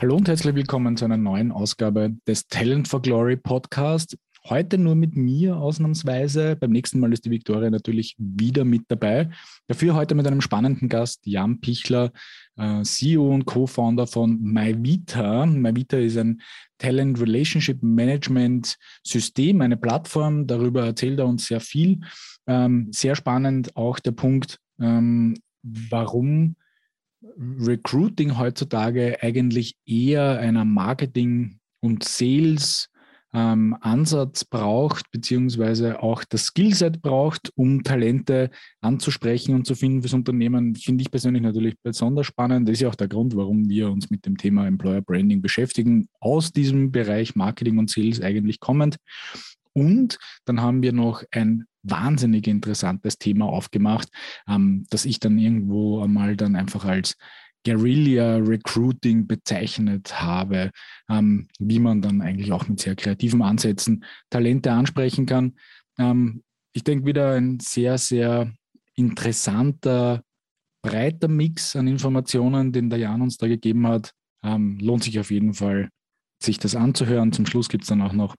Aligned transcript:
Hallo 0.00 0.14
und 0.14 0.28
herzlich 0.28 0.54
willkommen 0.54 0.96
zu 0.96 1.06
einer 1.06 1.16
neuen 1.16 1.50
Ausgabe 1.50 2.16
des 2.26 2.46
Talent 2.46 2.86
for 2.86 3.02
Glory 3.02 3.36
Podcast. 3.36 4.16
Heute 4.50 4.78
nur 4.78 4.94
mit 4.94 5.14
mir 5.14 5.58
ausnahmsweise. 5.58 6.56
Beim 6.56 6.70
nächsten 6.70 7.00
Mal 7.00 7.12
ist 7.12 7.26
die 7.26 7.30
Viktoria 7.30 7.68
natürlich 7.68 8.14
wieder 8.16 8.64
mit 8.64 8.84
dabei. 8.88 9.28
Dafür 9.66 9.94
heute 9.94 10.14
mit 10.14 10.26
einem 10.26 10.40
spannenden 10.40 10.88
Gast, 10.88 11.26
Jan 11.26 11.60
Pichler, 11.60 12.12
äh, 12.56 12.82
CEO 12.82 13.34
und 13.34 13.44
Co-Founder 13.44 14.06
von 14.06 14.40
MyVita. 14.40 15.44
MyVita 15.44 15.98
ist 15.98 16.16
ein 16.16 16.40
Talent 16.78 17.20
Relationship 17.20 17.82
Management 17.82 18.78
System, 19.04 19.60
eine 19.60 19.76
Plattform. 19.76 20.46
Darüber 20.46 20.86
erzählt 20.86 21.18
er 21.18 21.26
uns 21.26 21.46
sehr 21.46 21.60
viel. 21.60 22.00
Ähm, 22.46 22.88
sehr 22.90 23.16
spannend 23.16 23.76
auch 23.76 23.98
der 23.98 24.12
Punkt, 24.12 24.58
ähm, 24.80 25.36
warum 25.62 26.56
Recruiting 27.38 28.38
heutzutage 28.38 29.22
eigentlich 29.22 29.76
eher 29.84 30.38
einer 30.38 30.64
Marketing- 30.64 31.58
und 31.80 32.02
Sales- 32.02 32.88
ähm, 33.34 33.76
Ansatz 33.80 34.44
braucht, 34.44 35.10
beziehungsweise 35.10 36.02
auch 36.02 36.24
das 36.24 36.46
Skillset 36.46 37.02
braucht, 37.02 37.52
um 37.56 37.82
Talente 37.82 38.50
anzusprechen 38.80 39.54
und 39.54 39.66
zu 39.66 39.74
finden 39.74 40.02
fürs 40.02 40.14
Unternehmen, 40.14 40.74
finde 40.74 41.02
ich 41.02 41.10
persönlich 41.10 41.42
natürlich 41.42 41.76
besonders 41.82 42.26
spannend. 42.26 42.68
Das 42.68 42.74
ist 42.74 42.80
ja 42.80 42.88
auch 42.88 42.94
der 42.94 43.08
Grund, 43.08 43.36
warum 43.36 43.68
wir 43.68 43.90
uns 43.90 44.10
mit 44.10 44.24
dem 44.24 44.36
Thema 44.36 44.66
Employer 44.66 45.02
Branding 45.02 45.42
beschäftigen, 45.42 46.08
aus 46.20 46.52
diesem 46.52 46.90
Bereich 46.90 47.36
Marketing 47.36 47.78
und 47.78 47.90
Sales 47.90 48.20
eigentlich 48.20 48.60
kommend. 48.60 48.96
Und 49.74 50.18
dann 50.44 50.60
haben 50.60 50.82
wir 50.82 50.92
noch 50.92 51.22
ein 51.30 51.64
wahnsinnig 51.82 52.46
interessantes 52.46 53.18
Thema 53.18 53.46
aufgemacht, 53.46 54.08
ähm, 54.48 54.84
das 54.90 55.04
ich 55.04 55.20
dann 55.20 55.38
irgendwo 55.38 56.02
einmal 56.02 56.36
dann 56.36 56.56
einfach 56.56 56.84
als 56.84 57.16
Guerilla 57.64 58.36
Recruiting 58.36 59.26
bezeichnet 59.26 60.20
habe, 60.20 60.70
ähm, 61.08 61.48
wie 61.58 61.78
man 61.78 62.00
dann 62.00 62.22
eigentlich 62.22 62.52
auch 62.52 62.68
mit 62.68 62.80
sehr 62.80 62.96
kreativen 62.96 63.42
Ansätzen 63.42 64.04
Talente 64.30 64.72
ansprechen 64.72 65.26
kann. 65.26 65.56
Ähm, 65.98 66.42
ich 66.72 66.84
denke 66.84 67.06
wieder 67.06 67.32
ein 67.32 67.58
sehr, 67.60 67.98
sehr 67.98 68.52
interessanter, 68.94 70.22
breiter 70.82 71.28
Mix 71.28 71.76
an 71.76 71.88
Informationen, 71.88 72.72
den 72.72 72.90
der 72.90 72.98
Jan 72.98 73.22
uns 73.22 73.36
da 73.36 73.48
gegeben 73.48 73.86
hat. 73.86 74.12
Ähm, 74.42 74.78
lohnt 74.80 75.04
sich 75.04 75.18
auf 75.18 75.30
jeden 75.30 75.54
Fall, 75.54 75.88
sich 76.42 76.58
das 76.58 76.76
anzuhören. 76.76 77.32
Zum 77.32 77.46
Schluss 77.46 77.68
gibt 77.68 77.84
es 77.84 77.88
dann 77.88 78.02
auch 78.02 78.12
noch 78.12 78.34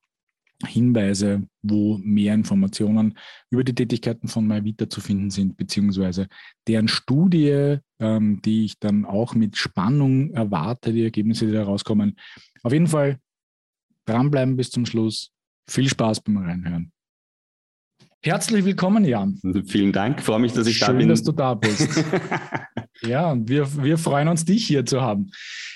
Hinweise, 0.65 1.47
wo 1.61 1.97
mehr 1.99 2.33
Informationen 2.33 3.17
über 3.49 3.63
die 3.63 3.73
Tätigkeiten 3.73 4.27
von 4.27 4.45
MyVita 4.45 4.89
zu 4.89 4.99
finden 4.99 5.29
sind, 5.29 5.55
beziehungsweise 5.55 6.27
deren 6.67 6.87
Studie, 6.87 7.77
ähm, 7.99 8.41
die 8.43 8.65
ich 8.65 8.79
dann 8.79 9.05
auch 9.05 9.35
mit 9.35 9.55
Spannung 9.57 10.31
erwarte, 10.31 10.91
die 10.91 11.03
Ergebnisse, 11.03 11.45
die 11.45 11.53
da 11.53 11.63
rauskommen. 11.63 12.17
Auf 12.63 12.73
jeden 12.73 12.87
Fall 12.87 13.19
dranbleiben 14.05 14.57
bis 14.57 14.69
zum 14.69 14.85
Schluss. 14.85 15.31
Viel 15.69 15.87
Spaß 15.87 16.21
beim 16.21 16.37
Reinhören. 16.37 16.91
Herzlich 18.21 18.65
willkommen, 18.65 19.05
Jan. 19.05 19.39
Vielen 19.67 19.93
Dank. 19.93 20.21
freue 20.21 20.39
mich, 20.39 20.51
dass 20.51 20.67
ich 20.67 20.77
Schön, 20.77 20.87
da 20.87 20.91
bin. 20.93 21.01
Schön, 21.01 21.09
dass 21.09 21.23
du 21.23 21.31
da 21.31 21.53
bist. 21.53 22.03
ja, 23.01 23.31
und 23.31 23.47
wir, 23.47 23.65
wir 23.81 23.97
freuen 23.97 24.27
uns, 24.27 24.43
dich 24.43 24.67
hier 24.67 24.85
zu 24.85 25.01
haben. 25.01 25.31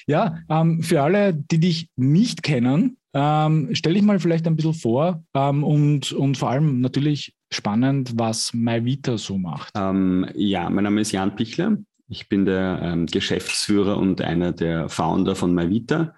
Ja, 0.08 0.40
ähm, 0.50 0.84
für 0.84 1.02
alle, 1.02 1.34
die 1.34 1.60
dich 1.60 1.90
nicht 1.96 2.44
kennen, 2.44 2.98
ähm, 3.14 3.70
stell 3.72 3.94
dich 3.94 4.04
mal 4.04 4.20
vielleicht 4.20 4.46
ein 4.46 4.58
bisschen 4.58 4.74
vor 4.74 5.24
ähm, 5.34 5.64
und, 5.64 6.12
und 6.12 6.38
vor 6.38 6.50
allem 6.50 6.82
natürlich 6.82 7.34
spannend, 7.50 8.12
was 8.16 8.54
MyVita 8.54 9.18
so 9.18 9.38
macht. 9.38 9.72
Ähm, 9.76 10.28
ja, 10.34 10.70
mein 10.70 10.84
Name 10.84 11.00
ist 11.00 11.14
Jan 11.14 11.38
Pichler. 11.38 11.78
Ich 12.10 12.28
bin 12.28 12.44
der 12.44 12.80
ähm, 12.84 13.06
Geschäftsführer 13.06 13.98
und 13.98 14.22
einer 14.22 14.52
der 14.52 14.90
Founder 14.90 15.36
von 15.36 15.54
MyVita. 15.56 16.14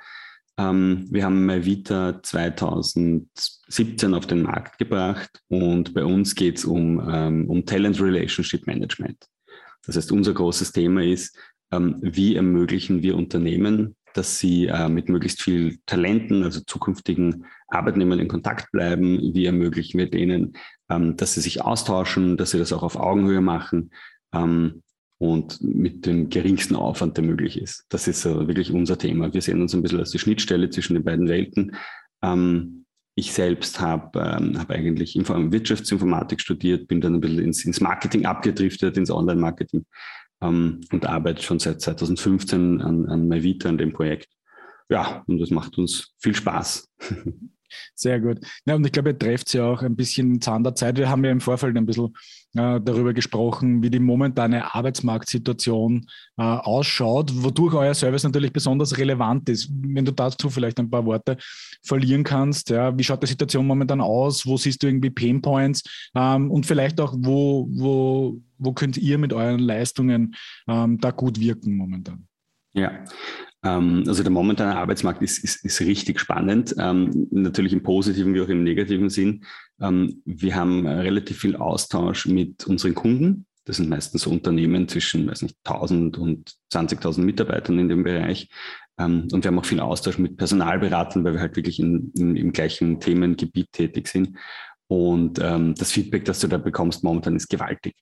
Ähm, 0.58 1.08
wir 1.10 1.26
haben 1.26 1.46
MyVita 1.46 2.22
2017 2.22 4.14
auf 4.14 4.28
den 4.28 4.42
Markt 4.44 4.78
gebracht 4.78 5.42
und 5.48 5.94
bei 5.94 6.04
uns 6.04 6.36
geht 6.36 6.58
es 6.58 6.66
um, 6.66 7.02
ähm, 7.10 7.50
um 7.50 7.66
Talent 7.66 8.00
Relationship 8.00 8.66
Management. 8.68 9.26
Das 9.86 9.98
heißt, 9.98 10.12
unser 10.12 10.34
großes 10.34 10.72
Thema 10.72 11.04
ist, 11.04 11.38
wie 11.72 12.36
ermöglichen 12.36 13.02
wir 13.02 13.16
Unternehmen, 13.18 13.96
dass 14.16 14.40
sie 14.40 14.68
äh, 14.68 14.88
mit 14.88 15.10
möglichst 15.10 15.42
viel 15.42 15.78
Talenten, 15.86 16.44
also 16.44 16.62
zukünftigen 16.62 17.46
Arbeitnehmern 17.68 18.20
in 18.20 18.30
Kontakt 18.30 18.72
bleiben. 18.72 19.34
Wie 19.34 19.46
ermöglichen 19.46 19.98
wir 19.98 20.10
denen, 20.10 20.54
ähm, 20.90 21.18
dass 21.18 21.34
sie 21.34 21.42
sich 21.42 21.62
austauschen, 21.62 22.38
dass 22.38 22.52
sie 22.52 22.58
das 22.58 22.72
auch 22.72 22.84
auf 22.84 22.96
Augenhöhe 22.96 23.42
machen 23.42 23.92
ähm, 24.34 24.84
und 25.18 25.62
mit 25.62 26.06
dem 26.06 26.30
geringsten 26.30 26.76
Aufwand, 26.76 27.18
der 27.18 27.24
möglich 27.24 27.60
ist. 27.60 27.86
Das 27.90 28.08
ist 28.08 28.26
äh, 28.26 28.48
wirklich 28.48 28.72
unser 28.72 28.98
Thema. 28.98 29.34
Wir 29.34 29.42
sehen 29.42 29.62
uns 29.62 29.74
ein 29.74 29.82
bisschen 29.82 30.00
als 30.00 30.12
die 30.12 30.20
Schnittstelle 30.20 30.70
zwischen 30.70 30.96
den 30.96 31.04
beiden 31.04 31.28
Welten. 31.28 31.76
Ähm, 32.22 32.86
ich 33.16 33.32
selbst 33.32 33.80
habe 33.80 34.20
ähm, 34.20 34.60
hab 34.60 34.70
eigentlich 34.70 35.16
Wirtschaftsinformatik 35.16 36.42
studiert, 36.42 36.88
bin 36.88 37.00
dann 37.00 37.16
ein 37.16 37.22
bisschen 37.22 37.40
ins, 37.40 37.64
ins 37.64 37.80
Marketing 37.80 38.26
abgedriftet, 38.26 38.98
ins 38.98 39.10
Online-Marketing 39.10 39.86
ähm, 40.42 40.82
und 40.92 41.06
arbeite 41.06 41.42
schon 41.42 41.60
seit 41.60 41.80
2015 41.80 42.82
an, 42.82 43.06
an 43.06 43.28
MyVita, 43.28 43.70
an 43.70 43.78
dem 43.78 43.94
Projekt. 43.94 44.28
Ja, 44.90 45.24
und 45.28 45.40
das 45.40 45.50
macht 45.50 45.78
uns 45.78 46.14
viel 46.20 46.36
Spaß. 46.36 46.90
Sehr 47.96 48.20
gut. 48.20 48.40
Ja, 48.66 48.76
und 48.76 48.86
ich 48.86 48.92
glaube, 48.92 49.10
ihr 49.10 49.20
trefft 49.20 49.54
ja 49.54 49.66
auch 49.66 49.82
ein 49.82 49.96
bisschen 49.96 50.42
Zahn 50.42 50.64
der 50.64 50.76
Zeit. 50.76 50.98
Wir 50.98 51.10
haben 51.10 51.24
ja 51.24 51.32
im 51.32 51.42
Vorfeld 51.42 51.76
ein 51.76 51.86
bisschen 51.86 52.16
äh, 52.56 52.80
darüber 52.82 53.14
gesprochen, 53.14 53.84
wie 53.84 53.90
die 53.90 54.00
momentane 54.00 54.74
Arbeitsmarktsituation 54.74 56.08
äh, 56.38 56.44
ausschaut, 56.44 57.32
wodurch 57.44 57.74
euer 57.74 57.94
Service 57.94 58.24
natürlich 58.24 58.54
besonders 58.54 58.98
relevant 58.98 59.50
ist. 59.50 59.70
Wenn 59.72 60.06
du 60.06 60.12
dazu 60.12 60.50
vielleicht 60.50 60.80
ein 60.80 60.90
paar 60.90 61.06
Worte 61.06 61.38
verlieren 61.84 62.24
kannst, 62.24 62.70
ja, 62.70 62.98
wie 62.98 63.04
schaut 63.04 63.24
die 63.24 63.28
Situation 63.28 63.68
momentan 63.68 64.02
aus? 64.02 64.46
Wo 64.46 64.58
siehst 64.58 64.82
du 64.84 64.88
irgendwie 64.88 65.10
Painpoints? 65.10 65.84
Ähm, 66.16 66.50
und 66.50 66.66
vielleicht 66.66 67.00
auch, 67.02 67.14
wo, 67.18 67.68
wo, 67.72 68.42
wo 68.58 68.74
könnt 68.74 68.98
ihr 68.98 69.18
mit 69.18 69.34
euren 69.34 69.60
Leistungen 69.60 70.36
ähm, 70.68 70.98
da 71.00 71.12
gut 71.12 71.40
wirken 71.40 71.76
momentan? 71.76 72.28
Ja, 72.74 73.06
also 73.66 74.22
der 74.22 74.32
momentane 74.32 74.78
Arbeitsmarkt 74.78 75.22
ist, 75.22 75.44
ist, 75.44 75.66
ist 75.66 75.82
richtig 75.82 76.20
spannend, 76.20 76.76
ähm, 76.78 77.28
natürlich 77.32 77.74
im 77.74 77.84
positiven 77.84 78.34
wie 78.34 78.42
auch 78.42 78.50
im 78.50 78.64
negativen 78.64 79.10
Sinn. 79.10 79.44
Ähm, 79.82 80.22
wir 80.26 80.56
haben 80.56 80.86
relativ 80.86 81.40
viel 81.40 81.56
Austausch 81.56 82.28
mit 82.28 82.66
unseren 82.68 82.96
Kunden. 82.96 83.46
Das 83.66 83.78
sind 83.78 83.90
meistens 83.90 84.22
so 84.22 84.30
Unternehmen 84.30 84.88
zwischen, 84.88 85.28
weiß 85.28 85.42
nicht, 85.42 85.58
1000 85.64 86.18
und 86.18 86.54
20.000 86.72 87.22
Mitarbeitern 87.22 87.80
in 87.80 87.90
dem 87.90 88.04
Bereich. 88.04 88.50
und 88.98 89.34
wir 89.34 89.46
haben 89.46 89.58
auch 89.58 89.66
viel 89.66 89.80
Austausch 89.80 90.20
mit 90.20 90.38
Personalberatern, 90.38 91.24
weil 91.24 91.34
wir 91.34 91.42
halt 91.42 91.56
wirklich 91.56 91.80
in, 91.80 92.12
in, 92.16 92.36
im 92.36 92.52
gleichen 92.54 93.00
Themengebiet 93.00 93.72
tätig 93.72 94.08
sind. 94.08 94.38
Und 94.88 95.40
das 95.40 95.92
Feedback, 95.92 96.26
das 96.26 96.40
du 96.42 96.48
da 96.48 96.60
bekommst 96.60 97.04
momentan, 97.04 97.36
ist 97.36 97.50
gewaltig. 97.50 97.96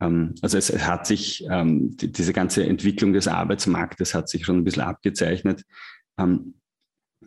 Ähm, 0.00 0.34
also 0.42 0.58
es, 0.58 0.70
hat 0.86 1.06
sich, 1.06 1.44
ähm, 1.50 1.96
diese 1.96 2.32
ganze 2.32 2.64
Entwicklung 2.64 3.12
des 3.12 3.28
Arbeitsmarktes 3.28 4.14
hat 4.14 4.28
sich 4.28 4.44
schon 4.44 4.58
ein 4.58 4.64
bisschen 4.64 4.82
abgezeichnet. 4.82 5.64
Ähm, 6.18 6.54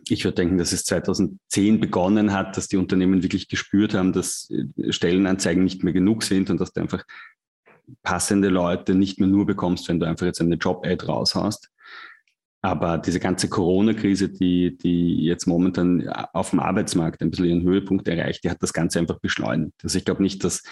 ich 0.08 0.24
würde 0.24 0.34
denken, 0.34 0.58
dass 0.58 0.72
es 0.72 0.84
2010 0.84 1.80
begonnen 1.80 2.32
hat, 2.32 2.56
dass 2.56 2.68
die 2.68 2.76
Unternehmen 2.76 3.22
wirklich 3.22 3.48
gespürt 3.48 3.94
haben, 3.94 4.12
dass 4.12 4.50
äh, 4.50 4.92
Stellenanzeigen 4.92 5.64
nicht 5.64 5.84
mehr 5.84 5.92
genug 5.92 6.22
sind 6.22 6.50
und 6.50 6.60
dass 6.60 6.72
du 6.72 6.80
einfach 6.80 7.04
passende 8.02 8.48
Leute 8.48 8.94
nicht 8.94 9.18
mehr 9.18 9.28
nur 9.28 9.46
bekommst, 9.46 9.88
wenn 9.88 10.00
du 10.00 10.06
einfach 10.06 10.26
jetzt 10.26 10.40
eine 10.40 10.56
Job-Ad 10.56 11.06
raushaust. 11.06 11.70
Aber 12.62 12.96
diese 12.96 13.20
ganze 13.20 13.50
Corona-Krise, 13.50 14.30
die, 14.30 14.78
die 14.78 15.22
jetzt 15.22 15.46
momentan 15.46 16.08
auf 16.08 16.50
dem 16.50 16.60
Arbeitsmarkt 16.60 17.20
ein 17.20 17.30
bisschen 17.30 17.44
ihren 17.44 17.62
Höhepunkt 17.62 18.08
erreicht, 18.08 18.42
die 18.42 18.48
hat 18.48 18.62
das 18.62 18.72
Ganze 18.72 18.98
einfach 18.98 19.18
beschleunigt. 19.20 19.74
Also 19.82 19.98
ich 19.98 20.06
glaube 20.06 20.22
nicht, 20.22 20.42
dass 20.44 20.62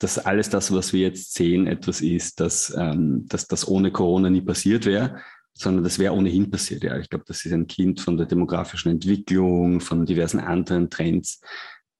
dass 0.00 0.18
alles 0.18 0.48
das, 0.48 0.72
was 0.72 0.92
wir 0.92 1.00
jetzt 1.00 1.34
sehen, 1.34 1.66
etwas 1.66 2.00
ist, 2.00 2.40
dass, 2.40 2.74
ähm, 2.76 3.26
dass 3.28 3.46
das 3.46 3.68
ohne 3.68 3.92
Corona 3.92 4.30
nie 4.30 4.40
passiert 4.40 4.86
wäre, 4.86 5.20
sondern 5.52 5.84
das 5.84 5.98
wäre 5.98 6.14
ohnehin 6.14 6.50
passiert. 6.50 6.82
Ja, 6.82 6.98
ich 6.98 7.10
glaube, 7.10 7.26
das 7.28 7.44
ist 7.44 7.52
ein 7.52 7.66
Kind 7.66 8.00
von 8.00 8.16
der 8.16 8.26
demografischen 8.26 8.90
Entwicklung, 8.90 9.80
von 9.80 10.06
diversen 10.06 10.40
anderen 10.40 10.88
Trends. 10.88 11.42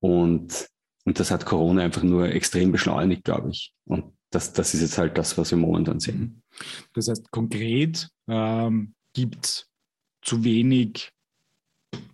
Und, 0.00 0.66
und 1.04 1.20
das 1.20 1.30
hat 1.30 1.44
Corona 1.44 1.82
einfach 1.82 2.02
nur 2.02 2.30
extrem 2.30 2.72
beschleunigt, 2.72 3.24
glaube 3.24 3.50
ich. 3.50 3.74
Und 3.84 4.14
das, 4.30 4.54
das 4.54 4.72
ist 4.72 4.80
jetzt 4.80 4.96
halt 4.96 5.18
das, 5.18 5.36
was 5.36 5.50
wir 5.50 5.58
momentan 5.58 6.00
sehen. 6.00 6.42
Das 6.94 7.08
heißt, 7.08 7.30
konkret 7.30 8.08
ähm, 8.28 8.94
gibt 9.12 9.44
es 9.44 9.68
zu 10.22 10.42
wenig 10.42 11.12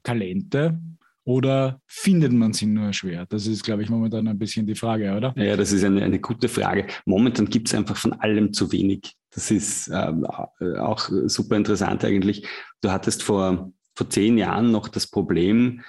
Talente 0.03 0.81
oder 1.27 1.81
findet 1.89 2.33
man 2.33 2.53
sie 2.53 2.67
nur 2.67 2.93
schwer? 2.93 3.27
Das 3.27 3.49
ist, 3.49 3.65
glaube 3.65 3.83
ich, 3.83 3.91
momentan 3.91 4.29
ein 4.29 4.39
bisschen 4.39 4.65
die 4.65 4.77
Frage, 4.77 5.13
oder? 5.13 5.35
Ja, 5.37 5.57
das 5.57 5.73
ist 5.73 5.83
eine, 5.83 6.03
eine 6.05 6.21
gute 6.21 6.49
Frage. 6.49 6.87
Momentan 7.05 7.47
gibt 7.47 7.67
es 7.67 7.75
einfach 7.75 7.97
von 7.97 8.13
allem 8.13 8.53
zu 8.53 8.71
wenig. 8.71 9.17
Das 9.35 9.51
ist 9.51 9.91
ähm, 9.93 10.25
auch 10.25 11.11
super 11.27 11.57
interessant 11.57 12.05
eigentlich. 12.05 12.47
Du 12.81 12.93
hattest 12.93 13.25
vor, 13.25 13.73
vor 13.97 14.09
zehn 14.09 14.39
Jahren 14.39 14.71
noch 14.71 14.87
das 14.87 15.09
Problem, 15.09 15.83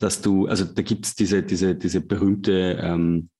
dass 0.00 0.20
du, 0.20 0.48
also 0.48 0.64
da 0.64 0.82
gibt 0.82 1.06
es 1.06 1.14
diese, 1.14 1.44
diese, 1.44 1.76
diese 1.76 2.00
berühmte 2.00 2.80
ähm, 2.82 3.30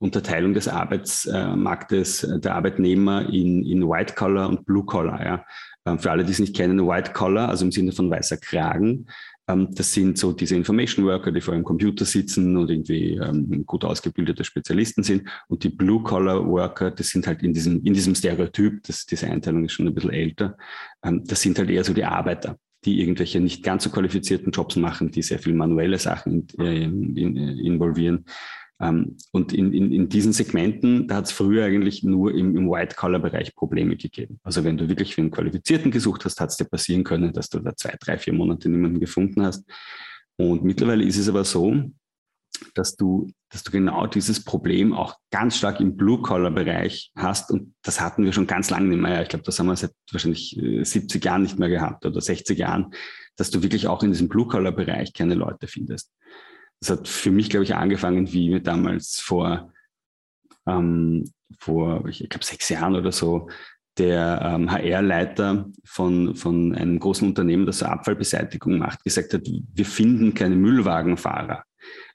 Unterteilung 0.00 0.54
des 0.54 0.68
Arbeitsmarktes 0.68 2.24
äh, 2.24 2.40
der 2.40 2.54
Arbeitnehmer 2.54 3.28
in, 3.28 3.62
in 3.62 3.86
White 3.86 4.14
Collar 4.14 4.48
und 4.48 4.64
Blue 4.64 4.86
Collar. 4.86 5.22
Ja. 5.22 5.44
Ähm, 5.84 5.98
für 5.98 6.10
alle, 6.10 6.24
die 6.24 6.32
es 6.32 6.38
nicht 6.38 6.56
kennen, 6.56 6.86
White 6.86 7.12
Collar, 7.12 7.50
also 7.50 7.66
im 7.66 7.72
Sinne 7.72 7.92
von 7.92 8.10
weißer 8.10 8.38
Kragen, 8.38 9.06
das 9.48 9.92
sind 9.92 10.18
so 10.18 10.32
diese 10.32 10.56
Information 10.56 11.06
Worker, 11.06 11.32
die 11.32 11.40
vor 11.40 11.54
einem 11.54 11.64
Computer 11.64 12.04
sitzen 12.04 12.56
und 12.56 12.70
irgendwie 12.70 13.14
ähm, 13.14 13.64
gut 13.64 13.84
ausgebildete 13.84 14.44
Spezialisten 14.44 15.02
sind. 15.02 15.28
Und 15.48 15.64
die 15.64 15.70
Blue 15.70 16.02
Collar 16.02 16.46
Worker, 16.46 16.90
das 16.90 17.08
sind 17.08 17.26
halt 17.26 17.42
in 17.42 17.54
diesem, 17.54 17.82
in 17.84 17.94
diesem 17.94 18.14
Stereotyp, 18.14 18.82
das, 18.84 19.06
diese 19.06 19.26
Einteilung 19.26 19.64
ist 19.64 19.72
schon 19.72 19.86
ein 19.86 19.94
bisschen 19.94 20.12
älter, 20.12 20.56
das 21.00 21.40
sind 21.40 21.58
halt 21.58 21.70
eher 21.70 21.84
so 21.84 21.94
die 21.94 22.04
Arbeiter 22.04 22.58
die 22.84 23.00
irgendwelche 23.00 23.40
nicht 23.40 23.64
ganz 23.64 23.84
so 23.84 23.90
qualifizierten 23.90 24.52
Jobs 24.52 24.76
machen, 24.76 25.10
die 25.10 25.22
sehr 25.22 25.38
viel 25.38 25.52
manuelle 25.52 25.98
Sachen 25.98 26.46
äh, 26.58 26.84
involvieren. 26.84 28.24
Ähm, 28.80 29.16
und 29.32 29.52
in, 29.52 29.72
in, 29.72 29.92
in 29.92 30.08
diesen 30.08 30.32
Segmenten, 30.32 31.08
da 31.08 31.16
hat 31.16 31.26
es 31.26 31.32
früher 31.32 31.64
eigentlich 31.64 32.02
nur 32.04 32.34
im, 32.34 32.56
im 32.56 32.70
White-Collar-Bereich 32.70 33.54
Probleme 33.54 33.96
gegeben. 33.96 34.38
Also 34.42 34.64
wenn 34.64 34.76
du 34.76 34.88
wirklich 34.88 35.14
für 35.14 35.20
einen 35.20 35.30
Qualifizierten 35.30 35.90
gesucht 35.90 36.24
hast, 36.24 36.40
hat 36.40 36.50
es 36.50 36.56
dir 36.56 36.64
passieren 36.64 37.04
können, 37.04 37.32
dass 37.32 37.48
du 37.48 37.58
da 37.58 37.74
zwei, 37.74 37.96
drei, 37.98 38.18
vier 38.18 38.32
Monate 38.32 38.68
niemanden 38.68 39.00
gefunden 39.00 39.42
hast. 39.42 39.64
Und 40.36 40.62
mittlerweile 40.62 41.04
ist 41.04 41.18
es 41.18 41.28
aber 41.28 41.44
so, 41.44 41.90
dass 42.74 42.96
du, 42.96 43.30
dass 43.50 43.62
du 43.62 43.70
genau 43.70 44.06
dieses 44.06 44.44
Problem 44.44 44.92
auch 44.92 45.16
ganz 45.30 45.56
stark 45.56 45.80
im 45.80 45.96
Blue-Collar-Bereich 45.96 47.12
hast. 47.16 47.50
Und 47.50 47.74
das 47.82 48.00
hatten 48.00 48.24
wir 48.24 48.32
schon 48.32 48.46
ganz 48.46 48.70
lange 48.70 48.88
nicht 48.88 49.00
mehr. 49.00 49.22
Ich 49.22 49.28
glaube, 49.28 49.44
das 49.44 49.58
haben 49.58 49.66
wir 49.66 49.76
seit 49.76 49.92
wahrscheinlich 50.12 50.58
70 50.82 51.22
äh, 51.22 51.26
Jahren 51.26 51.42
nicht 51.42 51.58
mehr 51.58 51.68
gehabt 51.68 52.06
oder 52.06 52.20
60 52.20 52.58
Jahren, 52.58 52.92
dass 53.36 53.50
du 53.50 53.62
wirklich 53.62 53.86
auch 53.86 54.02
in 54.02 54.12
diesem 54.12 54.28
Blue-Collar-Bereich 54.28 55.12
keine 55.12 55.34
Leute 55.34 55.66
findest. 55.66 56.10
Das 56.80 56.90
hat 56.90 57.08
für 57.08 57.30
mich, 57.30 57.50
glaube 57.50 57.64
ich, 57.64 57.74
angefangen, 57.74 58.32
wie 58.32 58.60
damals 58.60 59.20
vor, 59.20 59.72
ähm, 60.66 61.24
vor 61.58 62.06
ich 62.06 62.28
glaube, 62.28 62.44
sechs 62.44 62.68
Jahren 62.68 62.94
oder 62.94 63.12
so, 63.12 63.48
der 63.98 64.40
ähm, 64.44 64.70
HR-Leiter 64.70 65.66
von, 65.84 66.36
von 66.36 66.74
einem 66.74 66.98
großen 66.98 67.26
Unternehmen, 67.26 67.66
das 67.66 67.80
so 67.80 67.86
Abfallbeseitigung 67.86 68.78
macht, 68.78 69.02
gesagt 69.02 69.34
hat, 69.34 69.42
wir 69.46 69.84
finden 69.84 70.34
keine 70.34 70.56
Müllwagenfahrer. 70.56 71.64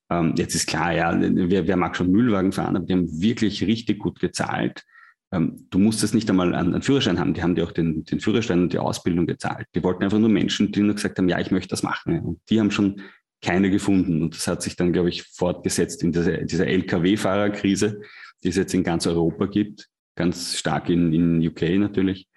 Ähm, 0.10 0.34
jetzt 0.38 0.56
ist 0.56 0.68
klar, 0.68 0.94
ja, 0.94 1.16
wer, 1.20 1.68
wer, 1.68 1.78
mag 1.78 1.96
schon 1.96 2.12
Müllwagen 2.12 2.52
fahren, 2.52 2.76
aber 2.76 2.86
die 2.86 2.94
haben 2.94 3.22
wirklich 3.22 3.64
richtig 3.66 4.00
gut 4.00 4.20
gezahlt. 4.20 4.84
Ähm, 5.32 5.68
du 5.70 5.80
musstest 5.80 6.14
nicht 6.14 6.30
einmal 6.30 6.54
einen, 6.54 6.82
Führerschein 6.82 7.20
haben, 7.20 7.34
die 7.34 7.44
haben 7.44 7.56
dir 7.56 7.66
auch 7.66 7.72
den, 7.72 8.04
den 8.04 8.20
Führerschein 8.20 8.62
und 8.62 8.74
die 8.74 8.80
Ausbildung 8.80 9.26
gezahlt. 9.26 9.68
Die 9.76 9.84
wollten 9.84 10.04
einfach 10.04 10.20
nur 10.20 10.30
Menschen, 10.30 10.72
die 10.72 10.82
nur 10.82 10.96
gesagt 10.96 11.18
haben, 11.18 11.30
ja, 11.30 11.40
ich 11.40 11.52
möchte 11.52 11.70
das 11.70 11.84
machen. 11.84 12.20
Und 12.20 12.40
die 12.50 12.60
haben 12.60 12.72
schon 12.72 13.02
keine 13.44 13.70
gefunden. 13.70 14.24
Und 14.24 14.36
das 14.36 14.48
hat 14.48 14.64
sich 14.64 14.76
dann, 14.76 14.94
glaube 14.94 15.10
ich, 15.10 15.24
fortgesetzt 15.24 16.02
in 16.02 16.12
dieser, 16.12 16.38
dieser 16.38 16.68
Lkw-Fahrerkrise, 16.68 18.02
die 18.44 18.50
es 18.50 18.56
jetzt 18.56 18.74
in 18.74 18.84
ganz 18.84 19.06
Europa 19.06 19.46
gibt, 19.46 19.90
ganz 20.16 20.58
stark 20.58 20.90
in, 20.90 21.14
in 21.14 21.48
UK 21.48 21.78
natürlich. 21.78 22.28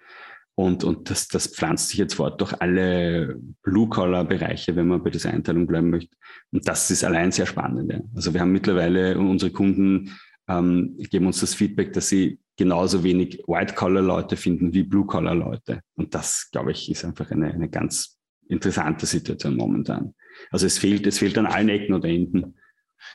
Und, 0.55 0.83
und 0.83 1.09
das, 1.09 1.27
das 1.27 1.47
pflanzt 1.47 1.89
sich 1.89 1.99
jetzt 1.99 2.15
fort 2.15 2.41
durch 2.41 2.59
alle 2.61 3.39
Blue-Collar-Bereiche, 3.61 4.75
wenn 4.75 4.87
man 4.87 5.03
bei 5.03 5.11
dieser 5.11 5.31
Einteilung 5.31 5.67
bleiben 5.67 5.91
möchte. 5.91 6.15
Und 6.51 6.67
das 6.67 6.89
ist 6.89 7.03
allein 7.03 7.31
sehr 7.31 7.45
spannend. 7.45 7.91
Ja. 7.91 8.01
Also 8.15 8.33
wir 8.33 8.41
haben 8.41 8.51
mittlerweile, 8.51 9.19
unsere 9.19 9.51
Kunden 9.51 10.17
ähm, 10.47 10.97
geben 10.97 11.27
uns 11.27 11.41
das 11.41 11.53
Feedback, 11.53 11.93
dass 11.93 12.09
sie 12.09 12.39
genauso 12.57 13.03
wenig 13.03 13.43
White-Collar-Leute 13.45 14.35
finden 14.35 14.73
wie 14.73 14.81
Blue-Collar-Leute. 14.81 15.81
Und 15.95 16.15
das, 16.15 16.49
glaube 16.51 16.71
ich, 16.71 16.89
ist 16.89 17.05
einfach 17.05 17.29
eine, 17.29 17.53
eine 17.53 17.69
ganz 17.69 18.17
interessante 18.47 19.05
Situation 19.05 19.55
momentan. 19.55 20.15
Also 20.51 20.65
es 20.65 20.77
fehlt, 20.77 21.05
es 21.07 21.19
fehlt 21.19 21.37
an 21.37 21.45
allen 21.45 21.69
Ecken 21.69 21.93
oder 21.93 22.07
Enden. 22.07 22.55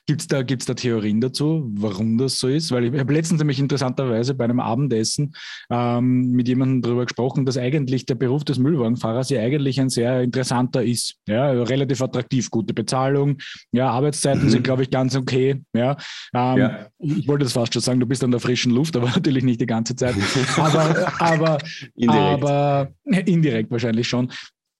Gibt 0.06 0.20
es 0.20 0.26
da, 0.26 0.42
gibt's 0.42 0.66
da 0.66 0.74
Theorien 0.74 1.20
dazu, 1.20 1.70
warum 1.74 2.18
das 2.18 2.38
so 2.38 2.48
ist? 2.48 2.70
Weil 2.72 2.92
ich 2.92 3.00
habe 3.00 3.12
letztens 3.12 3.40
nämlich 3.40 3.58
interessanterweise 3.58 4.34
bei 4.34 4.44
einem 4.44 4.60
Abendessen 4.60 5.34
ähm, 5.70 6.32
mit 6.32 6.48
jemandem 6.48 6.82
darüber 6.82 7.04
gesprochen, 7.04 7.46
dass 7.46 7.56
eigentlich 7.56 8.06
der 8.06 8.14
Beruf 8.14 8.44
des 8.44 8.58
Müllwagenfahrers 8.58 9.30
ja 9.30 9.40
eigentlich 9.40 9.80
ein 9.80 9.90
sehr 9.90 10.22
interessanter 10.22 10.82
ist. 10.82 11.16
Ja, 11.28 11.50
relativ 11.50 12.02
attraktiv, 12.02 12.50
gute 12.50 12.74
Bezahlung, 12.74 13.38
ja, 13.72 13.90
Arbeitszeiten 13.90 14.44
mhm. 14.44 14.50
sind, 14.50 14.64
glaube 14.64 14.82
ich, 14.82 14.90
ganz 14.90 15.14
okay. 15.14 15.62
Ja, 15.72 15.96
ähm, 16.34 16.58
ja, 16.58 16.86
Ich 16.98 17.28
wollte 17.28 17.44
das 17.44 17.52
fast 17.52 17.72
schon 17.72 17.82
sagen, 17.82 18.00
du 18.00 18.06
bist 18.06 18.24
an 18.24 18.30
der 18.30 18.40
frischen 18.40 18.72
Luft, 18.72 18.96
aber 18.96 19.06
natürlich 19.14 19.44
nicht 19.44 19.60
die 19.60 19.66
ganze 19.66 19.94
Zeit. 19.94 20.14
aber, 20.56 21.12
aber, 21.20 21.58
indirekt. 21.94 22.44
aber 22.44 22.92
indirekt 23.06 23.70
wahrscheinlich 23.70 24.08
schon. 24.08 24.32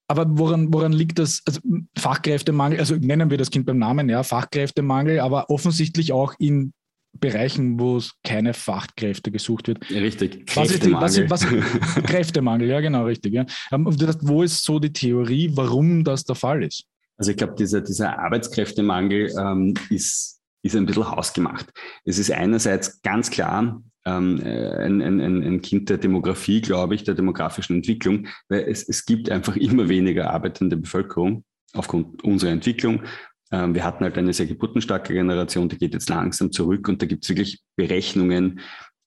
Aber 0.09 0.27
woran, 0.29 0.73
woran 0.73 0.93
liegt 0.93 1.19
das? 1.19 1.43
Also 1.47 1.61
Fachkräftemangel, 1.97 2.79
also 2.79 2.97
nennen 2.97 3.31
wir 3.31 3.39
das 3.39 3.51
Kind 3.51 3.67
beim 3.67 3.79
Namen, 3.79 4.09
ja, 4.09 4.23
Fachkräftemangel, 4.23 5.21
aber 5.21 5.49
offensichtlich 5.49 6.13
auch 6.13 6.35
in 6.39 6.73
Bereichen, 7.19 7.79
wo 7.79 7.99
es 7.99 8.15
keine 8.25 8.55
Fachkräfte 8.55 9.31
gesucht 9.31 9.69
wird. 9.69 9.89
Ja, 9.91 10.01
richtig. 10.01 10.47
Kräftemangel. 10.47 11.03
Was 11.03 11.17
ist 11.17 11.31
was, 11.31 11.47
was, 11.53 12.05
Kräftemangel, 12.07 12.69
ja, 12.69 12.81
genau, 12.81 13.05
richtig. 13.05 13.35
Ja. 13.35 13.47
Ähm, 13.71 13.87
wo 13.87 14.43
ist 14.43 14.65
so 14.65 14.79
die 14.79 14.93
Theorie, 14.93 15.51
warum 15.55 16.05
das 16.05 16.25
der 16.25 16.37
Fall 16.37 16.63
ist? 16.63 16.85
Also 17.19 17.31
ich 17.31 17.37
glaube, 17.37 17.55
dieser, 17.55 17.83
dieser 17.83 18.19
Arbeitskräftemangel 18.19 19.31
ähm, 19.39 19.75
ist, 19.91 20.41
ist 20.63 20.77
ein 20.77 20.87
bisschen 20.87 21.11
hausgemacht. 21.11 21.71
Es 22.05 22.19
ist 22.19 22.31
einerseits 22.33 23.03
ganz 23.03 23.31
klar, 23.31 23.83
ähm, 24.05 24.41
äh, 24.43 24.69
ein, 24.85 25.01
ein, 25.01 25.21
ein 25.21 25.63
Kind 25.63 25.89
der 25.89 25.99
Demografie, 25.99 26.61
glaube 26.61 26.95
ich, 26.95 27.05
der 27.05 27.15
demografischen 27.15 27.77
Entwicklung, 27.77 28.27
weil 28.49 28.63
es, 28.63 28.89
es 28.89 29.05
gibt 29.05 29.31
einfach 29.31 29.57
immer 29.57 29.89
weniger 29.89 30.31
arbeitende 30.31 30.77
Bevölkerung 30.77 31.45
aufgrund 31.73 32.23
unserer 32.25 32.51
Entwicklung. 32.51 33.03
Ähm, 33.51 33.75
wir 33.75 33.85
hatten 33.85 34.05
halt 34.05 34.19
eine 34.19 34.33
sehr 34.33 34.47
geburtenstarke 34.47 35.13
Generation, 35.13 35.69
die 35.69 35.79
geht 35.79 35.95
jetzt 35.95 36.09
langsam 36.09 36.51
zurück 36.51 36.89
und 36.89 37.01
da 37.03 37.07
gibt 37.07 37.25
es 37.25 37.31
wirklich 37.31 37.63
Berechnungen, 37.77 38.61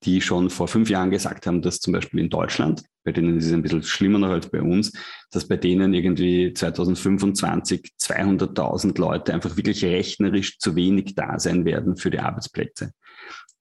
die 0.03 0.21
schon 0.21 0.49
vor 0.49 0.67
fünf 0.67 0.89
Jahren 0.89 1.09
gesagt 1.09 1.47
haben, 1.47 1.61
dass 1.61 1.79
zum 1.79 1.93
Beispiel 1.93 2.19
in 2.19 2.29
Deutschland, 2.29 2.83
bei 3.03 3.11
denen 3.11 3.37
ist 3.37 3.47
es 3.47 3.53
ein 3.53 3.63
bisschen 3.63 3.81
schlimmer 3.81 4.19
noch 4.19 4.29
als 4.29 4.49
bei 4.49 4.61
uns, 4.61 4.93
dass 5.31 5.47
bei 5.47 5.57
denen 5.57 5.93
irgendwie 5.93 6.53
2025 6.53 7.93
200.000 7.99 8.99
Leute 8.99 9.33
einfach 9.33 9.57
wirklich 9.57 9.83
rechnerisch 9.83 10.59
zu 10.59 10.75
wenig 10.75 11.15
da 11.15 11.39
sein 11.39 11.65
werden 11.65 11.97
für 11.97 12.11
die 12.11 12.19
Arbeitsplätze. 12.19 12.91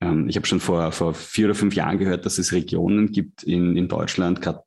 Ähm, 0.01 0.29
ich 0.29 0.37
habe 0.37 0.47
schon 0.47 0.61
vor, 0.61 0.93
vor 0.93 1.15
vier 1.15 1.47
oder 1.47 1.55
fünf 1.55 1.75
Jahren 1.75 1.99
gehört, 1.99 2.27
dass 2.27 2.39
es 2.39 2.53
Regionen 2.53 3.13
gibt 3.13 3.43
in, 3.43 3.77
in 3.77 3.89
Deutschland, 3.89 4.41
gerade 4.41 4.63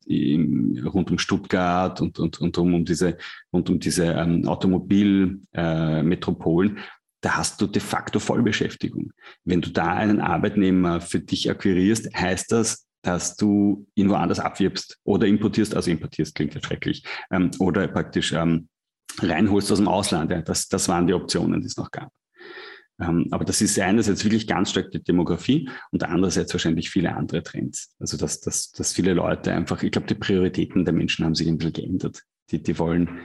rund 0.85 1.11
um 1.11 1.19
Stuttgart 1.19 2.01
und, 2.01 2.19
und, 2.19 2.39
und 2.39 2.57
um, 2.57 2.73
um 2.73 2.85
diese, 2.85 3.17
rund 3.53 3.69
um 3.69 3.79
diese 3.79 4.05
ähm, 4.05 4.47
Automobilmetropolen. 4.47 6.77
Äh, 6.77 6.81
da 7.21 7.37
hast 7.37 7.61
du 7.61 7.67
de 7.67 7.81
facto 7.81 8.19
Vollbeschäftigung. 8.19 9.11
Wenn 9.43 9.61
du 9.61 9.71
da 9.71 9.93
einen 9.93 10.21
Arbeitnehmer 10.21 11.01
für 11.01 11.19
dich 11.19 11.49
akquirierst, 11.49 12.15
heißt 12.15 12.51
das, 12.51 12.85
dass 13.01 13.35
du 13.35 13.87
ihn 13.95 14.09
woanders 14.09 14.39
abwirbst 14.39 14.99
oder 15.03 15.25
importierst, 15.27 15.75
also 15.75 15.89
importierst 15.89 16.35
klingt 16.35 16.53
ja 16.55 16.61
schrecklich, 16.61 17.03
ähm, 17.31 17.51
oder 17.59 17.87
praktisch 17.87 18.33
ähm, 18.33 18.67
reinholst 19.19 19.71
aus 19.71 19.77
dem 19.77 19.87
Ausland. 19.87 20.31
Ja. 20.31 20.41
Das, 20.41 20.67
das 20.67 20.89
waren 20.89 21.07
die 21.07 21.13
Optionen, 21.13 21.61
die 21.61 21.67
es 21.67 21.77
noch 21.77 21.91
gab. 21.91 22.11
Ähm, 22.99 23.27
aber 23.31 23.45
das 23.45 23.61
ist 23.61 23.79
einerseits 23.79 24.23
wirklich 24.23 24.47
ganz 24.47 24.71
stark 24.71 24.91
die 24.91 25.03
Demografie 25.03 25.69
und 25.91 26.03
andererseits 26.03 26.53
wahrscheinlich 26.53 26.89
viele 26.89 27.15
andere 27.15 27.43
Trends. 27.43 27.95
Also 27.99 28.17
dass, 28.17 28.39
dass, 28.41 28.71
dass 28.71 28.93
viele 28.93 29.13
Leute 29.13 29.53
einfach, 29.53 29.83
ich 29.83 29.91
glaube, 29.91 30.07
die 30.07 30.15
Prioritäten 30.15 30.85
der 30.85 30.93
Menschen 30.93 31.25
haben 31.25 31.35
sich 31.35 31.47
ein 31.47 31.57
bisschen 31.57 31.73
geändert. 31.73 32.23
Die, 32.49 32.63
die 32.63 32.79
wollen, 32.79 33.19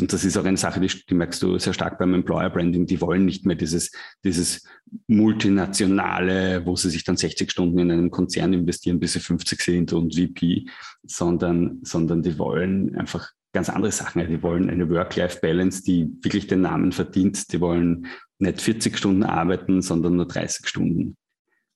und 0.00 0.12
das 0.12 0.24
ist 0.24 0.36
auch 0.36 0.44
eine 0.44 0.56
Sache, 0.56 0.80
die, 0.80 0.88
die 0.88 1.14
merkst 1.14 1.40
du 1.42 1.58
sehr 1.58 1.72
stark 1.72 1.96
beim 1.98 2.12
Employer 2.12 2.50
Branding, 2.50 2.86
die 2.86 3.00
wollen 3.00 3.24
nicht 3.24 3.46
mehr 3.46 3.54
dieses, 3.54 3.92
dieses 4.24 4.66
multinationale, 5.06 6.66
wo 6.66 6.74
sie 6.74 6.90
sich 6.90 7.04
dann 7.04 7.16
60 7.16 7.50
Stunden 7.50 7.78
in 7.78 7.92
einen 7.92 8.10
Konzern 8.10 8.52
investieren, 8.52 8.98
bis 8.98 9.12
sie 9.12 9.20
50 9.20 9.60
sind 9.60 9.92
und 9.92 10.16
VP, 10.16 10.66
sondern, 11.04 11.78
sondern 11.82 12.22
die 12.22 12.36
wollen 12.36 12.96
einfach 12.96 13.30
ganz 13.54 13.70
andere 13.70 13.92
Sachen. 13.92 14.28
Die 14.28 14.42
wollen 14.42 14.68
eine 14.68 14.90
Work-Life-Balance, 14.90 15.82
die 15.84 16.10
wirklich 16.20 16.46
den 16.46 16.60
Namen 16.62 16.92
verdient. 16.92 17.52
Die 17.52 17.60
wollen 17.60 18.08
nicht 18.38 18.60
40 18.60 18.96
Stunden 18.96 19.22
arbeiten, 19.22 19.82
sondern 19.82 20.16
nur 20.16 20.26
30 20.26 20.66
Stunden. 20.66 21.16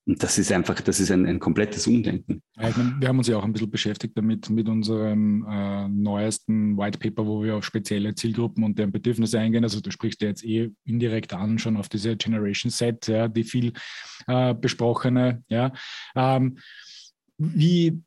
Und 0.09 0.23
das 0.23 0.38
ist 0.38 0.50
einfach, 0.50 0.81
das 0.81 1.00
ist 1.00 1.11
ein, 1.11 1.27
ein 1.27 1.38
komplettes 1.38 1.87
Umdenken. 1.87 2.43
Ja, 2.57 2.71
meine, 2.75 2.97
wir 2.99 3.09
haben 3.09 3.19
uns 3.19 3.29
ja 3.29 3.37
auch 3.37 3.45
ein 3.45 3.53
bisschen 3.53 3.71
beschäftigt 3.71 4.17
damit, 4.17 4.49
mit 4.49 4.67
unserem 4.67 5.47
äh, 5.47 5.87
neuesten 5.87 6.79
White 6.79 6.99
Paper, 6.99 7.27
wo 7.27 7.43
wir 7.43 7.57
auf 7.57 7.65
spezielle 7.67 8.15
Zielgruppen 8.15 8.65
und 8.65 8.79
deren 8.79 8.91
Bedürfnisse 8.91 9.38
eingehen. 9.38 9.65
Also 9.65 9.83
du 9.83 9.91
sprichst 9.91 10.23
ja 10.23 10.29
jetzt 10.29 10.43
eh 10.47 10.71
indirekt 10.87 11.35
an, 11.35 11.59
schon 11.59 11.77
auf 11.77 11.91
diese 11.91 12.17
Generation 12.17 12.71
Set, 12.71 13.07
ja, 13.07 13.29
die 13.29 13.45
viel 13.45 13.75
äh, 14.27 14.55
besprochene. 14.55 15.45
Ja. 15.50 15.73
Ähm, 16.17 16.57
wie, 17.37 18.03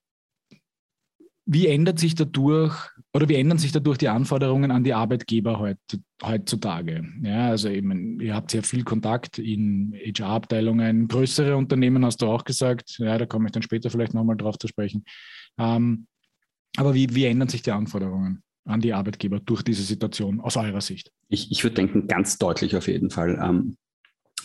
wie 1.46 1.67
ändert 1.67 2.00
sich 2.00 2.15
dadurch 2.15 2.89
oder 3.13 3.27
wie 3.27 3.35
ändern 3.35 3.57
sich 3.57 3.71
dadurch 3.71 3.97
die 3.97 4.07
Anforderungen 4.07 4.71
an 4.71 4.83
die 4.83 4.93
Arbeitgeber 4.93 5.75
heutzutage? 6.23 7.03
Ja, 7.21 7.49
also 7.49 7.67
eben, 7.67 8.19
ihr 8.21 8.33
habt 8.33 8.53
ja 8.53 8.61
viel 8.61 8.83
Kontakt 8.83 9.37
in 9.37 9.93
HR-Abteilungen, 9.93 11.07
größere 11.07 11.57
Unternehmen 11.57 12.05
hast 12.05 12.21
du 12.21 12.27
auch 12.27 12.45
gesagt, 12.45 12.97
ja, 12.99 13.17
da 13.17 13.25
komme 13.25 13.47
ich 13.47 13.51
dann 13.51 13.63
später 13.63 13.89
vielleicht 13.89 14.13
nochmal 14.13 14.37
drauf 14.37 14.57
zu 14.57 14.67
sprechen. 14.67 15.03
Ähm, 15.57 16.07
aber 16.77 16.93
wie, 16.93 17.13
wie 17.13 17.25
ändern 17.25 17.49
sich 17.49 17.61
die 17.61 17.71
Anforderungen 17.71 18.43
an 18.63 18.79
die 18.79 18.93
Arbeitgeber 18.93 19.39
durch 19.41 19.61
diese 19.61 19.83
Situation 19.83 20.39
aus 20.39 20.55
eurer 20.55 20.81
Sicht? 20.81 21.11
Ich, 21.27 21.51
ich 21.51 21.63
würde 21.63 21.75
denken, 21.75 22.07
ganz 22.07 22.37
deutlich 22.37 22.77
auf 22.77 22.87
jeden 22.87 23.09
Fall. 23.09 23.37
Ähm, 23.43 23.75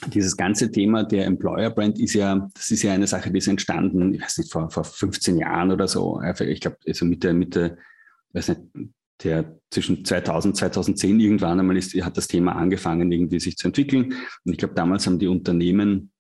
dieses 0.08 0.36
ganze 0.36 0.72
Thema 0.72 1.04
der 1.04 1.26
Employer 1.26 1.70
Brand 1.70 2.00
ist 2.00 2.14
ja, 2.14 2.48
das 2.54 2.70
ist 2.70 2.82
ja 2.82 2.92
eine 2.92 3.06
Sache, 3.06 3.30
die 3.30 3.38
ist 3.38 3.46
entstanden, 3.46 4.12
ich 4.12 4.22
weiß 4.22 4.38
nicht, 4.38 4.52
vor, 4.52 4.70
vor 4.70 4.84
15 4.84 5.38
Jahren 5.38 5.70
oder 5.70 5.86
so. 5.86 6.20
Ich 6.40 6.60
glaube, 6.60 6.78
also 6.86 7.04
Mitte, 7.04 7.32
Mitte, 7.32 7.78
weiß 8.36 8.48
nicht, 8.48 8.60
der 9.24 9.58
zwischen 9.70 10.04
2000 10.04 10.52
und 10.52 10.56
2010 10.56 11.20
irgendwann 11.20 11.58
einmal 11.58 11.76
ist, 11.76 11.94
hat 12.04 12.16
das 12.16 12.28
Thema 12.28 12.52
angefangen, 12.52 13.10
irgendwie 13.10 13.40
sich 13.40 13.56
zu 13.56 13.68
entwickeln. 13.68 14.14
Und 14.44 14.52
ich 14.52 14.58
glaube, 14.58 14.74
damals 14.74 15.06
haben 15.06 15.18
die 15.18 15.26
Unternehmen 15.26 16.12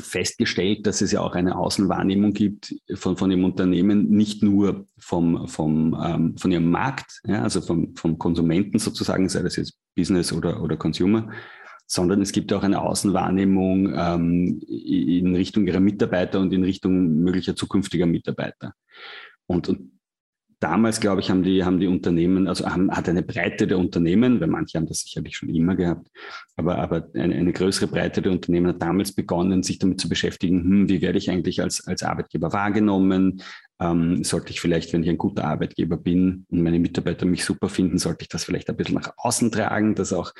festgestellt, 0.00 0.86
dass 0.86 1.02
es 1.02 1.12
ja 1.12 1.20
auch 1.20 1.34
eine 1.34 1.56
Außenwahrnehmung 1.56 2.32
gibt 2.32 2.74
von, 2.94 3.18
von 3.18 3.28
dem 3.28 3.44
Unternehmen, 3.44 4.08
nicht 4.08 4.42
nur 4.42 4.86
vom, 4.98 5.46
vom, 5.48 5.94
ähm, 6.02 6.38
von 6.38 6.50
ihrem 6.50 6.70
Markt, 6.70 7.20
ja, 7.24 7.42
also 7.42 7.60
vom, 7.60 7.94
vom 7.94 8.18
Konsumenten 8.18 8.78
sozusagen, 8.78 9.28
sei 9.28 9.42
das 9.42 9.56
jetzt 9.56 9.76
Business 9.94 10.32
oder, 10.32 10.62
oder 10.62 10.78
Consumer, 10.78 11.30
sondern 11.86 12.22
es 12.22 12.32
gibt 12.32 12.52
auch 12.54 12.62
eine 12.62 12.80
Außenwahrnehmung 12.80 13.92
ähm, 13.94 14.60
in 14.66 15.34
Richtung 15.34 15.66
ihrer 15.66 15.80
Mitarbeiter 15.80 16.40
und 16.40 16.52
in 16.54 16.64
Richtung 16.64 17.16
möglicher 17.16 17.54
zukünftiger 17.54 18.06
Mitarbeiter. 18.06 18.72
Und, 19.46 19.68
und 19.68 19.99
damals, 20.60 21.00
glaube 21.00 21.20
ich, 21.20 21.30
haben 21.30 21.42
die, 21.42 21.64
haben 21.64 21.80
die 21.80 21.86
Unternehmen, 21.86 22.46
also 22.46 22.66
haben, 22.68 22.90
hat 22.90 23.08
eine 23.08 23.22
Breite 23.22 23.66
der 23.66 23.78
Unternehmen, 23.78 24.40
weil 24.40 24.48
manche 24.48 24.78
haben 24.78 24.86
das 24.86 25.00
sicherlich 25.00 25.36
schon 25.36 25.48
immer 25.48 25.74
gehabt, 25.74 26.08
aber, 26.56 26.78
aber 26.78 27.08
eine, 27.14 27.34
eine 27.34 27.52
größere 27.52 27.86
Breite 27.86 28.20
der 28.20 28.30
Unternehmen 28.30 28.68
hat 28.68 28.82
damals 28.82 29.12
begonnen, 29.12 29.62
sich 29.62 29.78
damit 29.78 30.00
zu 30.00 30.08
beschäftigen, 30.08 30.62
hm, 30.62 30.88
wie 30.88 31.00
werde 31.00 31.18
ich 31.18 31.30
eigentlich 31.30 31.62
als, 31.62 31.86
als 31.86 32.02
Arbeitgeber 32.02 32.52
wahrgenommen? 32.52 33.42
Ähm, 33.80 34.22
sollte 34.22 34.50
ich 34.50 34.60
vielleicht, 34.60 34.92
wenn 34.92 35.02
ich 35.02 35.08
ein 35.08 35.18
guter 35.18 35.44
Arbeitgeber 35.44 35.96
bin 35.96 36.44
und 36.50 36.62
meine 36.62 36.78
Mitarbeiter 36.78 37.24
mich 37.24 37.44
super 37.44 37.70
finden, 37.70 37.98
sollte 37.98 38.22
ich 38.22 38.28
das 38.28 38.44
vielleicht 38.44 38.68
ein 38.68 38.76
bisschen 38.76 38.96
nach 38.96 39.14
außen 39.16 39.50
tragen, 39.50 39.94
dass 39.94 40.12
auch 40.12 40.32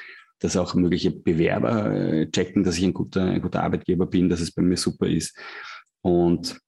dass 0.43 0.57
auch 0.57 0.75
mögliche 0.75 1.11
Bewerber 1.11 1.95
äh, 1.95 2.31
checken, 2.31 2.65
dass 2.65 2.79
ich 2.79 2.85
ein 2.85 2.95
guter, 2.95 3.25
ein 3.25 3.43
guter 3.43 3.63
Arbeitgeber 3.63 4.07
bin, 4.07 4.31
dass 4.31 4.41
es 4.41 4.51
bei 4.51 4.63
mir 4.63 4.79
super 4.79 5.07
ist. 5.07 5.37
Und 6.01 6.59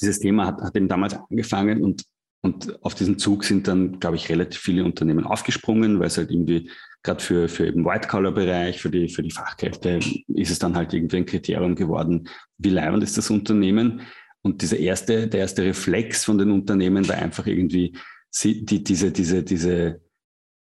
dieses 0.00 0.20
Thema 0.20 0.46
hat, 0.46 0.62
hat 0.62 0.76
eben 0.76 0.86
damals 0.86 1.14
angefangen 1.14 1.82
und 1.82 2.04
und 2.44 2.84
auf 2.84 2.94
diesen 2.94 3.18
Zug 3.18 3.42
sind 3.42 3.68
dann, 3.68 3.98
glaube 4.00 4.16
ich, 4.16 4.28
relativ 4.28 4.60
viele 4.60 4.84
Unternehmen 4.84 5.24
aufgesprungen, 5.24 5.98
weil 5.98 6.08
es 6.08 6.18
halt 6.18 6.30
irgendwie 6.30 6.70
gerade 7.02 7.24
für, 7.24 7.48
für 7.48 7.66
eben 7.66 7.86
White-Collar-Bereich, 7.86 8.82
für 8.82 8.90
die, 8.90 9.08
für 9.08 9.22
die 9.22 9.30
Fachkräfte 9.30 9.98
ist 10.28 10.50
es 10.50 10.58
dann 10.58 10.76
halt 10.76 10.92
irgendwie 10.92 11.16
ein 11.16 11.24
Kriterium 11.24 11.74
geworden, 11.74 12.28
wie 12.58 12.68
leibend 12.68 13.02
ist 13.02 13.16
das 13.16 13.30
Unternehmen. 13.30 14.02
Und 14.42 14.60
dieser 14.60 14.76
erste, 14.76 15.26
der 15.26 15.40
erste 15.40 15.62
Reflex 15.62 16.26
von 16.26 16.36
den 16.36 16.50
Unternehmen 16.50 17.08
war 17.08 17.16
einfach 17.16 17.46
irgendwie 17.46 17.96
die, 18.42 18.84
diese, 18.84 19.10
diese, 19.10 19.42
diese 19.42 20.02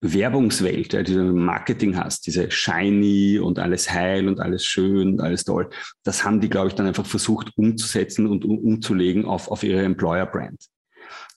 Werbungswelt, 0.02 0.92
die 0.92 1.14
du 1.14 1.20
im 1.30 1.46
Marketing 1.46 1.96
hast, 1.96 2.26
diese 2.26 2.50
shiny 2.50 3.38
und 3.38 3.58
alles 3.58 3.90
heil 3.90 4.28
und 4.28 4.38
alles 4.38 4.66
schön 4.66 5.12
und 5.12 5.20
alles 5.22 5.44
toll, 5.44 5.70
das 6.04 6.26
haben 6.26 6.42
die, 6.42 6.50
glaube 6.50 6.68
ich, 6.68 6.74
dann 6.74 6.86
einfach 6.86 7.06
versucht 7.06 7.56
umzusetzen 7.56 8.26
und 8.26 8.44
umzulegen 8.44 9.24
auf, 9.24 9.50
auf 9.50 9.62
ihre 9.62 9.82
Employer-Brand 9.82 10.58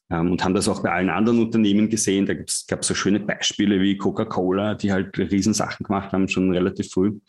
und 0.10 0.44
haben 0.44 0.54
das 0.54 0.68
auch 0.68 0.84
bei 0.84 0.92
allen 0.92 1.10
anderen 1.10 1.40
Unternehmen 1.40 1.90
gesehen. 1.90 2.26
Da 2.26 2.34
gab 2.34 2.82
es 2.82 2.88
so 2.88 2.94
schöne 2.94 3.20
Beispiele 3.20 3.82
wie 3.82 3.98
Coca-Cola, 3.98 4.76
die 4.76 4.92
halt 4.92 5.18
Riesensachen 5.18 5.86
gemacht 5.86 6.12
haben, 6.14 6.28
schon 6.28 6.52
relativ 6.52 6.92
früh. 6.92 7.20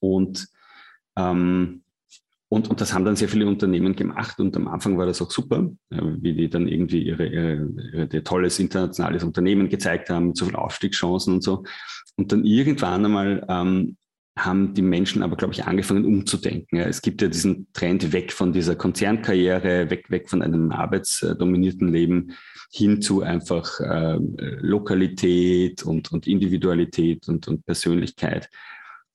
Und, 0.00 0.46
ähm, 1.16 1.82
und, 2.48 2.70
und 2.70 2.80
das 2.80 2.94
haben 2.94 3.04
dann 3.04 3.16
sehr 3.16 3.28
viele 3.28 3.46
Unternehmen 3.46 3.96
gemacht 3.96 4.38
und 4.38 4.56
am 4.56 4.68
Anfang 4.68 4.96
war 4.98 5.06
das 5.06 5.20
auch 5.20 5.30
super, 5.30 5.68
äh, 5.90 6.00
wie 6.00 6.34
die 6.34 6.48
dann 6.48 6.68
irgendwie 6.68 7.02
ihre, 7.02 7.26
ihre, 7.26 7.68
ihre 7.92 8.22
tolles 8.22 8.58
internationales 8.60 9.24
Unternehmen 9.24 9.68
gezeigt 9.68 10.10
haben, 10.10 10.28
mit 10.28 10.36
so 10.36 10.44
vielen 10.44 10.56
Aufstiegschancen 10.56 11.34
und 11.34 11.42
so. 11.42 11.64
Und 12.16 12.30
dann 12.30 12.44
irgendwann 12.44 13.04
einmal 13.04 13.44
ähm, 13.48 13.96
haben 14.38 14.74
die 14.74 14.82
Menschen 14.82 15.22
aber, 15.22 15.36
glaube 15.36 15.54
ich, 15.54 15.64
angefangen 15.64 16.04
umzudenken. 16.04 16.78
es 16.78 17.00
gibt 17.00 17.22
ja 17.22 17.28
diesen 17.28 17.72
Trend 17.72 18.12
weg 18.12 18.32
von 18.32 18.52
dieser 18.52 18.76
Konzernkarriere, 18.76 19.88
weg, 19.88 20.10
weg 20.10 20.28
von 20.28 20.42
einem 20.42 20.72
arbeitsdominierten 20.72 21.88
Leben 21.88 22.36
hin 22.70 23.00
zu 23.00 23.22
einfach 23.22 23.80
äh, 23.80 24.18
Lokalität 24.60 25.84
und, 25.84 26.12
und 26.12 26.26
Individualität 26.26 27.26
und, 27.28 27.48
und 27.48 27.64
Persönlichkeit. 27.64 28.50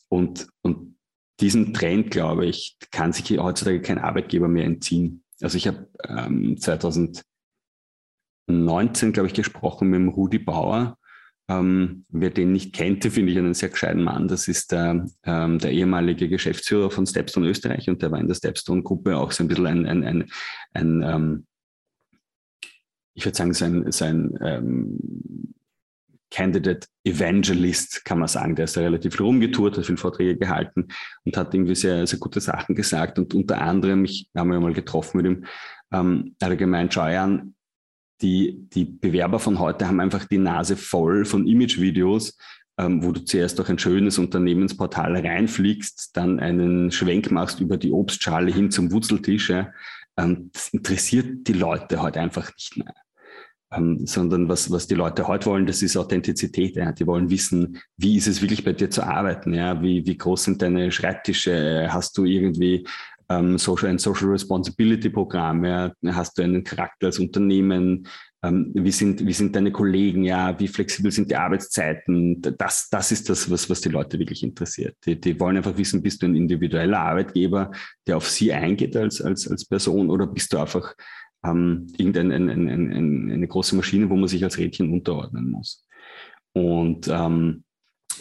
Und, 0.10 0.48
und 0.62 0.96
diesen 1.40 1.74
Trend, 1.74 2.10
glaube 2.10 2.48
ich, 2.48 2.78
kann 2.92 3.14
sich 3.14 3.38
heutzutage 3.38 3.82
kein 3.82 4.00
Arbeitgeber 4.00 4.48
mehr 4.48 4.66
entziehen. 4.66 5.24
Also 5.42 5.58
ich 5.58 5.68
habe 5.68 5.88
ähm, 6.08 6.58
2019, 6.58 9.14
glaube 9.14 9.28
ich, 9.28 9.34
gesprochen 9.34 9.90
mit 9.90 10.00
dem 10.00 10.10
Rudi 10.10 10.40
Bauer, 10.40 10.98
ähm, 11.52 12.06
wer 12.10 12.30
den 12.30 12.52
nicht 12.52 12.74
kennt, 12.74 13.04
finde 13.04 13.32
ich 13.32 13.38
einen 13.38 13.54
sehr 13.54 13.70
gescheiten 13.70 14.04
Mann. 14.04 14.28
Das 14.28 14.48
ist 14.48 14.72
der, 14.72 15.06
ähm, 15.24 15.60
der 15.60 15.72
ehemalige 15.72 16.30
Geschäftsführer 16.30 16.92
von 16.92 17.06
Stepstone 17.06 17.48
Österreich 17.48 17.90
und 17.90 18.02
der 18.02 18.12
war 18.12 18.20
in 18.20 18.28
der 18.28 18.36
Stepstone-Gruppe 18.36 19.18
auch 19.18 19.32
so 19.32 19.44
ein 19.44 19.48
bisschen 19.48 19.68
ein, 19.68 19.86
ein, 19.86 20.04
ein, 20.04 20.32
ein 20.74 21.02
ähm, 21.02 21.46
ich 23.14 23.26
würde 23.26 23.38
sagen, 23.38 23.54
sein, 23.54 23.92
sein 23.92 24.38
ähm, 24.42 25.54
Candidate 26.30 26.88
Evangelist, 27.04 28.06
kann 28.06 28.20
man 28.20 28.30
sagen. 28.30 28.56
Der 28.56 28.66
ist 28.66 28.78
da 28.78 28.82
relativ 28.82 29.20
rumgetourt, 29.20 29.78
hat 29.78 29.86
viele 29.86 29.98
Vorträge 29.98 30.38
gehalten 30.38 30.88
und 31.26 31.36
hat 31.36 31.54
irgendwie 31.54 31.76
sehr, 31.76 32.08
sehr 32.08 32.20
gute 32.20 32.40
Sachen 32.40 32.74
gesagt. 32.74 33.20
Und 33.20 33.34
unter 33.34 33.60
anderem, 33.60 34.06
ich 34.06 34.30
habe 34.36 34.50
mich 34.50 34.60
mal 34.60 34.74
getroffen 34.74 35.18
mit 35.18 35.26
ihm, 35.26 35.46
ähm, 35.92 36.36
hat 36.42 36.50
er 36.50 36.56
gemeint, 36.56 36.94
schau 36.94 37.02
an, 37.02 37.54
die, 38.22 38.68
die 38.74 38.86
Bewerber 38.86 39.40
von 39.40 39.60
heute 39.60 39.88
haben 39.88 40.00
einfach 40.00 40.26
die 40.26 40.38
Nase 40.38 40.76
voll 40.76 41.26
von 41.26 41.48
Imagevideos, 41.48 42.38
ähm, 42.78 43.04
wo 43.04 43.12
du 43.12 43.24
zuerst 43.24 43.60
durch 43.60 43.70
ein 43.70 43.80
schönes 43.80 44.18
Unternehmensportal 44.18 45.16
reinfliegst, 45.18 46.12
dann 46.14 46.40
einen 46.40 46.92
Schwenk 46.92 47.32
machst 47.32 47.60
über 47.60 47.78
die 47.78 47.92
Obstschale 47.92 48.52
hin 48.52 48.72
zum 48.72 48.92
Wurzeltisch. 48.92 49.50
Ja. 49.50 49.72
Ähm, 50.18 50.50
das 50.54 50.70
interessiert 50.70 51.48
die 51.48 51.54
Leute 51.54 52.02
heute 52.02 52.20
einfach 52.20 52.52
nicht 52.54 52.78
mehr. 52.78 52.94
Ähm, 53.74 54.06
sondern 54.06 54.50
was, 54.50 54.70
was 54.70 54.88
die 54.88 54.96
Leute 54.96 55.28
heute 55.28 55.46
wollen, 55.46 55.66
das 55.66 55.82
ist 55.82 55.96
Authentizität. 55.96 56.76
Ja. 56.76 56.92
Die 56.92 57.08
wollen 57.08 57.30
wissen, 57.30 57.80
wie 57.98 58.18
ist 58.18 58.28
es 58.28 58.42
wirklich 58.42 58.64
bei 58.64 58.74
dir 58.74 58.90
zu 58.90 59.04
arbeiten? 59.04 59.54
Ja. 59.54 59.82
Wie, 59.82 60.06
wie 60.06 60.18
groß 60.18 60.44
sind 60.44 60.62
deine 60.62 60.92
Schreibtische? 60.92 61.88
Hast 61.90 62.18
du 62.18 62.26
irgendwie 62.26 62.86
ähm, 63.40 63.58
Social, 63.58 63.90
ein 63.90 63.98
Social 63.98 64.28
Responsibility 64.28 65.10
Programm, 65.10 65.64
ja, 65.66 65.94
hast 66.08 66.38
du 66.38 66.44
einen 66.44 66.64
Charakter 66.64 67.08
als 67.08 67.20
Unternehmen, 67.20 68.08
ähm, 68.44 68.72
wie, 68.74 68.92
sind, 68.92 69.26
wie 69.26 69.34
sind 69.34 69.56
deine 69.56 69.72
Kollegen, 69.72 70.24
ja, 70.24 70.60
wie 70.60 70.68
flexibel 70.68 71.12
sind 71.12 71.30
die 71.30 71.36
Arbeitszeiten, 71.36 72.42
das, 72.42 72.90
das 72.90 73.12
ist 73.12 73.30
das, 73.30 73.50
was, 73.52 73.70
was 73.70 73.82
die 73.82 73.90
Leute 73.90 74.18
wirklich 74.20 74.44
interessiert. 74.44 74.98
Die, 75.06 75.20
die 75.20 75.40
wollen 75.40 75.58
einfach 75.58 75.78
wissen, 75.78 76.02
bist 76.02 76.22
du 76.22 76.28
ein 76.28 76.36
individueller 76.36 77.00
Arbeitgeber, 77.00 77.72
der 78.08 78.18
auf 78.18 78.28
sie 78.28 78.52
eingeht 78.52 78.98
als, 78.98 79.22
als, 79.22 79.48
als 79.48 79.66
Person 79.66 80.10
oder 80.10 80.28
bist 80.28 80.52
du 80.54 80.58
einfach 80.58 80.96
ähm, 81.46 81.88
irgendeine 81.98 82.36
ein, 82.36 82.50
ein, 82.50 82.68
ein, 82.70 83.32
eine 83.32 83.48
große 83.48 83.76
Maschine, 83.76 84.10
wo 84.10 84.16
man 84.16 84.28
sich 84.28 84.44
als 84.44 84.58
Rädchen 84.58 84.92
unterordnen 84.92 85.52
muss. 85.52 85.86
Und 86.54 87.08
ähm, 87.08 87.64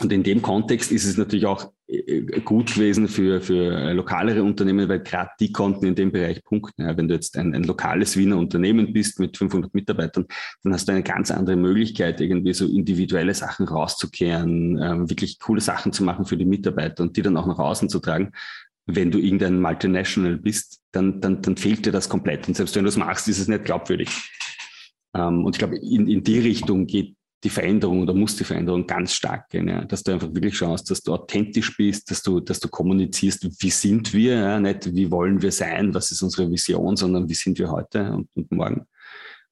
und 0.00 0.12
in 0.12 0.22
dem 0.22 0.42
Kontext 0.42 0.92
ist 0.92 1.04
es 1.04 1.16
natürlich 1.16 1.46
auch 1.46 1.72
äh, 1.86 2.40
gut 2.40 2.74
gewesen 2.74 3.08
für, 3.08 3.40
für 3.40 3.92
lokalere 3.92 4.42
Unternehmen, 4.42 4.88
weil 4.88 5.00
gerade 5.00 5.30
die 5.40 5.52
konnten 5.52 5.86
in 5.86 5.94
dem 5.94 6.12
Bereich 6.12 6.42
punkten. 6.44 6.82
Ja, 6.82 6.96
wenn 6.96 7.08
du 7.08 7.14
jetzt 7.14 7.36
ein, 7.36 7.54
ein 7.54 7.64
lokales 7.64 8.16
Wiener 8.16 8.38
Unternehmen 8.38 8.92
bist 8.92 9.18
mit 9.18 9.36
500 9.36 9.74
Mitarbeitern, 9.74 10.26
dann 10.62 10.72
hast 10.72 10.88
du 10.88 10.92
eine 10.92 11.02
ganz 11.02 11.30
andere 11.30 11.56
Möglichkeit, 11.56 12.20
irgendwie 12.20 12.54
so 12.54 12.66
individuelle 12.66 13.34
Sachen 13.34 13.66
rauszukehren, 13.66 14.78
äh, 14.78 15.08
wirklich 15.08 15.38
coole 15.38 15.60
Sachen 15.60 15.92
zu 15.92 16.04
machen 16.04 16.24
für 16.24 16.36
die 16.36 16.44
Mitarbeiter 16.44 17.02
und 17.02 17.16
die 17.16 17.22
dann 17.22 17.36
auch 17.36 17.46
nach 17.46 17.58
außen 17.58 17.88
zu 17.88 18.00
tragen. 18.00 18.32
Wenn 18.86 19.10
du 19.10 19.18
irgendein 19.18 19.60
Multinational 19.60 20.36
bist, 20.36 20.80
dann, 20.92 21.20
dann, 21.20 21.42
dann 21.42 21.56
fehlt 21.56 21.86
dir 21.86 21.92
das 21.92 22.08
komplett. 22.08 22.48
Und 22.48 22.56
selbst 22.56 22.74
wenn 22.76 22.84
du 22.84 22.88
es 22.88 22.96
machst, 22.96 23.28
ist 23.28 23.38
es 23.38 23.48
nicht 23.48 23.64
glaubwürdig. 23.64 24.08
Ähm, 25.14 25.44
und 25.44 25.54
ich 25.54 25.58
glaube, 25.58 25.76
in, 25.76 26.08
in 26.08 26.22
die 26.22 26.38
Richtung 26.38 26.86
geht 26.86 27.14
die 27.42 27.50
Veränderung 27.50 28.02
oder 28.02 28.12
muss 28.12 28.36
die 28.36 28.44
Veränderung 28.44 28.86
ganz 28.86 29.14
stark 29.14 29.48
gehen, 29.48 29.68
ja? 29.68 29.84
dass 29.84 30.02
du 30.02 30.12
einfach 30.12 30.28
wirklich 30.34 30.56
schaust, 30.56 30.90
dass 30.90 31.02
du 31.02 31.14
authentisch 31.14 31.76
bist, 31.76 32.10
dass 32.10 32.22
du, 32.22 32.40
dass 32.40 32.60
du 32.60 32.68
kommunizierst, 32.68 33.62
wie 33.62 33.70
sind 33.70 34.12
wir, 34.12 34.34
ja? 34.34 34.60
nicht 34.60 34.94
wie 34.94 35.10
wollen 35.10 35.40
wir 35.40 35.52
sein, 35.52 35.94
was 35.94 36.10
ist 36.10 36.22
unsere 36.22 36.50
Vision, 36.50 36.96
sondern 36.96 37.28
wie 37.28 37.34
sind 37.34 37.58
wir 37.58 37.70
heute 37.70 38.12
und, 38.12 38.28
und 38.34 38.52
morgen. 38.52 38.86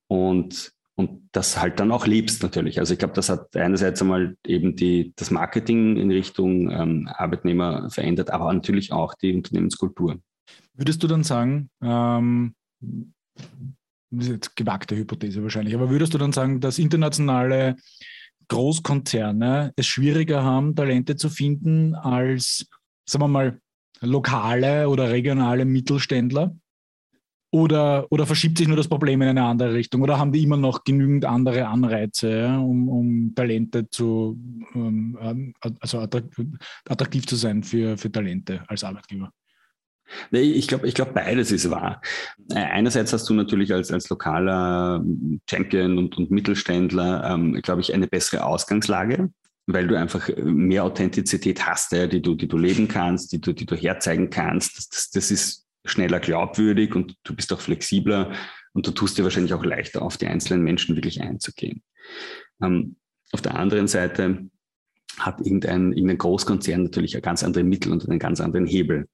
Und, 0.07 0.73
und 0.97 1.29
das 1.33 1.61
halt 1.61 1.81
dann 1.81 1.93
auch 1.93 2.07
lebst 2.07 2.43
natürlich. 2.43 2.79
Also 2.79 2.93
ich 2.93 2.99
glaube, 2.99 3.15
das 3.15 3.31
hat 3.31 3.57
einerseits 3.57 4.03
einmal 4.03 4.37
eben 4.47 4.77
die, 4.77 5.13
das 5.17 5.31
Marketing 5.31 5.97
in 5.97 6.11
Richtung 6.11 6.71
ähm, 6.71 7.09
Arbeitnehmer 7.11 7.89
verändert, 7.91 8.31
aber 8.31 8.53
natürlich 8.53 8.93
auch 8.93 9.15
die 9.15 9.35
Unternehmenskultur. 9.35 10.19
Würdest 10.75 11.03
du 11.03 11.07
dann 11.07 11.25
sagen, 11.25 11.71
ähm, 11.83 12.55
das 14.11 14.27
ist 14.27 14.33
jetzt 14.33 14.57
gewagte 14.57 14.97
Hypothese 14.97 15.43
wahrscheinlich, 15.43 15.75
aber 15.75 15.91
würdest 15.91 16.15
du 16.15 16.19
dann 16.19 16.33
sagen, 16.33 16.61
dass 16.61 16.79
internationale 16.79 17.77
Großkonzerne 18.49 19.73
es 19.77 19.87
schwieriger 19.87 20.43
haben, 20.43 20.75
Talente 20.75 21.17
zu 21.17 21.29
finden 21.29 21.95
als, 21.95 22.67
sagen 23.05 23.25
wir 23.25 23.29
mal, 23.29 23.61
lokale 24.01 24.89
oder 24.89 25.11
regionale 25.11 25.65
Mittelständler? 25.65 26.55
Oder, 27.51 28.07
oder 28.11 28.27
verschiebt 28.27 28.59
sich 28.59 28.69
nur 28.69 28.77
das 28.77 28.89
Problem 28.89 29.23
in 29.23 29.29
eine 29.29 29.45
andere 29.45 29.73
Richtung? 29.73 30.03
Oder 30.03 30.19
haben 30.19 30.33
die 30.33 30.43
immer 30.43 30.59
noch 30.59 30.85
genügend 30.85 31.25
andere 31.25 31.67
Anreize, 31.67 32.47
um, 32.59 32.91
um 32.91 33.35
Talente 33.35 33.89
zu, 33.89 34.39
um, 34.75 35.55
also 35.81 36.01
attraktiv 36.01 37.27
zu 37.27 37.37
sein 37.37 37.63
für, 37.63 37.97
für 37.97 38.13
Talente 38.13 38.63
als 38.69 38.85
Arbeitgeber? 38.85 39.33
Ich 40.31 40.69
glaube, 40.69 40.87
ich 40.87 40.95
glaube, 40.95 41.13
beides 41.13 41.53
ist 41.53 41.71
wahr. 41.71 42.01
Äh, 42.51 42.61
einerseits 42.61 43.13
hast 43.13 43.29
du 43.29 43.35
natürlich 43.35 43.73
als, 43.73 43.91
als 43.93 44.09
lokaler 44.09 45.05
Champion 45.49 45.99
und, 45.99 46.17
und 46.17 46.31
Mittelständler, 46.31 47.31
ähm, 47.31 47.61
glaube 47.63 47.81
ich, 47.81 47.93
eine 47.93 48.07
bessere 48.07 48.45
Ausgangslage, 48.45 49.31
weil 49.67 49.87
du 49.87 49.99
einfach 49.99 50.31
mehr 50.37 50.85
Authentizität 50.85 51.67
hast, 51.67 51.93
ja, 51.93 52.07
die, 52.07 52.23
du, 52.23 52.35
die 52.35 52.49
du 52.49 52.57
leben 52.57 52.89
kannst, 52.89 53.33
die 53.33 53.41
du, 53.41 53.53
die 53.53 53.67
du 53.67 53.77
herzeigen 53.77 54.31
kannst. 54.31 54.79
Das, 54.79 54.89
das, 54.89 55.11
das 55.11 55.31
ist 55.31 55.67
schneller 55.85 56.21
glaubwürdig 56.21 56.95
und 56.95 57.15
du 57.25 57.35
bist 57.35 57.53
auch 57.53 57.61
flexibler 57.61 58.33
und 58.73 58.87
du 58.87 58.91
tust 58.93 59.19
dir 59.19 59.25
wahrscheinlich 59.25 59.55
auch 59.55 59.65
leichter 59.65 60.03
auf 60.03 60.17
die 60.17 60.27
einzelnen 60.27 60.63
Menschen 60.63 60.97
wirklich 60.97 61.21
einzugehen. 61.21 61.83
Ähm, 62.63 62.97
auf 63.33 63.43
der 63.43 63.57
anderen 63.57 63.89
Seite 63.89 64.49
hat 65.19 65.41
irgendein, 65.41 65.93
irgendein 65.93 66.19
Großkonzern 66.19 66.85
natürlich 66.85 67.21
ganz 67.23 67.43
andere 67.43 67.65
Mittel 67.65 67.93
und 67.93 68.09
einen 68.09 68.19
ganz 68.19 68.41
anderen 68.41 68.67
Hebel. 68.67 69.09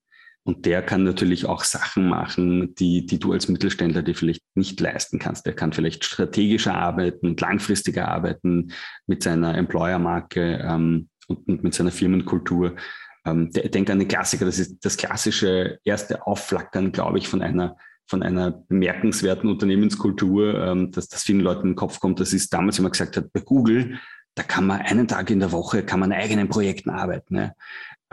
Und 0.47 0.67
der 0.67 0.83
kann 0.83 1.05
natürlich 1.05 1.47
auch 1.47 1.65
Sachen 1.65 2.07
machen, 2.07 2.75
die, 2.75 3.07
die 3.07 3.19
du 3.19 3.33
als 3.33 3.49
Mittelständler 3.49 4.03
dir 4.03 4.15
vielleicht 4.15 4.43
nicht 4.55 4.79
leisten 4.79 5.19
kannst. 5.19 5.47
Der 5.47 5.55
kann 5.55 5.73
vielleicht 5.73 6.05
strategischer 6.05 6.75
arbeiten 6.75 7.29
und 7.29 7.41
langfristiger 7.41 8.09
arbeiten 8.09 8.73
mit 9.07 9.23
seiner 9.23 9.57
Employer-Marke 9.57 10.63
ähm, 10.63 11.09
und, 11.29 11.49
und, 11.49 11.65
mit 11.65 11.73
seiner 11.73 11.93
Firmenkultur. 11.93 12.77
Ähm, 13.25 13.51
der, 13.53 13.71
denkt 13.71 13.91
an 13.91 13.99
den 13.99 14.09
Klassiker, 14.09 14.45
das 14.45 14.59
ist 14.59 14.85
das 14.85 14.99
klassische 14.99 15.79
erste 15.83 16.27
Aufflackern, 16.27 16.93
glaube 16.93 17.19
ich, 17.19 17.27
von 17.27 17.41
einer 17.41 17.77
von 18.07 18.23
einer 18.23 18.51
bemerkenswerten 18.51 19.49
Unternehmenskultur, 19.49 20.63
ähm, 20.63 20.91
dass 20.91 21.09
das 21.09 21.23
vielen 21.23 21.41
Leuten 21.41 21.63
in 21.63 21.69
den 21.71 21.77
Kopf 21.77 22.01
kommt. 22.01 22.21
Das 22.21 22.35
ist 22.35 22.53
damals, 22.53 22.79
wie 22.79 22.83
man 22.83 22.93
gesagt 22.93 23.17
hat, 23.17 23.33
bei 23.33 23.41
Google, 23.41 23.99
da 24.35 24.43
kann 24.43 24.67
man 24.67 24.81
einen 24.81 25.09
Tag 25.09 25.31
in 25.31 25.41
der 25.41 25.53
Woche, 25.53 25.85
kann 25.85 26.01
man 26.01 26.13
an 26.13 26.19
eigenen 26.19 26.49
Projekten 26.49 26.91
arbeiten. 26.91 27.35
Ne? 27.35 27.55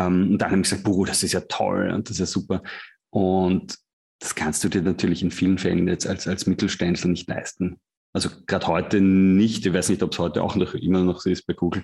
Ähm, 0.02 0.32
und 0.32 0.38
dann 0.40 0.52
haben 0.52 0.62
ich 0.62 0.70
gesagt, 0.70 0.84
boah, 0.84 1.06
das 1.06 1.24
ist 1.24 1.34
ja 1.34 1.42
toll 1.42 1.92
und 1.94 2.10
das 2.10 2.16
ist 2.16 2.20
ja 2.20 2.26
super. 2.26 2.64
Und 3.10 3.78
das 4.20 4.36
kannst 4.36 4.64
du 4.64 4.70
dir 4.70 4.82
natürlich 4.82 5.24
in 5.24 5.32
vielen 5.32 5.58
Fällen 5.58 5.88
jetzt 5.88 6.08
als, 6.08 6.28
als 6.28 6.46
Mittelständler 6.46 7.10
nicht 7.10 7.28
leisten. 7.28 7.78
Also 8.14 8.30
gerade 8.46 8.68
heute 8.68 9.02
nicht, 9.02 9.66
ich 9.66 9.74
weiß 9.74 9.90
nicht, 9.90 10.04
ob 10.04 10.12
es 10.12 10.20
heute 10.20 10.44
auch 10.44 10.56
noch 10.56 10.74
immer 10.74 11.02
noch 11.02 11.22
so 11.22 11.30
ist 11.30 11.48
bei 11.48 11.54
Google. 11.54 11.84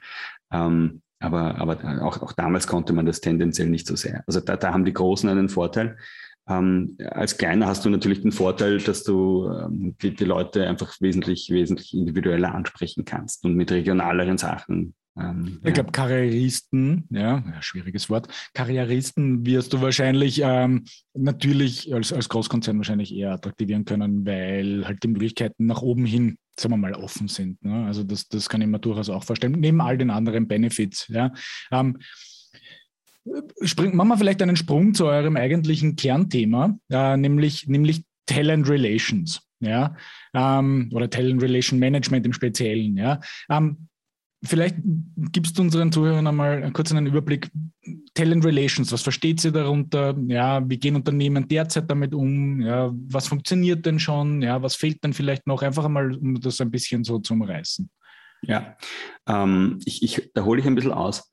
Ähm, 0.51 1.01
aber, 1.19 1.55
aber 1.57 2.03
auch, 2.03 2.21
auch 2.21 2.33
damals 2.33 2.67
konnte 2.67 2.93
man 2.93 3.05
das 3.05 3.21
tendenziell 3.21 3.69
nicht 3.69 3.87
so 3.87 3.95
sehr. 3.95 4.23
Also 4.27 4.39
da, 4.39 4.55
da 4.55 4.71
haben 4.71 4.85
die 4.85 4.93
Großen 4.93 5.27
einen 5.29 5.49
Vorteil. 5.49 5.97
Ähm, 6.47 6.97
als 6.99 7.37
Kleiner 7.37 7.67
hast 7.67 7.85
du 7.85 7.89
natürlich 7.89 8.21
den 8.21 8.31
Vorteil, 8.31 8.77
dass 8.77 9.03
du 9.03 9.49
ähm, 9.49 9.95
die, 10.01 10.13
die 10.13 10.25
Leute 10.25 10.67
einfach 10.67 10.95
wesentlich, 11.01 11.49
wesentlich 11.49 11.93
individueller 11.93 12.53
ansprechen 12.53 13.03
kannst 13.03 13.43
und 13.43 13.55
mit 13.55 13.71
regionaleren 13.71 14.37
Sachen 14.37 14.93
ähm, 15.19 15.59
ich 15.63 15.73
glaube, 15.73 15.91
Karrieristen, 15.91 17.05
ja, 17.09 17.43
schwieriges 17.61 18.09
Wort, 18.09 18.27
Karrieristen 18.53 19.45
wirst 19.45 19.73
du 19.73 19.81
wahrscheinlich 19.81 20.41
ähm, 20.43 20.85
natürlich 21.13 21.93
als, 21.93 22.13
als 22.13 22.29
Großkonzern 22.29 22.77
wahrscheinlich 22.77 23.13
eher 23.13 23.31
attraktivieren 23.31 23.85
können, 23.85 24.25
weil 24.25 24.85
halt 24.85 25.03
die 25.03 25.07
Möglichkeiten 25.07 25.65
nach 25.65 25.81
oben 25.81 26.05
hin, 26.05 26.37
sagen 26.59 26.73
wir 26.73 26.77
mal, 26.77 26.93
offen 26.93 27.27
sind. 27.27 27.63
Ne? 27.63 27.85
Also 27.85 28.03
das, 28.03 28.27
das 28.27 28.49
kann 28.49 28.61
ich 28.61 28.67
mir 28.67 28.79
durchaus 28.79 29.09
auch 29.09 29.23
vorstellen, 29.23 29.53
neben 29.53 29.81
all 29.81 29.97
den 29.97 30.09
anderen 30.09 30.47
Benefits. 30.47 31.07
Ja. 31.07 31.33
Ähm, 31.71 31.97
spring, 33.63 33.95
machen 33.95 34.09
wir 34.09 34.17
vielleicht 34.17 34.41
einen 34.41 34.55
Sprung 34.55 34.93
zu 34.93 35.05
eurem 35.05 35.35
eigentlichen 35.35 35.95
Kernthema, 35.95 36.77
äh, 36.89 37.17
nämlich, 37.17 37.67
nämlich 37.67 38.03
Talent 38.25 38.69
Relations. 38.69 39.41
Ja, 39.59 39.95
ähm, 40.35 40.91
oder 40.93 41.09
Talent 41.09 41.41
Relation 41.41 41.79
Management 41.79 42.27
im 42.27 42.33
Speziellen. 42.33 42.95
Ja, 42.95 43.19
ähm, 43.49 43.87
Vielleicht 44.43 44.75
gibst 45.31 45.57
du 45.57 45.63
unseren 45.63 45.91
Zuhörern 45.91 46.27
einmal 46.27 46.71
kurz 46.71 46.91
einen 46.91 47.07
Überblick. 47.07 47.49
Talent 48.13 48.45
Relations, 48.45 48.91
was 48.91 49.01
versteht 49.01 49.39
sie 49.39 49.51
darunter? 49.51 50.15
Ja, 50.27 50.67
wie 50.67 50.77
gehen 50.77 50.95
Unternehmen 50.95 51.47
derzeit 51.47 51.89
damit 51.89 52.13
um? 52.13 52.61
Ja, 52.61 52.91
was 52.93 53.27
funktioniert 53.27 53.85
denn 53.85 53.99
schon? 53.99 54.41
Ja, 54.41 54.61
was 54.61 54.75
fehlt 54.75 55.03
denn 55.03 55.13
vielleicht 55.13 55.47
noch? 55.47 55.63
Einfach 55.63 55.85
einmal, 55.85 56.15
um 56.15 56.39
das 56.39 56.61
ein 56.61 56.71
bisschen 56.71 57.03
so 57.03 57.19
zu 57.19 57.33
umreißen. 57.33 57.89
Ja, 58.43 58.77
ähm, 59.27 59.79
ich, 59.85 60.03
ich, 60.03 60.31
da 60.33 60.43
hole 60.43 60.59
ich 60.61 60.67
ein 60.67 60.75
bisschen 60.75 60.93
aus. 60.93 61.31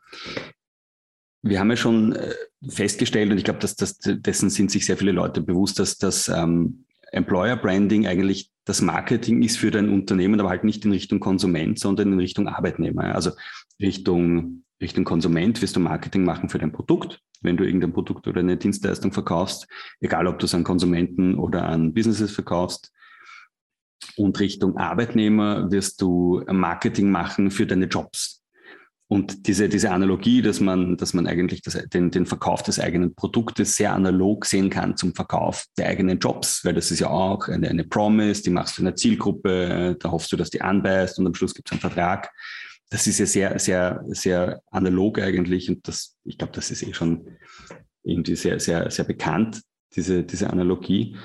Wir 1.43 1.61
haben 1.61 1.71
ja 1.71 1.77
schon 1.77 2.12
äh, 2.12 2.35
festgestellt, 2.67 3.31
und 3.31 3.37
ich 3.37 3.45
glaube, 3.45 3.61
dass 3.61 3.77
das, 3.77 3.99
dessen 3.99 4.49
sind 4.49 4.71
sich 4.71 4.87
sehr 4.87 4.97
viele 4.97 5.12
Leute 5.12 5.43
bewusst, 5.43 5.79
dass 5.79 5.99
das 5.99 6.29
ähm, 6.29 6.84
Employer 7.14 7.57
Branding 7.57 8.07
eigentlich 8.07 8.50
das 8.64 8.81
Marketing 8.81 9.42
ist 9.42 9.59
für 9.59 9.70
dein 9.70 9.90
Unternehmen, 9.90 10.40
aber 10.40 10.48
halt 10.48 10.64
nicht 10.64 10.85
in 10.85 10.92
Richtung 10.92 11.20
Konsument, 11.20 11.79
sondern 11.79 12.12
in 12.12 12.18
Richtung 12.18 12.48
Arbeitnehmer. 12.48 13.14
Also 13.14 13.33
Richtung, 13.81 14.64
Richtung 14.81 15.05
Konsument 15.05 15.61
wirst 15.61 15.77
du 15.77 15.81
Marketing 15.81 16.24
machen 16.24 16.48
für 16.48 16.59
dein 16.59 16.72
Produkt, 16.72 17.20
wenn 17.42 17.57
du 17.57 17.64
irgendein 17.64 17.92
Produkt 17.92 18.27
oder 18.27 18.40
eine 18.40 18.57
Dienstleistung 18.57 19.12
verkaufst, 19.12 19.68
egal 20.00 20.27
ob 20.27 20.38
du 20.38 20.46
es 20.46 20.55
an 20.55 20.64
Konsumenten 20.64 21.35
oder 21.35 21.66
an 21.66 21.92
Businesses 21.92 22.33
verkaufst. 22.33 22.90
Und 24.16 24.40
Richtung 24.40 24.77
Arbeitnehmer 24.77 25.70
wirst 25.70 26.00
du 26.00 26.42
Marketing 26.50 27.11
machen 27.11 27.50
für 27.50 27.66
deine 27.66 27.87
Jobs. 27.87 28.34
Und 29.14 29.46
diese, 29.46 29.68
diese 29.68 29.92
Analogie, 29.92 30.42
dass 30.42 30.59
man, 30.59 30.96
dass 30.96 31.14
man 31.14 31.29
eigentlich 31.29 31.62
das, 31.62 31.79
den, 31.92 32.11
den 32.11 32.27
Verkauf 32.27 32.64
des 32.64 32.81
eigenen 32.81 33.14
Produktes 33.14 33.77
sehr 33.77 33.92
analog 33.92 34.44
sehen 34.44 34.70
kann 34.70 34.96
zum 34.96 35.14
Verkauf 35.14 35.66
der 35.79 35.87
eigenen 35.87 36.18
Jobs, 36.18 36.64
weil 36.64 36.74
das 36.74 36.90
ist 36.90 36.98
ja 36.98 37.11
auch 37.11 37.46
eine, 37.46 37.68
eine 37.68 37.85
Promise, 37.85 38.42
die 38.42 38.50
machst 38.50 38.77
du 38.77 38.83
in 38.83 38.88
einer 38.88 38.96
Zielgruppe, 38.96 39.96
da 40.00 40.11
hoffst 40.11 40.33
du, 40.33 40.37
dass 40.37 40.50
die 40.50 40.62
anbeißt 40.62 41.20
und 41.20 41.29
am 41.29 41.35
Schluss 41.37 41.55
gibt 41.55 41.68
es 41.68 41.72
einen 41.72 41.81
Vertrag. 41.81 42.33
Das 42.90 43.07
ist 43.07 43.20
ja 43.20 43.27
sehr, 43.27 43.57
sehr, 43.61 44.03
sehr 44.09 44.61
analog 44.72 45.20
eigentlich 45.20 45.68
und 45.68 45.87
das, 45.87 46.16
ich 46.24 46.37
glaube, 46.37 46.53
das 46.53 46.72
ist 46.72 46.83
eh 46.83 46.92
schon 46.92 47.29
irgendwie 48.03 48.35
sehr, 48.35 48.59
sehr, 48.59 48.90
sehr 48.90 49.05
bekannt, 49.05 49.62
diese, 49.94 50.24
diese 50.24 50.50
Analogie. 50.50 51.16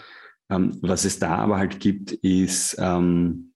Ähm, 0.52 0.78
was 0.84 1.06
es 1.06 1.18
da 1.18 1.38
aber 1.38 1.58
halt 1.58 1.80
gibt, 1.80 2.12
ist, 2.12 2.78
ähm, 2.80 3.49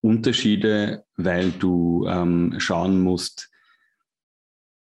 Unterschiede, 0.00 1.04
weil 1.16 1.50
du 1.50 2.06
ähm, 2.08 2.54
schauen 2.58 3.00
musst, 3.00 3.50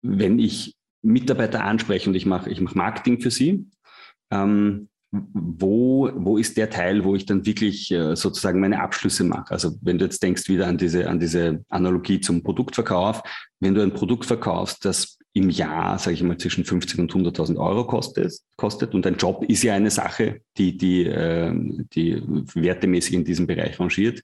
wenn 0.02 0.40
ich 0.40 0.76
Mitarbeiter 1.02 1.64
anspreche 1.64 2.10
und 2.10 2.16
ich 2.16 2.26
mache 2.26 2.50
ich 2.50 2.60
mach 2.62 2.76
Marketing 2.76 3.22
für 3.22 3.32
sie, 3.32 3.68
ähm, 4.32 4.90
wo, 5.12 6.10
wo 6.16 6.38
ist 6.38 6.58
der 6.58 6.70
Teil, 6.70 7.04
wo 7.04 7.16
ich 7.16 7.26
dann 7.26 7.46
wirklich 7.46 7.92
äh, 7.92 8.16
sozusagen 8.16 8.60
meine 8.60 8.82
Abschlüsse 8.82 9.24
mache? 9.24 9.52
Also 9.52 9.76
wenn 9.82 9.98
du 9.98 10.06
jetzt 10.06 10.22
denkst 10.22 10.50
wieder 10.50 10.68
an 10.68 10.78
diese, 10.78 11.10
an 11.10 11.20
diese 11.20 11.64
Analogie 11.70 12.20
zum 12.20 12.44
Produktverkauf, 12.44 13.22
wenn 13.60 13.76
du 13.76 13.82
ein 13.82 13.94
Produkt 13.94 14.26
verkaufst, 14.26 14.84
das 14.84 15.18
im 15.34 15.50
Jahr, 15.50 16.00
sage 16.00 16.16
ich 16.16 16.24
mal, 16.24 16.38
zwischen 16.38 16.64
50 16.64 17.00
und 17.00 17.14
100.000 17.14 17.58
Euro 17.58 17.86
kostet, 17.86 18.34
kostet 18.56 18.94
und 18.94 19.06
ein 19.06 19.18
Job 19.18 19.44
ist 19.48 19.64
ja 19.64 19.74
eine 19.74 19.92
Sache, 19.92 20.42
die, 20.58 20.78
die, 20.78 21.06
äh, 21.06 21.54
die 21.94 22.22
wertemäßig 22.54 23.14
in 23.14 23.26
diesem 23.26 23.46
Bereich 23.46 23.80
rangiert, 23.80 24.22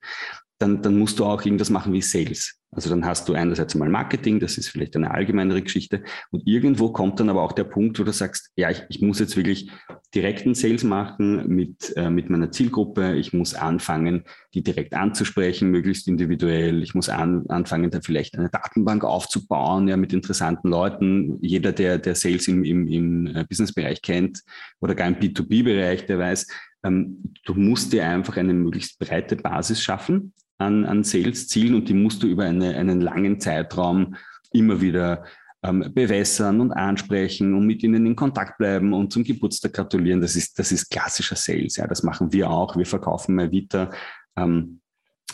dann, 0.62 0.82
dann 0.82 0.97
musst 0.97 1.19
du 1.19 1.26
auch 1.26 1.43
irgendwas 1.43 1.69
machen 1.69 1.93
wie 1.93 2.02
Sales. 2.02 2.62
Also 2.74 2.89
dann 2.89 3.06
hast 3.06 3.28
du 3.28 3.34
einerseits 3.34 3.76
mal 3.76 3.89
Marketing, 3.89 4.39
das 4.39 4.58
ist 4.58 4.69
vielleicht 4.69 4.95
eine 4.95 5.12
allgemeinere 5.12 5.62
Geschichte. 5.62 6.04
Und 6.30 6.47
irgendwo 6.47 6.93
kommt 6.93 7.19
dann 7.19 7.30
aber 7.30 7.41
auch 7.41 7.52
der 7.52 7.65
Punkt, 7.65 8.00
wo 8.00 8.04
du 8.04 8.13
sagst, 8.13 8.50
ja, 8.56 8.69
ich, 8.69 8.84
ich 8.88 9.02
muss 9.02 9.19
jetzt 9.19 9.36
wirklich 9.36 9.69
direkten 10.15 10.56
Sales 10.56 10.86
machen 10.86 11.50
mit, 11.50 11.93
äh, 11.97 12.10
mit 12.10 12.30
meiner 12.30 12.50
Zielgruppe. 12.52 13.15
Ich 13.15 13.34
muss 13.34 13.56
anfangen, 13.56 14.24
die 14.54 14.63
direkt 14.63 14.93
anzusprechen, 14.93 15.69
möglichst 15.69 16.08
individuell. 16.08 16.82
Ich 16.82 16.95
muss 16.95 17.10
an, 17.10 17.43
anfangen, 17.50 17.91
da 17.91 18.00
vielleicht 18.00 18.38
eine 18.38 18.50
Datenbank 18.50 19.04
aufzubauen, 19.04 19.89
ja, 19.89 19.97
mit 19.97 20.13
interessanten 20.13 20.69
Leuten. 20.69 21.39
Jeder, 21.41 21.74
der, 21.74 21.97
der 21.97 22.15
Sales 22.15 22.47
im, 22.47 22.63
im, 22.63 22.88
im 22.88 23.28
äh, 23.28 23.43
Businessbereich 23.43 24.02
kennt 24.02 24.43
oder 24.80 24.95
gar 24.95 25.10
im 25.10 25.15
B2B-Bereich, 25.15 26.06
der 26.06 26.19
weiß, 26.19 26.47
ähm, 26.84 27.34
du 27.43 27.54
musst 27.54 27.91
dir 27.91 28.08
einfach 28.08 28.38
eine 28.38 28.54
möglichst 28.54 28.97
breite 28.97 29.36
Basis 29.36 29.84
schaffen 29.84 30.34
an, 30.62 30.86
an 30.86 31.04
Sales-Zielen 31.04 31.76
und 31.76 31.89
die 31.89 31.93
musst 31.93 32.24
du 32.24 32.28
über 32.28 32.43
eine, 32.43 32.76
einen 32.76 33.02
langen 33.02 33.39
Zeitraum 33.39 34.15
immer 34.52 34.82
wieder 34.82 35.26
ähm, 35.63 35.91
bewässern 35.93 36.62
und 36.62 36.71
ansprechen 36.71 37.54
und 37.54 37.65
mit 37.65 37.84
ihnen 37.84 38.06
in 38.06 38.15
Kontakt 38.15 38.58
bleiben 38.58 38.93
und 38.93 39.13
zum 39.13 39.24
Geburtstag 39.24 39.74
gratulieren. 39.74 40.21
Das 40.21 40.36
ist, 40.36 40.58
das 40.58 40.71
ist 40.71 40.89
klassischer 40.89 41.36
Sales. 41.36 41.76
Ja, 41.76 41.88
das 41.88 42.04
machen 42.04 42.32
wir 42.34 42.50
auch. 42.50 42.76
Wir 42.76 42.86
verkaufen 42.86 43.36
mal 43.36 43.52
wieder 43.52 43.91
ähm, 44.36 44.82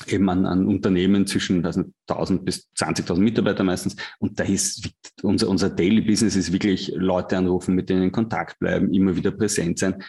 eben 0.07 0.29
an, 0.29 0.45
an 0.45 0.67
Unternehmen 0.67 1.25
zwischen 1.25 1.65
also 1.65 1.83
1000 2.09 2.45
bis 2.45 2.69
20.000 2.77 3.19
Mitarbeiter 3.19 3.63
meistens. 3.63 3.95
Und 4.19 4.39
da 4.39 4.43
ist 4.43 4.89
unser, 5.23 5.49
unser 5.49 5.69
Daily 5.69 6.01
Business 6.01 6.35
ist 6.35 6.51
wirklich 6.51 6.91
Leute 6.95 7.37
anrufen, 7.37 7.73
mit 7.73 7.89
denen 7.89 8.03
in 8.03 8.11
Kontakt 8.11 8.59
bleiben, 8.59 8.93
immer 8.93 9.15
wieder 9.15 9.31
präsent 9.31 9.79
sein 9.79 10.03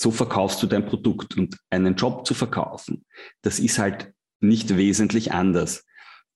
so 0.00 0.10
verkaufst 0.10 0.62
du 0.62 0.66
dein 0.66 0.86
Produkt 0.86 1.36
und 1.36 1.58
einen 1.68 1.94
Job 1.94 2.26
zu 2.26 2.32
verkaufen, 2.32 3.04
das 3.42 3.58
ist 3.58 3.78
halt 3.78 4.14
nicht 4.40 4.76
wesentlich 4.76 5.32
anders, 5.32 5.84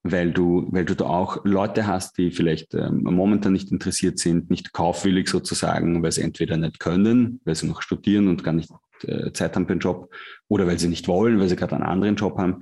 weil 0.03 0.33
du, 0.33 0.69
weil 0.71 0.85
du 0.85 0.95
da 0.95 1.07
auch 1.07 1.45
Leute 1.45 1.87
hast, 1.87 2.19
die 2.19 2.31
vielleicht 2.31 2.75
ähm, 2.75 3.03
momentan 3.03 3.53
nicht 3.53 3.73
interessiert 3.73 4.19
sind, 4.19 4.51
nicht 4.51 4.73
kaufwillig 4.73 5.29
sozusagen, 5.29 6.03
weil 6.03 6.13
sie 6.13 6.23
entweder 6.23 6.57
nicht 6.57 6.79
können, 6.79 7.41
weil 7.45 7.55
sie 7.55 7.67
noch 7.67 7.81
studieren 7.81 8.29
und 8.29 8.45
gar 8.45 8.53
nicht 8.53 8.71
äh, 9.05 9.33
Zeit 9.33 9.57
haben 9.57 9.67
für 9.67 9.75
den 9.75 9.81
Job 9.81 10.15
oder 10.49 10.67
weil 10.67 10.79
sie 10.79 10.89
nicht 10.89 11.09
wollen, 11.09 11.41
weil 11.41 11.49
sie 11.49 11.57
gerade 11.57 11.75
einen 11.75 11.85
anderen 11.85 12.17
Job 12.17 12.39
haben. 12.39 12.61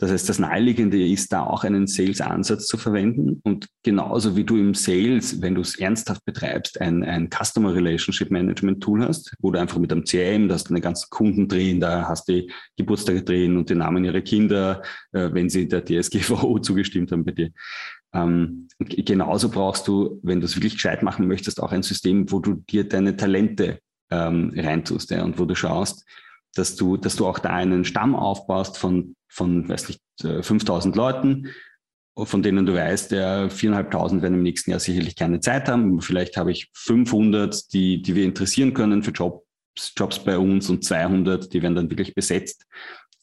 Das 0.00 0.10
heißt, 0.10 0.30
das 0.30 0.38
Naheliegende 0.38 1.06
ist, 1.06 1.30
da 1.30 1.42
auch 1.42 1.62
einen 1.62 1.86
Sales-Ansatz 1.86 2.66
zu 2.66 2.78
verwenden. 2.78 3.42
Und 3.44 3.68
genauso 3.82 4.34
wie 4.34 4.44
du 4.44 4.56
im 4.56 4.72
Sales, 4.72 5.42
wenn 5.42 5.54
du 5.54 5.60
es 5.60 5.78
ernsthaft 5.78 6.24
betreibst, 6.24 6.80
ein, 6.80 7.04
ein 7.04 7.28
Customer 7.28 7.74
Relationship 7.74 8.30
Management 8.30 8.82
Tool 8.82 9.06
hast, 9.06 9.34
wo 9.40 9.50
du 9.50 9.60
einfach 9.60 9.78
mit 9.78 9.92
einem 9.92 10.04
CRM, 10.04 10.48
da 10.48 10.54
hast 10.54 10.64
du 10.64 10.68
deine 10.70 10.80
ganzen 10.80 11.10
Kunden 11.10 11.48
drehen, 11.48 11.80
da 11.80 12.08
hast 12.08 12.28
die 12.28 12.50
Geburtstage 12.78 13.22
drehen 13.22 13.58
und 13.58 13.68
die 13.68 13.74
Namen 13.74 14.02
ihrer 14.02 14.22
Kinder, 14.22 14.80
äh, 15.12 15.28
wenn 15.34 15.50
sie 15.50 15.68
der 15.68 15.84
DSGVO 15.84 16.60
zugestimmt 16.60 17.12
haben 17.12 17.26
bei 17.26 17.32
dir. 17.32 17.50
Ähm, 18.14 18.68
genauso 18.78 19.50
brauchst 19.50 19.86
du, 19.86 20.18
wenn 20.22 20.40
du 20.40 20.46
es 20.46 20.56
wirklich 20.56 20.76
gescheit 20.76 21.02
machen 21.02 21.28
möchtest, 21.28 21.62
auch 21.62 21.72
ein 21.72 21.82
System, 21.82 22.32
wo 22.32 22.38
du 22.38 22.54
dir 22.54 22.88
deine 22.88 23.18
Talente 23.18 23.80
ähm, 24.10 24.50
reintust 24.56 25.10
ja, 25.10 25.24
und 25.24 25.38
wo 25.38 25.44
du 25.44 25.54
schaust, 25.54 26.06
dass 26.54 26.74
du, 26.74 26.96
dass 26.96 27.16
du 27.16 27.26
auch 27.26 27.38
da 27.38 27.50
einen 27.50 27.84
Stamm 27.84 28.16
aufbaust 28.16 28.78
von, 28.78 29.14
von, 29.30 29.68
weiß 29.68 29.88
nicht, 29.88 30.00
5000 30.20 30.94
äh, 30.94 30.98
Leuten, 30.98 31.48
von 32.16 32.42
denen 32.42 32.66
du 32.66 32.74
weißt, 32.74 33.12
der 33.12 33.50
4.500 33.50 34.20
werden 34.20 34.34
im 34.34 34.42
nächsten 34.42 34.70
Jahr 34.70 34.80
sicherlich 34.80 35.16
keine 35.16 35.40
Zeit 35.40 35.68
haben. 35.68 36.00
Vielleicht 36.00 36.36
habe 36.36 36.50
ich 36.50 36.68
500, 36.74 37.72
die, 37.72 38.02
die 38.02 38.14
wir 38.14 38.24
interessieren 38.24 38.74
können 38.74 39.02
für 39.02 39.12
Jobs, 39.12 39.44
Jobs 39.96 40.18
bei 40.18 40.36
uns 40.36 40.68
und 40.68 40.84
200, 40.84 41.52
die 41.52 41.62
werden 41.62 41.76
dann 41.76 41.90
wirklich 41.90 42.14
besetzt. 42.14 42.66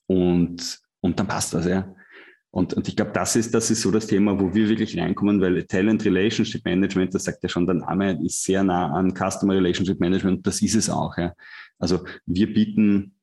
Und, 0.07 0.79
und 1.01 1.19
dann 1.19 1.27
passt 1.27 1.53
das, 1.53 1.67
ja. 1.67 1.93
Und, 2.49 2.73
und 2.73 2.87
ich 2.87 2.95
glaube, 2.95 3.11
das 3.11 3.35
ist, 3.35 3.53
das 3.53 3.69
ist 3.69 3.81
so 3.81 3.91
das 3.91 4.07
Thema, 4.07 4.39
wo 4.39 4.53
wir 4.53 4.69
wirklich 4.69 4.97
reinkommen, 4.97 5.41
weil 5.41 5.63
Talent 5.65 6.03
Relationship 6.05 6.63
Management, 6.65 7.13
das 7.13 7.25
sagt 7.25 7.43
ja 7.43 7.49
schon 7.49 7.67
der 7.67 7.75
Name, 7.75 8.19
ist 8.25 8.41
sehr 8.41 8.63
nah 8.63 8.93
an 8.93 9.13
Customer 9.13 9.53
Relationship 9.53 9.99
Management. 9.99 10.47
Das 10.47 10.61
ist 10.61 10.75
es 10.75 10.89
auch. 10.89 11.15
Ja. 11.17 11.33
Also 11.77 12.05
wir 12.25 12.51
bieten 12.51 13.16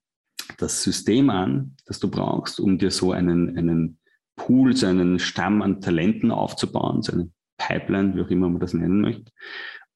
das 0.59 0.83
System 0.83 1.31
an, 1.31 1.77
das 1.87 1.99
du 1.99 2.11
brauchst, 2.11 2.61
um 2.61 2.79
dir 2.79 2.91
so 2.91 3.13
einen, 3.13 3.57
einen 3.57 3.99
Pool, 4.37 4.77
so 4.77 4.87
einen 4.87 5.19
Stamm 5.19 5.63
an 5.63 5.81
Talenten 5.81 6.31
aufzubauen, 6.31 7.03
so 7.03 7.13
eine 7.13 7.31
Pipeline, 7.59 8.17
wie 8.17 8.23
auch 8.23 8.31
immer 8.31 8.49
man 8.49 8.61
das 8.61 8.75
nennen 8.75 9.01
möchte. 9.01 9.31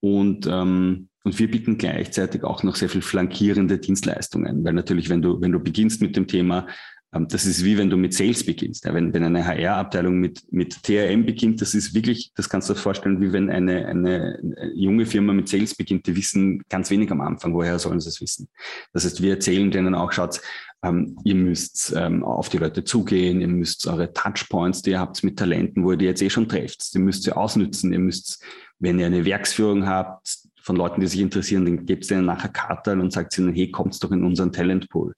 Und, 0.01 0.47
ähm, 0.47 1.09
und 1.25 1.39
wir 1.39 1.51
bieten 1.51 1.77
gleichzeitig 1.77 2.45
auch 2.45 2.63
noch 2.63 2.77
sehr 2.77 2.89
viel 2.89 3.03
flankierende 3.03 3.79
Dienstleistungen, 3.79 4.65
weil 4.65 4.73
natürlich, 4.73 5.09
wenn 5.09 5.23
du, 5.23 5.41
wenn 5.41 5.53
du 5.53 5.59
beginnst 5.59 6.01
mit 6.01 6.17
dem 6.17 6.29
Thema, 6.29 6.67
das 7.11 7.47
ist 7.47 7.65
wie 7.65 7.79
wenn 7.79 7.89
du 7.89 7.97
mit 7.97 8.13
Sales 8.13 8.45
beginnst. 8.45 8.85
Wenn, 8.85 9.15
wenn 9.15 9.25
eine 9.25 9.47
HR-Abteilung 9.47 10.19
mit, 10.19 10.43
mit 10.53 10.83
TRM 10.83 11.25
beginnt, 11.25 11.61
das 11.63 11.75
ist 11.75 11.95
wirklich, 11.95 12.33
das 12.35 12.51
kannst 12.51 12.69
du 12.69 12.75
dir 12.75 12.81
vorstellen, 12.81 13.21
wie 13.21 13.33
wenn 13.33 13.49
eine, 13.49 13.87
eine 13.87 14.39
junge 14.75 15.07
Firma 15.07 15.33
mit 15.33 15.49
Sales 15.49 15.75
beginnt, 15.75 16.07
die 16.07 16.17
wissen 16.17 16.63
ganz 16.69 16.91
wenig 16.91 17.11
am 17.11 17.23
Anfang, 17.23 17.55
woher 17.55 17.79
sollen 17.79 18.01
sie 18.01 18.11
es 18.11 18.21
wissen. 18.21 18.49
Das 18.93 19.05
heißt, 19.05 19.23
wir 19.23 19.31
erzählen 19.31 19.71
denen 19.71 19.95
auch, 19.95 20.13
schaut, 20.13 20.41
ähm, 20.83 21.19
ihr 21.25 21.35
müsst 21.35 21.95
ähm, 21.97 22.23
auf 22.25 22.51
die 22.51 22.59
Leute 22.59 22.85
zugehen, 22.85 23.41
ihr 23.41 23.49
müsst 23.49 23.87
eure 23.87 24.13
Touchpoints, 24.13 24.83
die 24.83 24.91
ihr 24.91 25.01
habt 25.01 25.25
mit 25.25 25.39
Talenten, 25.39 25.85
wo 25.85 25.93
ihr 25.93 25.97
die 25.97 26.05
jetzt 26.05 26.23
eh 26.23 26.31
schon 26.31 26.49
trefft, 26.49 26.95
ihr 26.95 27.01
müsst 27.01 27.23
sie 27.23 27.33
ausnützen, 27.33 27.93
ihr 27.93 27.99
müsst, 27.99 28.45
wenn 28.79 28.99
ihr 28.99 29.07
eine 29.07 29.25
Werksführung 29.25 29.87
habt, 29.87 30.39
von 30.61 30.77
Leuten, 30.77 31.01
die 31.01 31.07
sich 31.07 31.21
interessieren, 31.21 31.65
dann 31.65 31.87
gebt 31.87 32.05
es 32.05 32.11
ihnen 32.11 32.27
nachher 32.27 32.51
Kartal 32.51 33.01
und 33.01 33.11
sagt 33.11 33.39
ihnen, 33.39 33.55
hey, 33.55 33.71
kommt 33.71 34.05
doch 34.05 34.11
in 34.13 34.23
unseren 34.23 34.53
Talentpool 34.53 35.15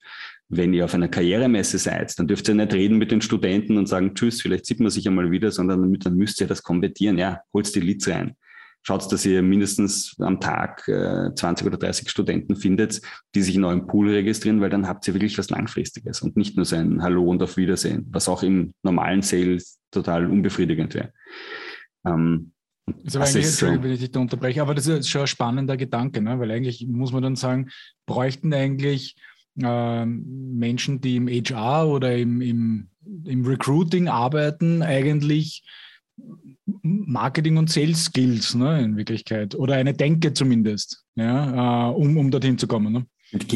wenn 0.51 0.73
ihr 0.73 0.83
auf 0.83 0.93
einer 0.93 1.07
Karrieremesse 1.07 1.77
seid, 1.77 2.17
dann 2.19 2.27
dürft 2.27 2.47
ihr 2.49 2.55
nicht 2.55 2.73
reden 2.73 2.97
mit 2.97 3.09
den 3.09 3.21
Studenten 3.21 3.77
und 3.77 3.87
sagen, 3.87 4.13
tschüss, 4.13 4.41
vielleicht 4.41 4.65
sieht 4.65 4.81
man 4.81 4.89
sich 4.89 5.07
einmal 5.07 5.31
wieder, 5.31 5.49
sondern 5.49 5.93
dann 5.93 6.15
müsst 6.15 6.41
ihr 6.41 6.47
das 6.47 6.61
konvertieren. 6.61 7.17
Ja, 7.17 7.39
holt 7.53 7.73
die 7.73 7.79
Leads 7.79 8.09
rein. 8.09 8.35
Schaut, 8.83 9.09
dass 9.11 9.25
ihr 9.25 9.41
mindestens 9.43 10.15
am 10.19 10.39
Tag 10.39 10.87
äh, 10.87 11.33
20 11.33 11.67
oder 11.67 11.77
30 11.77 12.09
Studenten 12.09 12.55
findet, 12.55 13.01
die 13.33 13.43
sich 13.43 13.55
in 13.55 13.63
eurem 13.63 13.87
Pool 13.87 14.09
registrieren, 14.09 14.59
weil 14.59 14.71
dann 14.71 14.87
habt 14.87 15.07
ihr 15.07 15.13
wirklich 15.13 15.37
was 15.37 15.51
Langfristiges 15.51 16.21
und 16.21 16.35
nicht 16.35 16.57
nur 16.57 16.65
so 16.65 16.75
ein 16.75 17.01
Hallo 17.01 17.23
und 17.23 17.41
auf 17.41 17.55
Wiedersehen, 17.57 18.07
was 18.09 18.27
auch 18.27 18.43
im 18.43 18.73
normalen 18.83 19.21
Sales 19.21 19.79
total 19.91 20.25
unbefriedigend 20.25 20.95
wäre. 20.95 21.13
Ähm, 22.05 22.51
das 22.87 23.03
ist 23.03 23.15
aber 23.15 23.25
eigentlich, 23.25 23.51
so. 23.51 23.67
wenn 23.67 23.91
ich 23.91 23.99
dich 23.99 24.11
da 24.11 24.19
unterbreche, 24.19 24.61
aber 24.61 24.73
das 24.73 24.87
ist 24.87 25.07
schon 25.07 25.21
ein 25.21 25.27
spannender 25.27 25.77
Gedanke, 25.77 26.21
ne? 26.21 26.39
weil 26.39 26.51
eigentlich 26.51 26.85
muss 26.87 27.13
man 27.13 27.23
dann 27.23 27.35
sagen, 27.35 27.69
bräuchten 28.05 28.53
eigentlich 28.53 29.15
Menschen, 29.55 31.01
die 31.01 31.17
im 31.17 31.27
HR 31.27 31.87
oder 31.87 32.15
im, 32.15 32.41
im, 32.41 32.87
im 33.25 33.45
Recruiting 33.45 34.07
arbeiten, 34.07 34.81
eigentlich 34.81 35.63
Marketing- 36.83 37.57
und 37.57 37.69
Sales-Skills 37.69 38.55
ne, 38.55 38.81
in 38.83 38.97
Wirklichkeit 38.97 39.55
oder 39.55 39.75
eine 39.75 39.93
Denke 39.93 40.33
zumindest, 40.33 41.03
ja, 41.15 41.89
äh, 41.89 41.93
um, 41.93 42.17
um 42.17 42.31
dorthin 42.31 42.57
zu 42.57 42.67
kommen. 42.67 42.93
Ne? 42.93 43.05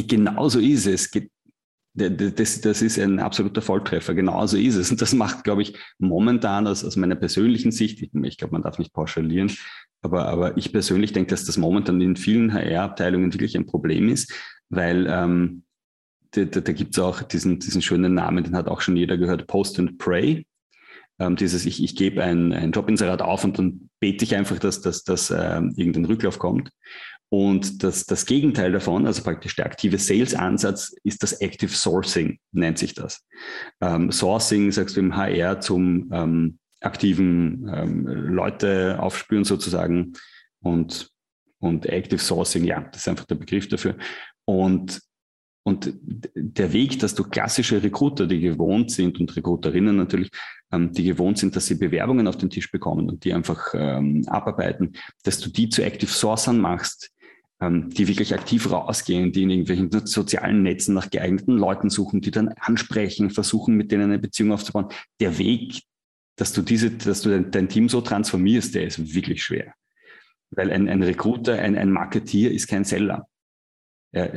Genau 0.07 0.49
so 0.49 0.59
ist 0.59 0.87
es. 0.87 1.11
Das, 1.93 2.59
das 2.59 2.81
ist 2.81 2.99
ein 2.99 3.19
absoluter 3.19 3.61
Volltreffer, 3.61 4.13
genauso 4.13 4.57
ist 4.57 4.75
es. 4.75 4.91
Und 4.91 5.01
das 5.01 5.13
macht, 5.13 5.45
glaube 5.45 5.61
ich, 5.61 5.77
momentan 5.97 6.67
aus, 6.67 6.83
aus 6.83 6.97
meiner 6.97 7.15
persönlichen 7.15 7.71
Sicht, 7.71 8.01
ich, 8.01 8.09
ich 8.13 8.37
glaube, 8.37 8.51
man 8.51 8.63
darf 8.63 8.79
nicht 8.79 8.91
pauschalieren, 8.91 9.51
aber, 10.01 10.27
aber 10.27 10.57
ich 10.57 10.73
persönlich 10.73 11.13
denke, 11.13 11.29
dass 11.29 11.45
das 11.45 11.57
momentan 11.57 12.01
in 12.01 12.17
vielen 12.17 12.53
HR-Abteilungen 12.53 13.33
wirklich 13.33 13.55
ein 13.55 13.65
Problem 13.65 14.09
ist, 14.09 14.33
weil 14.69 15.07
ähm, 15.09 15.63
da, 16.43 16.61
da, 16.61 16.73
gibt 16.73 16.97
es 16.97 16.99
auch 16.99 17.21
diesen, 17.21 17.59
diesen 17.59 17.81
schönen 17.81 18.13
Namen, 18.13 18.43
den 18.43 18.55
hat 18.55 18.67
auch 18.67 18.81
schon 18.81 18.97
jeder 18.97 19.17
gehört, 19.17 19.47
Post 19.47 19.79
and 19.79 19.97
Pray. 19.97 20.45
Ähm, 21.19 21.35
dieses, 21.35 21.65
ich, 21.65 21.81
ich 21.81 21.95
gebe 21.95 22.23
ein, 22.23 22.51
ein 22.51 22.71
Jobinserat 22.71 23.21
auf 23.21 23.43
und 23.43 23.57
dann 23.57 23.89
bete 23.99 24.25
ich 24.25 24.35
einfach, 24.35 24.59
dass, 24.59 24.81
dass, 24.81 25.03
dass 25.03 25.31
äh, 25.31 25.61
irgendein 25.75 26.05
Rücklauf 26.05 26.39
kommt. 26.39 26.69
Und 27.29 27.83
das, 27.83 28.05
das 28.05 28.25
Gegenteil 28.25 28.71
davon, 28.71 29.07
also 29.07 29.23
praktisch 29.23 29.55
der 29.55 29.65
aktive 29.65 29.97
Sales-Ansatz, 29.97 30.95
ist 31.03 31.23
das 31.23 31.33
Active 31.41 31.71
Sourcing, 31.71 32.39
nennt 32.51 32.77
sich 32.77 32.93
das. 32.93 33.25
Ähm, 33.81 34.11
Sourcing, 34.11 34.71
sagst 34.71 34.95
du 34.95 34.99
im 34.99 35.15
HR, 35.15 35.59
zum 35.59 36.09
ähm, 36.13 36.59
aktiven 36.81 37.69
ähm, 37.73 38.05
Leute 38.05 38.99
aufspüren 38.99 39.43
sozusagen. 39.43 40.13
Und, 40.61 41.09
und 41.59 41.85
Active 41.87 42.21
Sourcing, 42.21 42.63
ja, 42.63 42.81
das 42.81 43.01
ist 43.01 43.07
einfach 43.07 43.25
der 43.25 43.35
Begriff 43.35 43.67
dafür. 43.69 43.97
Und 44.45 45.01
und 45.67 45.93
der 46.35 46.73
Weg, 46.73 46.99
dass 46.99 47.15
du 47.15 47.23
klassische 47.23 47.81
Recruiter, 47.81 48.27
die 48.27 48.39
gewohnt 48.39 48.91
sind 48.91 49.19
und 49.19 49.35
Recruiterinnen 49.35 49.95
natürlich, 49.95 50.29
ähm, 50.71 50.91
die 50.91 51.05
gewohnt 51.05 51.39
sind, 51.39 51.55
dass 51.55 51.65
sie 51.65 51.73
Bewerbungen 51.73 52.27
auf 52.27 52.37
den 52.37 52.51
Tisch 52.51 52.71
bekommen 52.71 53.09
und 53.09 53.23
die 53.23 53.33
einfach 53.33 53.73
ähm, 53.73 54.23
abarbeiten, 54.27 54.93
dass 55.23 55.39
du 55.39 55.49
die 55.49 55.67
zu 55.69 55.83
Active 55.83 56.11
Sourcern 56.11 56.59
machst, 56.59 57.11
ähm, 57.59 57.89
die 57.89 58.07
wirklich 58.07 58.35
aktiv 58.35 58.69
rausgehen, 58.69 59.31
die 59.31 59.41
in 59.41 59.49
irgendwelchen 59.49 59.89
sozialen 60.05 60.61
Netzen 60.61 60.93
nach 60.93 61.09
geeigneten 61.09 61.57
Leuten 61.57 61.89
suchen, 61.89 62.21
die 62.21 62.31
dann 62.31 62.49
ansprechen, 62.49 63.31
versuchen, 63.31 63.75
mit 63.75 63.91
denen 63.91 64.03
eine 64.03 64.19
Beziehung 64.19 64.51
aufzubauen. 64.51 64.89
Der 65.19 65.39
Weg, 65.39 65.81
dass 66.35 66.53
du 66.53 66.61
diese, 66.61 66.91
dass 66.91 67.21
du 67.21 67.29
dein, 67.31 67.49
dein 67.49 67.69
Team 67.69 67.89
so 67.89 68.01
transformierst, 68.01 68.75
der 68.75 68.85
ist 68.85 69.15
wirklich 69.15 69.43
schwer. 69.43 69.73
Weil 70.51 70.69
ein, 70.69 70.87
ein 70.89 71.01
Recruiter, 71.01 71.57
ein, 71.57 71.75
ein 71.75 71.89
Marketeer 71.89 72.51
ist 72.51 72.67
kein 72.67 72.83
Seller 72.83 73.27
ja, 74.15 74.29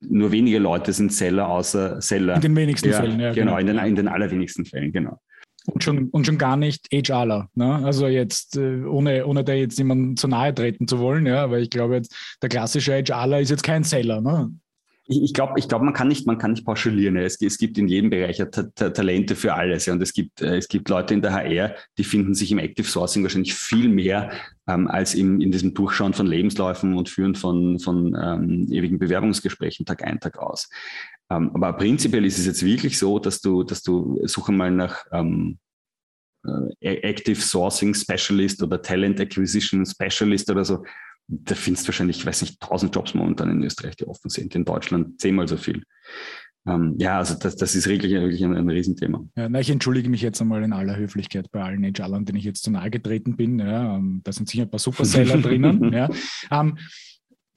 nur 0.00 0.32
wenige 0.32 0.58
Leute 0.58 0.94
sind 0.94 1.12
Seller 1.12 1.48
außer 1.48 2.00
Seller. 2.00 2.36
In 2.36 2.40
den 2.40 2.56
wenigsten 2.56 2.88
ja, 2.88 3.00
Fällen, 3.00 3.20
ja. 3.20 3.32
Genau, 3.32 3.56
genau. 3.56 3.58
In, 3.58 3.66
den, 3.66 3.78
in 3.86 3.94
den 3.94 4.08
allerwenigsten 4.08 4.64
Fällen, 4.64 4.92
genau. 4.92 5.20
Und 5.66 5.84
schon, 5.84 6.08
und 6.08 6.24
schon 6.24 6.38
gar 6.38 6.56
nicht 6.56 6.88
HRler. 6.92 7.50
Ne? 7.54 7.84
Also 7.84 8.06
jetzt, 8.06 8.56
äh, 8.56 8.84
ohne, 8.84 9.26
ohne 9.26 9.44
da 9.44 9.52
jetzt 9.52 9.76
jemandem 9.78 10.16
zu 10.16 10.26
nahe 10.26 10.54
treten 10.54 10.88
zu 10.88 11.00
wollen, 11.00 11.26
ja, 11.26 11.50
weil 11.50 11.62
ich 11.62 11.70
glaube 11.70 11.96
jetzt, 11.96 12.14
der 12.40 12.48
klassische 12.48 12.92
HRler 12.92 13.40
ist 13.40 13.50
jetzt 13.50 13.64
kein 13.64 13.84
Seller. 13.84 14.20
Ne? 14.20 14.50
Ich, 15.08 15.22
ich 15.22 15.34
glaube, 15.34 15.58
ich 15.58 15.68
glaub, 15.68 15.82
man 15.82 15.94
kann 15.94 16.08
nicht, 16.08 16.26
man 16.26 16.38
kann 16.38 16.52
nicht 16.52 16.64
pauschalieren. 16.64 17.16
Es, 17.16 17.40
es 17.40 17.58
gibt 17.58 17.78
in 17.78 17.88
jedem 17.88 18.10
Bereich 18.10 18.38
Ta 18.38 18.62
Ta 18.74 18.90
Talente 18.90 19.36
für 19.36 19.54
alles. 19.54 19.86
Ja. 19.86 19.92
Und 19.92 20.02
es 20.02 20.12
gibt, 20.12 20.40
äh, 20.42 20.56
es 20.56 20.68
gibt 20.68 20.88
Leute 20.88 21.14
in 21.14 21.22
der 21.22 21.32
HR, 21.32 21.74
die 21.98 22.04
finden 22.04 22.34
sich 22.34 22.50
im 22.50 22.58
Active 22.58 22.86
Sourcing 22.86 23.22
wahrscheinlich 23.22 23.54
viel 23.54 23.88
mehr 23.88 24.32
ähm, 24.66 24.88
als 24.88 25.14
im, 25.14 25.40
in 25.40 25.52
diesem 25.52 25.74
Durchschauen 25.74 26.12
von 26.12 26.26
Lebensläufen 26.26 26.94
und 26.96 27.08
Führen 27.08 27.34
von, 27.34 27.78
von 27.78 28.16
ähm, 28.20 28.66
ewigen 28.70 28.98
Bewerbungsgesprächen 28.98 29.86
Tag 29.86 30.04
ein, 30.04 30.20
Tag 30.20 30.38
aus. 30.38 30.68
Ähm, 31.30 31.50
aber 31.54 31.72
prinzipiell 31.74 32.24
ist 32.24 32.38
es 32.38 32.46
jetzt 32.46 32.64
wirklich 32.64 32.98
so, 32.98 33.18
dass 33.18 33.40
du, 33.40 33.62
dass 33.62 33.82
du 33.82 34.20
suche 34.24 34.52
mal 34.52 34.70
nach 34.70 35.04
ähm, 35.12 35.58
äh, 36.80 36.94
Active 37.02 37.40
Sourcing 37.40 37.94
Specialist 37.94 38.62
oder 38.62 38.80
Talent 38.80 39.20
Acquisition 39.20 39.84
Specialist 39.84 40.50
oder 40.50 40.64
so 40.64 40.84
da 41.28 41.54
findest 41.54 41.86
du 41.86 41.88
wahrscheinlich, 41.88 42.18
ich 42.18 42.26
weiß 42.26 42.42
nicht, 42.42 42.60
tausend 42.60 42.94
Jobs 42.94 43.14
momentan 43.14 43.50
in 43.50 43.62
Österreich, 43.62 43.96
die 43.96 44.06
offen 44.06 44.30
sind. 44.30 44.54
In 44.54 44.64
Deutschland 44.64 45.20
zehnmal 45.20 45.48
so 45.48 45.56
viel. 45.56 45.82
Ähm, 46.66 46.94
ja, 46.98 47.18
also 47.18 47.34
das, 47.38 47.56
das 47.56 47.76
ist 47.76 47.86
wirklich, 47.86 48.12
wirklich 48.12 48.44
ein, 48.44 48.54
ein 48.54 48.68
Riesenthema. 48.68 49.24
Ja, 49.36 49.48
na, 49.48 49.60
ich 49.60 49.70
entschuldige 49.70 50.08
mich 50.08 50.20
jetzt 50.20 50.40
einmal 50.40 50.62
in 50.64 50.72
aller 50.72 50.96
Höflichkeit 50.96 51.50
bei 51.52 51.62
allen 51.62 51.84
HRlern, 51.84 52.24
denen 52.24 52.38
ich 52.38 52.44
jetzt 52.44 52.64
zu 52.64 52.70
nahe 52.70 52.90
getreten 52.90 53.36
bin. 53.36 53.60
Ja, 53.60 53.96
ähm, 53.96 54.20
da 54.24 54.32
sind 54.32 54.48
sicher 54.48 54.64
ein 54.64 54.70
paar 54.70 54.80
Superseller 54.80 55.38
drinnen. 55.42 55.92
Ja. 55.92 56.08
Ähm, 56.50 56.78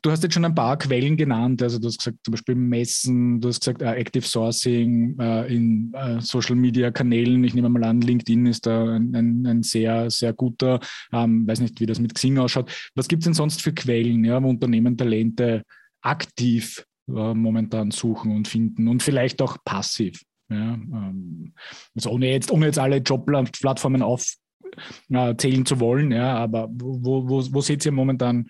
du 0.01 0.11
hast 0.11 0.23
jetzt 0.23 0.33
schon 0.33 0.45
ein 0.45 0.55
paar 0.55 0.77
Quellen 0.77 1.17
genannt. 1.17 1.61
Also 1.61 1.79
du 1.79 1.87
hast 1.87 1.97
gesagt, 1.97 2.17
zum 2.23 2.31
Beispiel 2.31 2.55
Messen, 2.55 3.41
du 3.41 3.49
hast 3.49 3.59
gesagt, 3.59 3.81
uh, 3.81 3.85
Active 3.85 4.25
Sourcing 4.25 5.17
uh, 5.19 5.43
in 5.45 5.93
uh, 5.95 6.19
Social 6.19 6.55
Media 6.55 6.91
Kanälen. 6.91 7.43
Ich 7.43 7.53
nehme 7.53 7.69
mal 7.69 7.83
an, 7.83 8.01
LinkedIn 8.01 8.45
ist 8.45 8.65
da 8.65 8.95
ein, 8.95 9.15
ein, 9.15 9.45
ein 9.45 9.63
sehr, 9.63 10.09
sehr 10.09 10.33
guter. 10.33 10.79
Ähm, 11.11 11.47
weiß 11.47 11.59
nicht, 11.59 11.79
wie 11.79 11.85
das 11.85 11.99
mit 11.99 12.15
Xing 12.15 12.37
ausschaut. 12.37 12.71
Was 12.95 13.07
gibt 13.07 13.23
es 13.23 13.25
denn 13.25 13.33
sonst 13.33 13.61
für 13.61 13.73
Quellen, 13.73 14.23
ja, 14.23 14.41
wo 14.41 14.49
Unternehmen 14.49 14.97
Talente 14.97 15.63
aktiv 16.01 16.85
momentan 17.07 17.89
suchen 17.89 18.31
und 18.31 18.47
finden 18.47 18.87
und 18.87 19.01
vielleicht 19.01 19.41
auch 19.41 19.57
passiv? 19.65 20.21
Ja, 20.49 20.75
ähm, 20.75 21.53
also 21.95 22.11
ohne 22.11 22.31
jetzt, 22.31 22.51
ohne 22.51 22.67
jetzt 22.67 22.77
alle 22.79 22.97
Jobplattformen 22.97 24.03
aufzählen 24.03 25.65
zu 25.65 25.79
wollen, 25.79 26.11
ja, 26.11 26.35
aber 26.35 26.69
wo, 26.71 27.27
wo, 27.27 27.53
wo 27.53 27.61
seht 27.61 27.85
ihr 27.85 27.91
momentan 27.91 28.47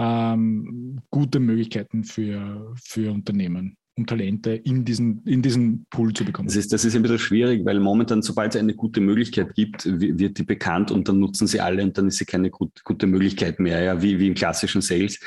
ähm, 0.00 0.98
gute 1.10 1.40
Möglichkeiten 1.40 2.04
für, 2.04 2.72
für 2.82 3.12
Unternehmen, 3.12 3.76
um 3.98 4.06
Talente 4.06 4.52
in 4.52 4.86
diesen, 4.86 5.22
in 5.24 5.42
diesen 5.42 5.84
Pool 5.90 6.14
zu 6.14 6.24
bekommen. 6.24 6.48
Das 6.48 6.56
ist, 6.56 6.72
das 6.72 6.86
ist 6.86 6.96
ein 6.96 7.02
bisschen 7.02 7.18
schwierig, 7.18 7.66
weil 7.66 7.80
momentan, 7.80 8.22
sobald 8.22 8.54
es 8.54 8.60
eine 8.60 8.74
gute 8.74 9.02
Möglichkeit 9.02 9.54
gibt, 9.54 9.84
wird 9.84 10.38
die 10.38 10.44
bekannt 10.44 10.90
und 10.90 11.06
dann 11.06 11.20
nutzen 11.20 11.46
sie 11.46 11.60
alle 11.60 11.82
und 11.82 11.98
dann 11.98 12.08
ist 12.08 12.16
sie 12.16 12.24
keine 12.24 12.48
gut, 12.48 12.82
gute 12.82 13.06
Möglichkeit 13.06 13.60
mehr, 13.60 13.82
ja, 13.82 14.02
wie, 14.02 14.18
wie 14.18 14.28
im 14.28 14.34
klassischen 14.34 14.80
Sales. 14.80 15.20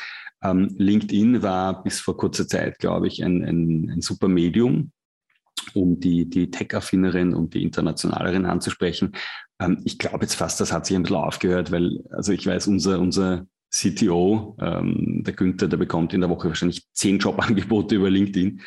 Ähm, 0.43 0.73
LinkedIn 0.75 1.43
war 1.43 1.83
bis 1.83 1.99
vor 1.99 2.17
kurzer 2.17 2.47
Zeit, 2.47 2.79
glaube 2.79 3.07
ich, 3.07 3.23
ein, 3.23 3.43
ein, 3.43 3.89
ein 3.91 4.01
super 4.01 4.27
Medium, 4.27 4.91
um 5.75 5.99
die, 5.99 6.27
die 6.27 6.49
Tech-Affinerin 6.49 7.35
und 7.35 7.53
die 7.53 7.61
Internationalerin 7.61 8.47
anzusprechen. 8.47 9.11
Ähm, 9.59 9.81
ich 9.85 9.99
glaube 9.99 10.23
jetzt 10.23 10.33
fast, 10.33 10.59
das 10.59 10.73
hat 10.73 10.87
sich 10.87 10.95
ein 10.95 11.03
bisschen 11.03 11.17
aufgehört, 11.17 11.71
weil, 11.71 12.03
also 12.09 12.31
ich 12.31 12.45
weiß, 12.47 12.67
unser, 12.67 12.99
unser 12.99 13.45
CTO, 13.73 14.55
ähm, 14.61 15.23
der 15.25 15.33
Günther, 15.33 15.67
der 15.67 15.77
bekommt 15.77 16.13
in 16.13 16.21
der 16.21 16.29
Woche 16.29 16.47
wahrscheinlich 16.47 16.87
zehn 16.93 17.17
Jobangebote 17.17 17.95
über 17.95 18.09
LinkedIn 18.11 18.61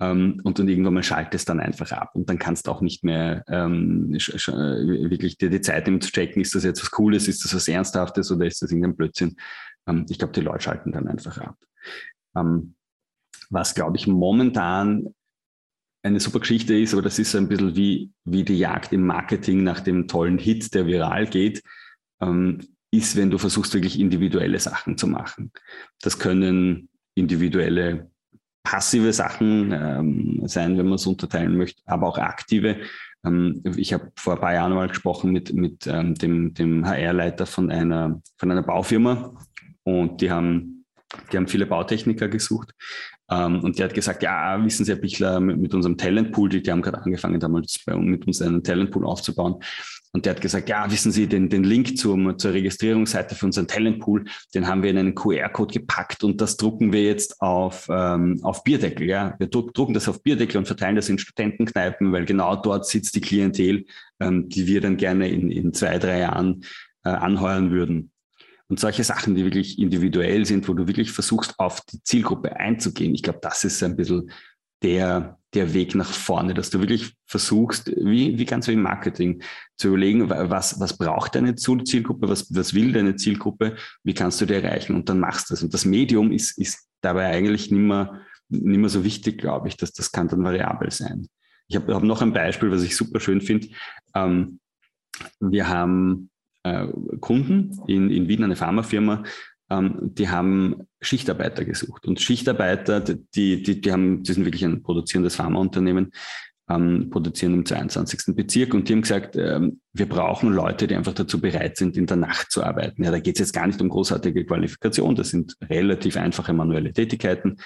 ähm, 0.00 0.40
und 0.44 0.58
dann 0.58 0.68
irgendwann 0.68 0.92
mal 0.92 1.02
schaltet 1.02 1.34
es 1.34 1.46
dann 1.46 1.60
einfach 1.60 1.92
ab 1.92 2.10
und 2.12 2.28
dann 2.28 2.38
kannst 2.38 2.66
du 2.66 2.70
auch 2.70 2.82
nicht 2.82 3.02
mehr 3.02 3.42
ähm, 3.48 4.10
wirklich 4.10 5.38
dir 5.38 5.48
die 5.48 5.62
Zeit 5.62 5.86
nehmen 5.86 6.02
zu 6.02 6.12
checken, 6.12 6.42
ist 6.42 6.54
das 6.54 6.64
jetzt 6.64 6.82
was 6.82 6.90
Cooles, 6.90 7.26
ist 7.26 7.42
das 7.42 7.54
was 7.54 7.68
Ernsthaftes 7.68 8.30
oder 8.30 8.44
ist 8.44 8.60
das 8.60 8.70
irgendein 8.70 8.96
Blödsinn. 8.96 9.36
Ähm, 9.86 10.04
ich 10.10 10.18
glaube, 10.18 10.34
die 10.34 10.42
Leute 10.42 10.64
schalten 10.64 10.92
dann 10.92 11.08
einfach 11.08 11.38
ab. 11.38 11.56
Ähm, 12.36 12.74
was, 13.48 13.74
glaube 13.74 13.96
ich, 13.96 14.06
momentan 14.06 15.14
eine 16.02 16.20
super 16.20 16.40
Geschichte 16.40 16.78
ist, 16.78 16.92
aber 16.92 17.02
das 17.02 17.18
ist 17.18 17.34
ein 17.34 17.48
bisschen 17.48 17.76
wie, 17.76 18.12
wie 18.24 18.44
die 18.44 18.58
Jagd 18.58 18.92
im 18.92 19.06
Marketing 19.06 19.64
nach 19.64 19.80
dem 19.80 20.06
tollen 20.06 20.38
Hit, 20.38 20.74
der 20.74 20.86
viral 20.86 21.26
geht. 21.26 21.62
Ähm, 22.20 22.60
ist, 22.90 23.16
wenn 23.16 23.30
du 23.30 23.38
versuchst, 23.38 23.74
wirklich 23.74 23.98
individuelle 23.98 24.58
Sachen 24.58 24.98
zu 24.98 25.06
machen. 25.06 25.52
Das 26.00 26.18
können 26.18 26.88
individuelle 27.14 28.10
passive 28.62 29.12
Sachen 29.12 29.72
ähm, 29.72 30.42
sein, 30.46 30.76
wenn 30.76 30.86
man 30.86 30.94
es 30.94 31.06
unterteilen 31.06 31.56
möchte, 31.56 31.82
aber 31.86 32.08
auch 32.08 32.18
aktive. 32.18 32.76
Ähm, 33.24 33.62
ich 33.76 33.92
habe 33.92 34.12
vor 34.16 34.34
ein 34.34 34.40
paar 34.40 34.54
Jahren 34.54 34.74
mal 34.74 34.88
gesprochen 34.88 35.30
mit, 35.30 35.52
mit 35.52 35.86
ähm, 35.86 36.14
dem, 36.14 36.54
dem 36.54 36.86
HR-Leiter 36.86 37.46
von 37.46 37.70
einer, 37.70 38.20
von 38.36 38.50
einer 38.50 38.62
Baufirma 38.62 39.34
und 39.84 40.20
die 40.20 40.30
haben, 40.30 40.84
die 41.32 41.36
haben 41.36 41.48
viele 41.48 41.66
Bautechniker 41.66 42.28
gesucht. 42.28 42.74
Ähm, 43.30 43.60
und 43.62 43.78
der 43.78 43.86
hat 43.86 43.94
gesagt, 43.94 44.22
ja, 44.22 44.62
wissen 44.64 44.84
Sie, 44.84 44.92
Herr 44.92 44.98
Bichler, 44.98 45.40
mit, 45.40 45.58
mit 45.58 45.74
unserem 45.74 45.96
Talentpool, 45.96 46.48
die, 46.48 46.62
die 46.62 46.70
haben 46.70 46.82
gerade 46.82 46.98
angefangen, 46.98 47.38
damals 47.38 47.78
bei, 47.84 47.94
mit 47.96 48.26
uns 48.26 48.42
einen 48.42 48.62
Talentpool 48.62 49.06
aufzubauen. 49.06 49.62
Und 50.12 50.26
der 50.26 50.34
hat 50.34 50.40
gesagt, 50.40 50.68
ja, 50.68 50.90
wissen 50.90 51.12
Sie, 51.12 51.28
den, 51.28 51.48
den 51.48 51.62
Link 51.62 51.96
zum, 51.96 52.36
zur 52.36 52.52
Registrierungsseite 52.52 53.36
für 53.36 53.46
unseren 53.46 53.68
Talentpool, 53.68 54.24
den 54.54 54.66
haben 54.66 54.82
wir 54.82 54.90
in 54.90 54.98
einen 54.98 55.14
QR-Code 55.14 55.72
gepackt 55.72 56.24
und 56.24 56.40
das 56.40 56.56
drucken 56.56 56.92
wir 56.92 57.04
jetzt 57.04 57.40
auf, 57.40 57.86
ähm, 57.88 58.40
auf 58.42 58.64
Bierdeckel. 58.64 59.06
Ja? 59.06 59.36
Wir 59.38 59.46
drucken 59.46 59.94
das 59.94 60.08
auf 60.08 60.22
Bierdeckel 60.22 60.58
und 60.58 60.66
verteilen 60.66 60.96
das 60.96 61.08
in 61.08 61.18
Studentenkneipen, 61.18 62.12
weil 62.12 62.24
genau 62.24 62.56
dort 62.56 62.86
sitzt 62.86 63.14
die 63.14 63.20
Klientel, 63.20 63.84
ähm, 64.18 64.48
die 64.48 64.66
wir 64.66 64.80
dann 64.80 64.96
gerne 64.96 65.28
in, 65.28 65.52
in 65.52 65.72
zwei, 65.72 65.98
drei 65.98 66.18
Jahren 66.18 66.64
äh, 67.04 67.10
anheuern 67.10 67.70
würden. 67.70 68.10
Und 68.70 68.78
solche 68.78 69.02
Sachen, 69.02 69.34
die 69.34 69.44
wirklich 69.44 69.78
individuell 69.80 70.46
sind, 70.46 70.68
wo 70.68 70.74
du 70.74 70.86
wirklich 70.86 71.10
versuchst, 71.10 71.58
auf 71.58 71.80
die 71.82 72.02
Zielgruppe 72.04 72.56
einzugehen. 72.56 73.14
Ich 73.14 73.24
glaube, 73.24 73.40
das 73.42 73.64
ist 73.64 73.82
ein 73.82 73.96
bisschen 73.96 74.30
der, 74.82 75.38
der 75.54 75.74
Weg 75.74 75.96
nach 75.96 76.10
vorne, 76.10 76.54
dass 76.54 76.70
du 76.70 76.78
wirklich 76.78 77.14
versuchst, 77.26 77.90
wie, 77.96 78.38
wie 78.38 78.44
ganz 78.44 78.68
wie 78.68 78.74
im 78.74 78.82
Marketing, 78.82 79.42
zu 79.76 79.88
überlegen, 79.88 80.30
was, 80.30 80.78
was 80.78 80.96
braucht 80.96 81.34
deine 81.34 81.56
Zielgruppe, 81.56 82.28
was, 82.28 82.54
was 82.54 82.72
will 82.72 82.92
deine 82.92 83.16
Zielgruppe, 83.16 83.76
wie 84.04 84.14
kannst 84.14 84.40
du 84.40 84.46
die 84.46 84.54
erreichen 84.54 84.94
und 84.94 85.08
dann 85.08 85.18
machst 85.18 85.50
du 85.50 85.54
das. 85.54 85.62
Und 85.64 85.74
das 85.74 85.84
Medium 85.84 86.30
ist, 86.30 86.56
ist 86.56 86.86
dabei 87.00 87.26
eigentlich 87.26 87.72
nicht 87.72 87.80
mehr 87.80 88.88
so 88.88 89.04
wichtig, 89.04 89.38
glaube 89.38 89.68
ich, 89.68 89.76
dass 89.76 89.92
das 89.92 90.12
kann 90.12 90.28
dann 90.28 90.44
variabel 90.44 90.92
sein. 90.92 91.28
Ich 91.66 91.76
habe 91.76 91.92
hab 91.94 92.02
noch 92.02 92.22
ein 92.22 92.32
Beispiel, 92.32 92.70
was 92.70 92.82
ich 92.82 92.96
super 92.96 93.20
schön 93.20 93.40
finde. 93.40 93.68
Ähm, 94.14 94.60
wir 95.40 95.68
haben 95.68 96.29
äh, 96.62 96.86
Kunden 97.20 97.78
in, 97.86 98.10
in 98.10 98.28
Wien, 98.28 98.44
eine 98.44 98.56
Pharmafirma, 98.56 99.22
ähm, 99.70 99.96
die 100.00 100.28
haben 100.28 100.86
Schichtarbeiter 101.00 101.64
gesucht. 101.64 102.06
Und 102.06 102.20
Schichtarbeiter, 102.20 103.00
die, 103.00 103.62
die, 103.62 103.80
die, 103.80 103.92
haben, 103.92 104.22
die 104.22 104.32
sind 104.32 104.44
wirklich 104.44 104.64
ein 104.64 104.82
produzierendes 104.82 105.36
Pharmaunternehmen, 105.36 106.12
ähm, 106.68 107.10
produzieren 107.10 107.54
im 107.54 107.66
22. 107.66 108.34
Bezirk 108.34 108.74
und 108.74 108.88
die 108.88 108.92
haben 108.92 109.02
gesagt, 109.02 109.36
ähm, 109.36 109.80
wir 109.92 110.08
brauchen 110.08 110.52
Leute, 110.52 110.86
die 110.86 110.94
einfach 110.94 111.14
dazu 111.14 111.40
bereit 111.40 111.76
sind, 111.76 111.96
in 111.96 112.06
der 112.06 112.16
Nacht 112.16 112.50
zu 112.50 112.62
arbeiten. 112.62 113.02
Ja, 113.02 113.10
da 113.10 113.18
geht 113.18 113.36
es 113.36 113.40
jetzt 113.40 113.52
gar 113.52 113.66
nicht 113.66 113.80
um 113.80 113.88
großartige 113.88 114.44
Qualifikation, 114.44 115.14
das 115.14 115.30
sind 115.30 115.56
relativ 115.68 116.16
einfache 116.16 116.52
manuelle 116.52 116.92
Tätigkeiten. 116.92 117.56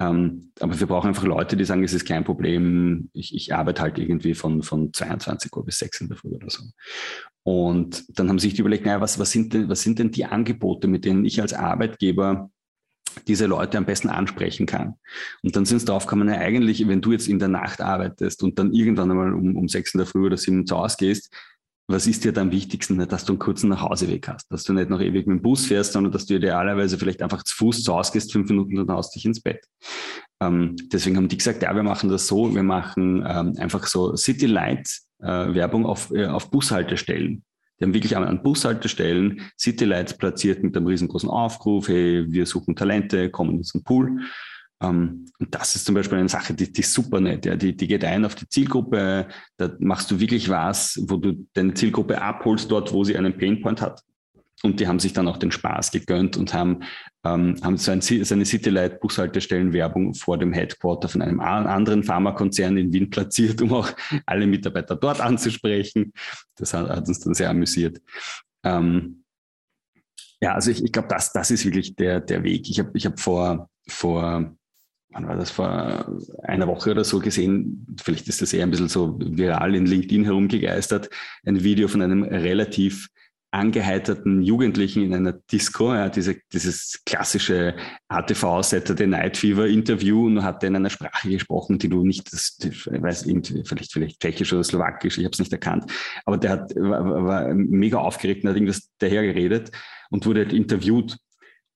Ähm, 0.00 0.50
aber 0.60 0.78
wir 0.78 0.86
brauchen 0.86 1.08
einfach 1.08 1.24
Leute, 1.24 1.56
die 1.56 1.64
sagen, 1.64 1.84
es 1.84 1.92
ist 1.92 2.04
kein 2.06 2.24
Problem, 2.24 3.10
ich, 3.12 3.34
ich 3.34 3.54
arbeite 3.54 3.82
halt 3.82 3.98
irgendwie 3.98 4.34
von, 4.34 4.62
von 4.62 4.92
22 4.92 5.54
Uhr 5.54 5.64
bis 5.64 5.78
6 5.78 6.02
in 6.02 6.08
der 6.08 6.16
Früh 6.16 6.30
oder 6.30 6.50
so. 6.50 6.64
Und 7.44 8.04
dann 8.18 8.28
haben 8.28 8.38
sie 8.38 8.50
sich 8.50 8.58
überlegt, 8.58 8.86
naja, 8.86 9.00
was, 9.00 9.18
was, 9.18 9.30
sind 9.30 9.54
denn, 9.54 9.68
was 9.68 9.82
sind 9.82 9.98
denn 9.98 10.10
die 10.10 10.24
Angebote, 10.24 10.88
mit 10.88 11.04
denen 11.04 11.24
ich 11.24 11.40
als 11.40 11.52
Arbeitgeber 11.52 12.50
diese 13.28 13.46
Leute 13.46 13.78
am 13.78 13.86
besten 13.86 14.08
ansprechen 14.08 14.66
kann. 14.66 14.94
Und 15.42 15.54
dann 15.54 15.64
sind 15.64 15.76
es 15.76 15.84
drauf 15.84 16.06
gekommen, 16.06 16.28
eigentlich, 16.28 16.86
wenn 16.88 17.00
du 17.00 17.12
jetzt 17.12 17.28
in 17.28 17.38
der 17.38 17.48
Nacht 17.48 17.80
arbeitest 17.80 18.42
und 18.42 18.58
dann 18.58 18.72
irgendwann 18.72 19.10
einmal 19.10 19.32
um, 19.32 19.56
um 19.56 19.68
sechs 19.68 19.94
in 19.94 19.98
der 19.98 20.06
Früh 20.06 20.26
oder 20.26 20.36
sieben 20.36 20.66
zu 20.66 20.76
Hause 20.76 20.96
gehst, 20.98 21.32
was 21.86 22.06
ist 22.06 22.24
dir 22.24 22.32
dann 22.32 22.48
am 22.48 22.52
wichtigsten, 22.52 22.98
dass 23.08 23.24
du 23.24 23.32
einen 23.32 23.38
kurzen 23.38 23.68
Nachhauseweg 23.68 24.28
hast, 24.28 24.50
dass 24.50 24.64
du 24.64 24.72
nicht 24.72 24.88
noch 24.88 25.00
ewig 25.00 25.26
mit 25.26 25.38
dem 25.38 25.42
Bus 25.42 25.66
fährst, 25.66 25.92
sondern 25.92 26.12
dass 26.12 26.26
du 26.26 26.34
idealerweise 26.34 26.98
vielleicht 26.98 27.22
einfach 27.22 27.42
zu 27.42 27.54
Fuß 27.56 27.82
zu 27.82 27.94
Hause 27.94 28.12
gehst, 28.12 28.32
fünf 28.32 28.48
Minuten 28.48 28.78
und 28.78 28.86
dann 28.86 28.96
haust 28.96 29.14
dich 29.14 29.26
ins 29.26 29.40
Bett. 29.40 29.64
Ähm, 30.40 30.76
deswegen 30.92 31.16
haben 31.16 31.28
die 31.28 31.36
gesagt, 31.36 31.62
ja, 31.62 31.74
wir 31.74 31.82
machen 31.82 32.08
das 32.08 32.26
so, 32.26 32.54
wir 32.54 32.62
machen 32.62 33.24
ähm, 33.26 33.54
einfach 33.58 33.86
so 33.86 34.16
City 34.16 34.46
Light 34.46 34.88
äh, 35.20 35.26
Werbung 35.26 35.86
auf, 35.86 36.10
äh, 36.10 36.26
auf 36.26 36.50
Bushaltestellen. 36.50 37.44
Die 37.78 37.84
haben 37.84 37.94
wirklich 37.94 38.16
an 38.16 38.42
Bushaltestellen 38.42 39.42
City 39.58 39.84
Lights 39.84 40.16
platziert 40.16 40.62
mit 40.62 40.76
einem 40.76 40.86
riesengroßen 40.86 41.28
Aufruf, 41.28 41.88
hey, 41.88 42.24
wir 42.28 42.46
suchen 42.46 42.76
Talente, 42.76 43.30
kommen 43.30 43.50
in 43.50 43.56
unseren 43.58 43.82
Pool. 43.82 44.20
Um, 44.84 45.26
und 45.38 45.54
das 45.54 45.74
ist 45.74 45.84
zum 45.84 45.94
Beispiel 45.94 46.18
eine 46.18 46.28
Sache, 46.28 46.54
die, 46.54 46.72
die 46.72 46.80
ist 46.80 46.92
super 46.92 47.20
nett. 47.20 47.46
Ja. 47.46 47.56
Die, 47.56 47.76
die 47.76 47.86
geht 47.86 48.04
ein 48.04 48.24
auf 48.24 48.34
die 48.34 48.48
Zielgruppe, 48.48 49.28
da 49.56 49.70
machst 49.78 50.10
du 50.10 50.20
wirklich 50.20 50.48
was, 50.48 51.00
wo 51.08 51.16
du 51.16 51.46
deine 51.54 51.74
Zielgruppe 51.74 52.20
abholst, 52.20 52.70
dort, 52.70 52.92
wo 52.92 53.04
sie 53.04 53.16
einen 53.16 53.36
Painpoint 53.36 53.80
hat. 53.80 54.02
Und 54.62 54.80
die 54.80 54.88
haben 54.88 54.98
sich 54.98 55.12
dann 55.12 55.28
auch 55.28 55.36
den 55.36 55.50
Spaß 55.50 55.90
gegönnt 55.90 56.36
und 56.36 56.54
haben, 56.54 56.84
ähm, 57.24 57.56
haben 57.62 57.76
so, 57.76 57.90
ein, 57.90 58.00
so 58.00 58.34
eine 58.34 58.46
Citylight-Bushaltestellenwerbung 58.46 60.14
vor 60.14 60.38
dem 60.38 60.52
Headquarter 60.52 61.08
von 61.08 61.20
einem 61.20 61.40
anderen 61.40 62.02
Pharmakonzern 62.02 62.78
in 62.78 62.92
Wien 62.92 63.10
platziert, 63.10 63.60
um 63.60 63.74
auch 63.74 63.90
alle 64.24 64.46
Mitarbeiter 64.46 64.96
dort 64.96 65.20
anzusprechen. 65.20 66.12
Das 66.56 66.72
hat, 66.72 66.88
hat 66.88 67.08
uns 67.08 67.20
dann 67.20 67.34
sehr 67.34 67.50
amüsiert. 67.50 68.00
Ähm, 68.62 69.24
ja, 70.40 70.54
also 70.54 70.70
ich, 70.70 70.82
ich 70.82 70.92
glaube, 70.92 71.08
das, 71.08 71.32
das 71.32 71.50
ist 71.50 71.64
wirklich 71.64 71.94
der, 71.96 72.20
der 72.20 72.42
Weg. 72.42 72.68
Ich 72.70 72.78
habe 72.78 72.90
ich 72.94 73.04
hab 73.04 73.20
vor, 73.20 73.68
vor, 73.88 74.54
wann 75.14 75.28
war 75.28 75.36
das, 75.36 75.50
vor 75.50 76.06
einer 76.42 76.66
Woche 76.66 76.90
oder 76.90 77.04
so 77.04 77.20
gesehen, 77.20 77.86
vielleicht 78.02 78.28
ist 78.28 78.42
das 78.42 78.52
eher 78.52 78.64
ein 78.64 78.70
bisschen 78.70 78.88
so 78.88 79.18
viral 79.18 79.74
in 79.74 79.86
LinkedIn 79.86 80.24
herumgegeistert, 80.24 81.08
ein 81.46 81.62
Video 81.62 81.88
von 81.88 82.02
einem 82.02 82.24
relativ 82.24 83.08
angeheiterten 83.52 84.42
Jugendlichen 84.42 85.04
in 85.04 85.14
einer 85.14 85.32
Disco, 85.32 85.94
ja, 85.94 86.08
diese, 86.08 86.36
dieses 86.52 87.00
klassische 87.06 87.76
ATV 88.08 88.62
Saturday 88.62 89.06
Night 89.06 89.36
Fever 89.36 89.68
Interview 89.68 90.26
und 90.26 90.42
hat 90.42 90.64
in 90.64 90.74
einer 90.74 90.90
Sprache 90.90 91.30
gesprochen, 91.30 91.78
die 91.78 91.88
du 91.88 92.04
nicht, 92.04 92.32
das, 92.32 92.58
ich 92.64 92.86
weiß, 92.86 93.22
vielleicht, 93.64 93.92
vielleicht 93.92 94.20
tschechisch 94.20 94.52
oder 94.52 94.64
slowakisch, 94.64 95.18
ich 95.18 95.24
habe 95.24 95.32
es 95.34 95.38
nicht 95.38 95.52
erkannt, 95.52 95.84
aber 96.24 96.36
der 96.36 96.50
hat, 96.50 96.74
war, 96.74 97.24
war 97.24 97.54
mega 97.54 97.98
aufgeregt 97.98 98.42
und 98.42 98.50
hat 98.50 98.56
irgendwas 98.56 98.90
dahergeredet 98.98 99.70
und 100.10 100.26
wurde 100.26 100.40
halt 100.40 100.52
interviewt 100.52 101.16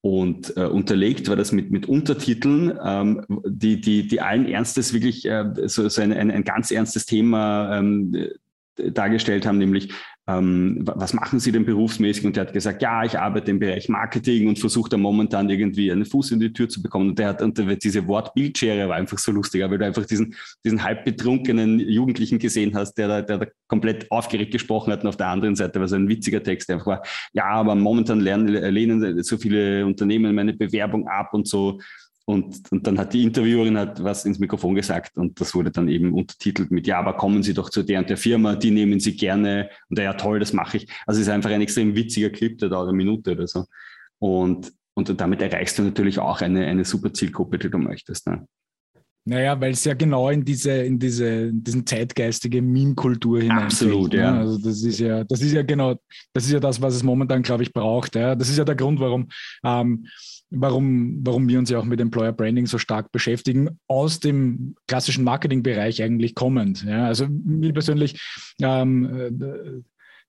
und 0.09 0.57
äh, 0.57 0.65
unterlegt 0.65 1.29
war 1.29 1.37
das 1.37 1.53
mit, 1.53 1.71
mit 1.71 1.87
Untertiteln, 1.87 2.79
ähm, 2.83 3.25
die, 3.47 3.81
die, 3.81 4.09
die 4.09 4.21
allen 4.23 4.47
Ernstes 4.47 4.95
wirklich 4.95 5.27
äh, 5.27 5.45
so, 5.67 5.87
so 5.89 6.01
ein, 6.01 6.13
ein, 6.13 6.31
ein 6.31 6.45
ganz 6.45 6.71
ernstes 6.71 7.05
Thema 7.05 7.79
ähm, 7.79 8.17
dargestellt 8.77 9.45
haben, 9.45 9.59
nämlich 9.59 9.93
ähm, 10.29 10.81
was 10.83 11.15
machen 11.15 11.41
Sie 11.41 11.53
denn 11.53 11.65
berufsmäßig? 11.65 12.27
Und 12.27 12.37
der 12.37 12.47
hat 12.47 12.53
gesagt, 12.53 12.83
ja, 12.83 13.03
ich 13.03 13.19
arbeite 13.19 13.51
im 13.51 13.59
Bereich 13.59 13.89
Marketing 13.89 14.47
und 14.47 14.59
versuche 14.59 14.91
da 14.91 14.99
momentan 14.99 15.49
irgendwie 15.49 15.91
einen 15.91 16.05
Fuß 16.05 16.33
in 16.33 16.41
die 16.41 16.53
Tür 16.53 16.69
zu 16.69 16.83
bekommen. 16.83 17.11
Und 17.11 17.19
der 17.19 17.29
hat, 17.29 17.41
und 17.41 17.59
diese 17.83 18.07
Wortbildschere 18.07 18.91
war 18.91 18.97
einfach 18.97 19.17
so 19.17 19.33
lustig, 19.33 19.63
weil 19.63 19.79
du 19.79 19.87
einfach 19.87 20.05
diesen, 20.05 20.35
diesen 20.67 20.85
halb 20.85 21.07
betrunkenen 21.07 21.81
Jugendlichen 21.81 22.39
gesehen 22.39 22.77
hast, 22.77 22.95
der 22.99 23.09
da, 23.09 23.23
der 23.23 23.39
da 23.39 23.47
komplett 23.69 24.11
aufgeregt 24.11 24.53
gesprochen 24.53 24.93
hat 24.93 25.03
und 25.03 25.09
auf 25.09 25.17
der 25.17 25.29
anderen 25.29 25.57
Seite 25.57 25.81
war 25.81 25.89
so 25.89 25.97
ein 25.97 26.09
witziger 26.09 26.43
Text, 26.43 26.69
der 26.69 26.77
einfach 26.77 26.87
war, 26.87 27.03
ja, 27.33 27.47
aber 27.47 27.75
momentan 27.75 28.21
lernen, 28.21 28.49
lehnen 28.49 29.23
so 29.23 29.39
viele 29.39 29.87
Unternehmen 29.87 30.35
meine 30.35 30.53
Bewerbung 30.53 31.09
ab 31.09 31.33
und 31.33 31.49
so. 31.49 31.81
Und, 32.29 32.71
und 32.71 32.87
dann 32.87 32.99
hat 32.99 33.15
die 33.15 33.23
Interviewerin 33.23 33.79
hat 33.79 34.05
was 34.05 34.27
ins 34.27 34.39
Mikrofon 34.39 34.75
gesagt 34.75 35.17
und 35.17 35.41
das 35.41 35.55
wurde 35.55 35.71
dann 35.71 35.89
eben 35.89 36.13
untertitelt 36.13 36.71
mit, 36.71 36.87
ja, 36.87 36.99
aber 36.99 37.15
kommen 37.15 37.43
Sie 37.43 37.55
doch 37.55 37.71
zu 37.71 37.83
der 37.83 38.01
und 38.01 38.11
der 38.11 38.19
Firma, 38.19 38.55
die 38.55 38.71
nehmen 38.71 39.01
Sie 39.01 39.17
gerne. 39.17 39.71
Und 39.89 39.99
ja, 39.99 40.13
toll, 40.13 40.39
das 40.39 40.53
mache 40.53 40.77
ich. 40.77 40.89
Also 41.07 41.23
es 41.23 41.27
ist 41.27 41.33
einfach 41.33 41.49
ein 41.49 41.63
extrem 41.63 41.97
witziger 41.97 42.29
Clip, 42.29 42.59
der 42.59 42.69
dauert 42.69 42.89
eine 42.89 42.97
Minute 42.99 43.33
oder 43.33 43.47
so. 43.47 43.65
Und, 44.19 44.75
und 44.93 45.19
damit 45.19 45.41
erreichst 45.41 45.79
du 45.79 45.85
natürlich 45.85 46.19
auch 46.19 46.43
eine, 46.43 46.67
eine 46.67 46.85
super 46.85 47.15
Zielgruppe, 47.15 47.59
die 47.59 47.71
du 47.71 47.79
möchtest. 47.79 48.27
Ne? 48.27 48.47
Naja, 49.29 49.61
weil 49.61 49.73
es 49.73 49.85
ja 49.85 49.95
genau 49.95 50.31
in 50.31 50.45
diese, 50.45 50.73
in 50.73 50.99
diese, 50.99 51.27
in 51.27 51.63
diesen 51.63 51.87
zeitgeistige 51.87 52.63
Meme-Kultur 52.63 53.41
hinein. 53.43 53.65
Absolut, 53.65 54.13
ne? 54.13 54.21
ja. 54.21 54.39
Also 54.39 54.59
das 54.59 54.83
ist 54.83 54.99
ja, 54.99 55.23
das 55.25 55.43
ist 55.43 55.53
ja 55.53 55.63
genau, 55.63 55.97
das 56.33 56.47
ist 56.47 56.53
ja 56.53 56.61
das, 56.61 56.81
was 56.81 56.95
es 56.95 57.03
momentan, 57.03 57.43
glaube 57.43 57.63
ich, 57.63 57.73
braucht. 57.73 58.15
Ja. 58.15 58.35
Das 58.35 58.49
ist 58.49 58.57
ja 58.57 58.65
der 58.65 58.75
Grund, 58.75 59.01
warum 59.01 59.29
ähm, 59.65 60.07
warum, 60.51 61.21
warum 61.25 61.49
wir 61.49 61.59
uns 61.59 61.71
ja 61.71 61.79
auch 61.79 61.85
mit 61.85 62.01
Employer 62.01 62.33
Branding 62.33 62.67
so 62.67 62.79
stark 62.79 63.13
beschäftigen, 63.13 63.79
aus 63.87 64.21
dem 64.21 64.75
klassischen 64.87 65.25
Marketingbereich 65.25 66.03
eigentlich 66.03 66.35
kommend. 66.35 66.85
Ja, 66.85 67.07
also 67.07 67.27
mir 67.29 67.73
persönlich, 67.73 68.21
ähm, 68.63 69.05
äh, 69.15 69.83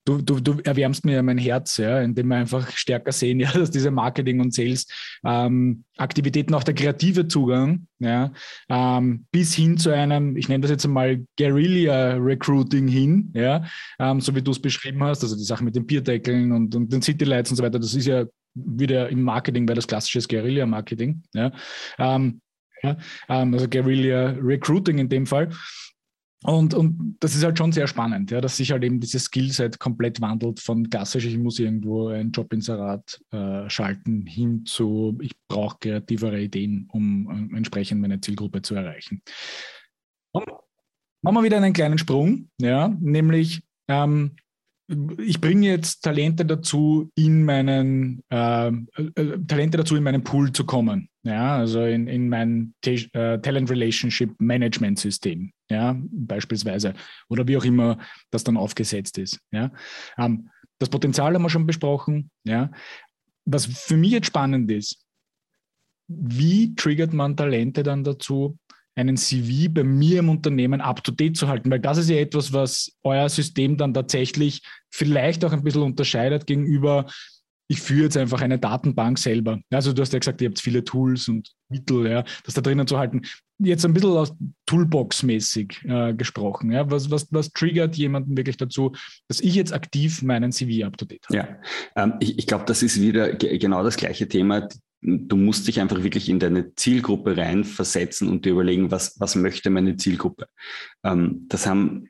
du, 0.10 0.22
du, 0.22 0.40
du 0.40 0.60
erwärmst 0.64 1.06
mir 1.06 1.22
mein 1.22 1.38
Herz, 1.38 1.78
ja, 1.78 2.02
indem 2.02 2.30
wir 2.30 2.38
einfach 2.38 2.70
stärker 2.72 3.12
sehen, 3.12 3.40
ja, 3.40 3.52
dass 3.52 3.72
diese 3.72 3.92
Marketing- 3.92 4.42
und 4.42 4.54
Sales-Aktivitäten 4.54 6.54
ähm, 6.54 6.58
auch 6.58 6.64
der 6.64 6.74
kreative 6.74 7.28
Zugang, 7.28 7.88
ja, 8.00 8.32
ähm, 8.70 9.26
bis 9.32 9.54
hin 9.54 9.78
zu 9.78 9.92
einem, 9.92 10.36
ich 10.36 10.50
nenne 10.50 10.62
das 10.62 10.72
jetzt 10.72 10.86
einmal 10.86 11.26
Guerilla-Recruiting 11.38 12.88
hin, 12.88 13.32
ja, 13.36 13.64
ähm, 14.00 14.22
so 14.22 14.36
wie 14.36 14.42
du 14.42 14.52
es 14.52 14.62
beschrieben 14.62 15.04
hast, 15.04 15.24
also 15.24 15.36
die 15.36 15.44
Sache 15.44 15.64
mit 15.64 15.76
den 15.76 15.86
Bierdeckeln 15.86 16.52
und, 16.52 16.76
und 16.76 16.92
den 16.92 17.02
Citylights 17.02 17.52
und 17.52 17.58
so 17.58 17.64
weiter, 17.64 17.80
das 17.80 17.94
ist 17.94 18.08
ja 18.08 18.26
wieder 18.56 19.10
im 19.10 19.22
Marketing 19.22 19.68
wäre 19.68 19.76
das 19.76 19.88
klassische 19.88 20.28
Guerilla-Marketing. 20.28 21.22
Ja? 21.34 21.52
Ähm, 21.98 22.42
ja, 22.82 22.98
ähm, 23.28 23.54
also 23.54 23.68
Guerilla 23.68 24.36
Recruiting 24.42 24.98
in 24.98 25.10
dem 25.10 25.26
Fall. 25.26 25.50
Und, 26.44 26.74
und 26.74 27.18
das 27.20 27.36
ist 27.36 27.44
halt 27.44 27.58
schon 27.58 27.74
sehr 27.74 27.88
spannend, 27.88 28.32
ja, 28.32 28.40
dass 28.40 28.56
sich 28.58 28.72
halt 28.72 28.84
eben 28.84 29.02
dieses 29.02 29.26
Skillset 29.26 29.78
komplett 29.78 30.22
wandelt 30.22 30.62
von 30.62 30.90
klassisch, 30.90 31.26
ich 31.26 31.38
muss 31.38 31.60
irgendwo 31.60 32.08
ein 32.08 32.32
Jobinserat 32.32 33.20
äh, 33.32 33.70
schalten, 33.70 34.26
hin 34.26 34.66
zu, 34.66 35.18
ich 35.22 35.34
brauche 35.50 35.78
kreativere 35.82 36.40
Ideen, 36.40 36.88
um 36.94 37.52
äh, 37.54 37.58
entsprechend 37.58 38.00
meine 38.00 38.22
Zielgruppe 38.22 38.62
zu 38.62 38.76
erreichen. 38.76 39.22
Und 40.32 40.46
machen 41.22 41.36
wir 41.36 41.44
wieder 41.44 41.58
einen 41.58 41.74
kleinen 41.74 41.98
Sprung, 41.98 42.50
ja, 42.58 42.88
nämlich 42.88 43.62
ähm, 43.90 44.38
ich 45.20 45.40
bringe 45.40 45.68
jetzt 45.68 46.02
Talente 46.02 46.46
dazu, 46.46 47.12
in 47.16 47.44
meinen 47.46 48.24
äh, 48.30 48.70
äh, 48.70 49.38
Talente 49.48 49.78
dazu, 49.78 49.96
in 49.96 50.04
meinen 50.04 50.24
Pool 50.24 50.52
zu 50.52 50.66
kommen. 50.66 51.10
Ja, 51.24 51.58
also 51.58 51.84
in, 51.84 52.08
in 52.08 52.30
mein 52.30 52.74
äh, 52.86 53.38
Talent 53.40 53.70
Relationship 53.70 54.34
Management 54.40 54.98
System, 54.98 55.52
ja, 55.70 55.96
beispielsweise. 56.10 56.94
Oder 57.30 57.48
wie 57.48 57.58
auch 57.58 57.66
immer 57.66 58.00
das 58.32 58.44
dann 58.44 58.58
aufgesetzt 58.58 59.18
ist. 59.18 59.40
Ja. 59.52 59.72
Ähm, 60.18 60.50
das 60.80 60.90
Potenzial 60.90 61.36
haben 61.36 61.44
wir 61.44 61.50
schon 61.50 61.68
besprochen. 61.68 62.32
Ja. 62.46 62.72
Was 63.46 63.66
für 63.66 63.98
mich 63.98 64.12
jetzt 64.12 64.28
spannend 64.28 64.72
ist, 64.72 65.06
wie 66.08 66.74
triggert 66.74 67.14
man 67.14 67.38
Talente 67.38 67.84
dann 67.84 68.04
dazu, 68.04 68.58
einen 69.00 69.18
CV 69.18 69.72
bei 69.72 69.84
mir 69.84 70.20
im 70.20 70.30
Unternehmen 70.30 70.82
up-to-date 70.82 71.38
zu 71.38 71.48
halten, 71.48 71.72
weil 71.72 71.80
das 71.80 71.98
ist 71.98 72.10
ja 72.10 72.18
etwas, 72.18 72.54
was 72.54 72.92
euer 73.04 73.30
System 73.30 73.78
dann 73.78 73.94
tatsächlich 73.94 74.62
vielleicht 74.90 75.46
auch 75.46 75.54
ein 75.54 75.64
bisschen 75.64 75.84
unterscheidet 75.84 76.46
gegenüber, 76.46 77.06
ich 77.70 77.82
führe 77.82 78.06
jetzt 78.06 78.18
einfach 78.18 78.42
eine 78.42 78.58
Datenbank 78.58 79.20
selber. 79.20 79.60
Also 79.70 79.94
du 79.94 80.02
hast 80.02 80.12
ja 80.12 80.20
gesagt, 80.20 80.42
ihr 80.42 80.50
habt 80.50 80.60
viele 80.60 80.84
Tools 80.84 81.30
und 81.30 81.52
Mittel, 81.70 82.10
ja, 82.10 82.24
das 82.44 82.56
da 82.56 82.62
drinnen 82.62 82.88
zu 82.88 82.98
halten. 82.98 83.22
Jetzt 83.60 83.86
ein 83.86 83.94
bisschen 83.94 84.10
aus 84.12 84.34
Toolbox-mäßig 84.66 85.86
äh, 85.86 86.14
gesprochen. 86.16 86.72
Ja. 86.72 86.90
Was, 86.90 87.12
was, 87.12 87.28
was 87.32 87.52
triggert 87.52 87.96
jemanden 87.96 88.36
wirklich 88.36 88.58
dazu, 88.58 88.94
dass 89.28 89.40
ich 89.40 89.54
jetzt 89.54 89.72
aktiv 89.72 90.24
meinen 90.24 90.52
CV 90.52 90.86
up-to-date 90.86 91.28
habe? 91.28 91.38
Ja, 91.38 91.48
ähm, 91.96 92.14
ich, 92.20 92.40
ich 92.40 92.48
glaube, 92.48 92.66
das 92.66 92.82
ist 92.82 93.00
wieder 93.00 93.34
genau 93.34 93.84
das 93.84 93.98
gleiche 93.98 94.28
Thema 94.28 94.68
du 95.02 95.38
musst 95.38 95.66
dich 95.68 95.80
einfach 95.80 96.04
wirklich 96.04 96.28
in 96.28 96.40
deine 96.40 96.76
Zielgruppe 96.76 97.38
reinversetzen 97.38 98.28
und 98.28 98.44
dir 98.44 98.52
überlegen, 98.52 98.92
was, 98.92 99.18
was 99.18 99.36
möchte 99.36 99.70
meine 99.70 99.96
Zielgruppe. 99.96 100.48
Ähm, 101.06 101.46
das 101.48 101.68
haben 101.68 102.10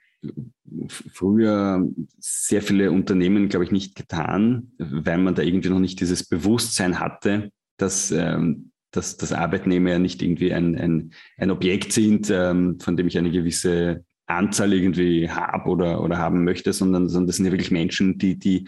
früher 0.87 1.87
sehr 2.19 2.61
viele 2.61 2.91
Unternehmen, 2.91 3.49
glaube 3.49 3.65
ich, 3.65 3.71
nicht 3.71 3.95
getan, 3.95 4.71
weil 4.77 5.17
man 5.17 5.35
da 5.35 5.41
irgendwie 5.41 5.69
noch 5.69 5.79
nicht 5.79 5.99
dieses 5.99 6.27
Bewusstsein 6.27 6.99
hatte, 6.99 7.51
dass, 7.77 8.11
ähm, 8.11 8.71
dass, 8.91 9.17
dass 9.17 9.33
Arbeitnehmer 9.33 9.91
ja 9.91 9.99
nicht 9.99 10.21
irgendwie 10.21 10.53
ein, 10.53 10.75
ein, 10.75 11.13
ein 11.37 11.51
Objekt 11.51 11.93
sind, 11.93 12.29
ähm, 12.29 12.79
von 12.79 12.97
dem 12.97 13.07
ich 13.07 13.17
eine 13.17 13.31
gewisse 13.31 14.03
Anzahl 14.25 14.73
irgendwie 14.73 15.29
habe 15.29 15.69
oder, 15.69 16.03
oder 16.03 16.17
haben 16.17 16.43
möchte, 16.43 16.73
sondern, 16.73 17.09
sondern 17.09 17.27
das 17.27 17.37
sind 17.37 17.45
ja 17.45 17.51
wirklich 17.51 17.71
Menschen, 17.71 18.17
die, 18.17 18.37
die 18.37 18.67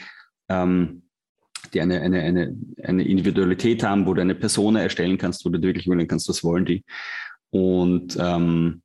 ähm, 0.49 1.03
die 1.73 1.81
eine, 1.81 2.01
eine, 2.01 2.21
eine, 2.21 2.57
eine 2.83 3.07
Individualität 3.07 3.83
haben, 3.83 4.05
wo 4.05 4.13
du 4.13 4.21
eine 4.21 4.35
Persona 4.35 4.81
erstellen 4.81 5.17
kannst, 5.17 5.45
wo 5.45 5.49
du 5.49 5.61
wirklich 5.61 5.85
überlegen 5.85 6.09
kannst, 6.09 6.27
was 6.27 6.43
wollen 6.43 6.65
die. 6.65 6.83
Und 7.51 8.17
ähm, 8.19 8.81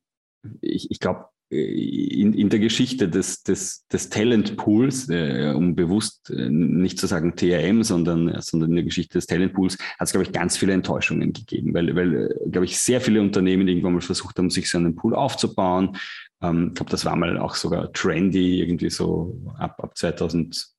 ich, 0.61 0.91
ich 0.91 0.99
glaube, 0.99 1.25
in, 1.49 2.33
in 2.33 2.49
der 2.49 2.59
Geschichte 2.59 3.07
des, 3.07 3.43
des, 3.43 3.87
des 3.87 4.09
Talentpools, 4.09 5.09
äh, 5.09 5.53
um 5.55 5.75
bewusst 5.75 6.29
äh, 6.29 6.49
nicht 6.49 6.99
zu 6.99 7.07
sagen 7.07 7.35
TRM, 7.35 7.83
sondern, 7.83 8.27
äh, 8.29 8.41
sondern 8.41 8.71
in 8.71 8.75
der 8.75 8.85
Geschichte 8.85 9.17
des 9.17 9.27
Talentpools, 9.27 9.77
hat 9.77 10.07
es, 10.07 10.11
glaube 10.11 10.25
ich, 10.25 10.33
ganz 10.33 10.57
viele 10.57 10.73
Enttäuschungen 10.73 11.33
gegeben, 11.33 11.73
weil, 11.73 11.95
weil 11.95 12.15
äh, 12.15 12.49
glaube 12.49 12.65
ich, 12.65 12.79
sehr 12.79 13.01
viele 13.01 13.21
Unternehmen 13.21 13.67
irgendwann 13.67 13.93
mal 13.93 14.01
versucht 14.01 14.37
haben, 14.37 14.49
sich 14.49 14.69
so 14.69 14.77
einen 14.77 14.95
Pool 14.95 15.15
aufzubauen. 15.15 15.97
Ähm, 16.41 16.69
ich 16.69 16.75
glaube, 16.75 16.91
das 16.91 17.05
war 17.05 17.15
mal 17.15 17.37
auch 17.37 17.55
sogar 17.55 17.91
trendy, 17.93 18.59
irgendwie 18.59 18.89
so 18.89 19.41
ab, 19.57 19.79
ab 19.81 19.97
2000 19.97 20.77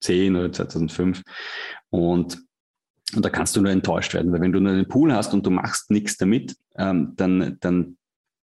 2010 0.00 0.36
oder 0.36 0.52
2005. 0.52 1.22
Und, 1.90 2.38
und 3.14 3.24
da 3.24 3.30
kannst 3.30 3.56
du 3.56 3.60
nur 3.60 3.72
enttäuscht 3.72 4.14
werden, 4.14 4.32
weil 4.32 4.40
wenn 4.40 4.52
du 4.52 4.60
nur 4.60 4.72
einen 4.72 4.88
Pool 4.88 5.12
hast 5.12 5.32
und 5.34 5.46
du 5.46 5.50
machst 5.50 5.90
nichts 5.90 6.16
damit, 6.16 6.56
ähm, 6.76 7.12
dann, 7.16 7.56
dann, 7.60 7.96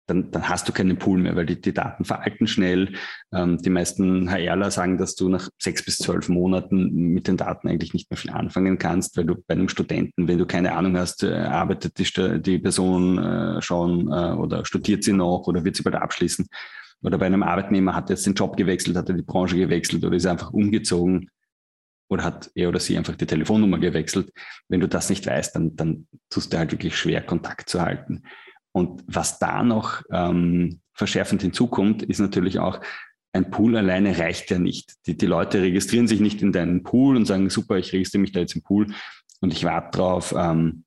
dann, 0.06 0.30
dann 0.30 0.48
hast 0.48 0.68
du 0.68 0.72
keinen 0.72 0.98
Pool 0.98 1.18
mehr, 1.18 1.36
weil 1.36 1.46
die, 1.46 1.60
die 1.60 1.74
Daten 1.74 2.04
veralten 2.04 2.46
schnell. 2.46 2.94
Ähm, 3.32 3.58
die 3.58 3.70
meisten 3.70 4.30
HRler 4.30 4.70
sagen, 4.70 4.98
dass 4.98 5.14
du 5.14 5.28
nach 5.28 5.48
sechs 5.58 5.84
bis 5.84 5.98
zwölf 5.98 6.28
Monaten 6.28 6.92
mit 7.12 7.26
den 7.26 7.36
Daten 7.36 7.68
eigentlich 7.68 7.92
nicht 7.92 8.10
mehr 8.10 8.16
viel 8.16 8.30
anfangen 8.30 8.78
kannst, 8.78 9.16
weil 9.16 9.24
du 9.24 9.34
bei 9.46 9.54
einem 9.54 9.68
Studenten, 9.68 10.28
wenn 10.28 10.38
du 10.38 10.46
keine 10.46 10.74
Ahnung 10.74 10.96
hast, 10.96 11.22
äh, 11.24 11.34
arbeitet 11.34 11.98
die, 11.98 12.40
die 12.42 12.58
Person 12.58 13.18
äh, 13.18 13.62
schon 13.62 14.08
äh, 14.08 14.32
oder 14.32 14.64
studiert 14.64 15.04
sie 15.04 15.12
noch 15.12 15.46
oder 15.46 15.64
wird 15.64 15.76
sie 15.76 15.82
bald 15.82 15.96
abschließen. 15.96 16.46
Oder 17.02 17.18
bei 17.18 17.26
einem 17.26 17.42
Arbeitnehmer 17.42 17.94
hat 17.94 18.08
er 18.08 18.16
jetzt 18.16 18.26
den 18.26 18.34
Job 18.34 18.56
gewechselt, 18.56 18.96
hat 18.96 19.08
er 19.08 19.16
die 19.16 19.22
Branche 19.22 19.56
gewechselt 19.56 20.04
oder 20.04 20.16
ist 20.16 20.26
einfach 20.26 20.52
umgezogen 20.52 21.28
oder 22.08 22.24
hat 22.24 22.50
er 22.54 22.68
oder 22.68 22.80
sie 22.80 22.96
einfach 22.96 23.16
die 23.16 23.26
Telefonnummer 23.26 23.78
gewechselt. 23.78 24.32
Wenn 24.68 24.80
du 24.80 24.88
das 24.88 25.10
nicht 25.10 25.26
weißt, 25.26 25.54
dann, 25.56 25.76
dann 25.76 26.06
tust 26.30 26.52
du 26.52 26.58
halt 26.58 26.72
wirklich 26.72 26.96
schwer, 26.96 27.22
Kontakt 27.22 27.68
zu 27.68 27.82
halten. 27.82 28.22
Und 28.76 29.04
was 29.06 29.38
da 29.38 29.62
noch 29.62 30.02
ähm, 30.12 30.80
verschärfend 30.92 31.40
hinzukommt, 31.40 32.02
ist 32.02 32.18
natürlich 32.18 32.58
auch, 32.58 32.78
ein 33.32 33.50
Pool 33.50 33.74
alleine 33.74 34.18
reicht 34.18 34.50
ja 34.50 34.58
nicht. 34.58 34.92
Die, 35.06 35.16
die 35.16 35.24
Leute 35.24 35.62
registrieren 35.62 36.06
sich 36.06 36.20
nicht 36.20 36.42
in 36.42 36.52
deinen 36.52 36.82
Pool 36.82 37.16
und 37.16 37.24
sagen, 37.24 37.48
super, 37.48 37.78
ich 37.78 37.94
registriere 37.94 38.20
mich 38.20 38.32
da 38.32 38.40
jetzt 38.40 38.54
im 38.54 38.60
Pool 38.60 38.88
und 39.40 39.54
ich 39.54 39.64
warte 39.64 39.96
drauf, 39.96 40.34
ähm, 40.36 40.84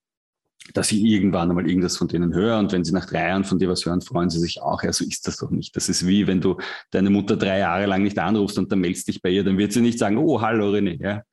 dass 0.75 0.91
ich 0.91 1.01
irgendwann 1.01 1.49
einmal 1.49 1.67
irgendwas 1.67 1.97
von 1.97 2.07
denen 2.07 2.31
höre. 2.31 2.59
Und 2.59 2.71
wenn 2.73 2.83
sie 2.83 2.93
nach 2.93 3.07
drei 3.07 3.27
Jahren 3.27 3.43
von 3.43 3.57
dir 3.57 3.69
was 3.69 3.83
hören, 3.83 4.01
freuen 4.01 4.29
sie 4.29 4.39
sich 4.39 4.61
auch. 4.61 4.83
Ja, 4.83 4.93
so 4.93 5.03
ist 5.03 5.27
das 5.27 5.37
doch 5.37 5.49
nicht. 5.49 5.75
Das 5.75 5.89
ist 5.89 6.05
wie, 6.05 6.27
wenn 6.27 6.41
du 6.41 6.57
deine 6.91 7.09
Mutter 7.09 7.37
drei 7.37 7.57
Jahre 7.57 7.87
lang 7.87 8.03
nicht 8.03 8.19
anrufst 8.19 8.59
und 8.59 8.71
dann 8.71 8.81
meldest 8.81 9.07
dich 9.07 9.19
bei 9.19 9.31
ihr, 9.31 9.43
dann 9.43 9.57
wird 9.57 9.73
sie 9.73 9.81
nicht 9.81 9.97
sagen, 9.97 10.19
oh, 10.19 10.41
hallo 10.41 10.71
René. 10.71 11.01
Ja? 11.01 11.23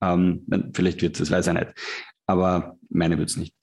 Ähm, 0.00 0.46
vielleicht 0.72 1.02
wird 1.02 1.20
es, 1.20 1.30
weiß 1.30 1.48
ich 1.48 1.52
nicht. 1.52 1.74
Aber 2.24 2.78
meine 2.88 3.18
wird 3.18 3.28
es 3.28 3.36
nicht. 3.36 3.57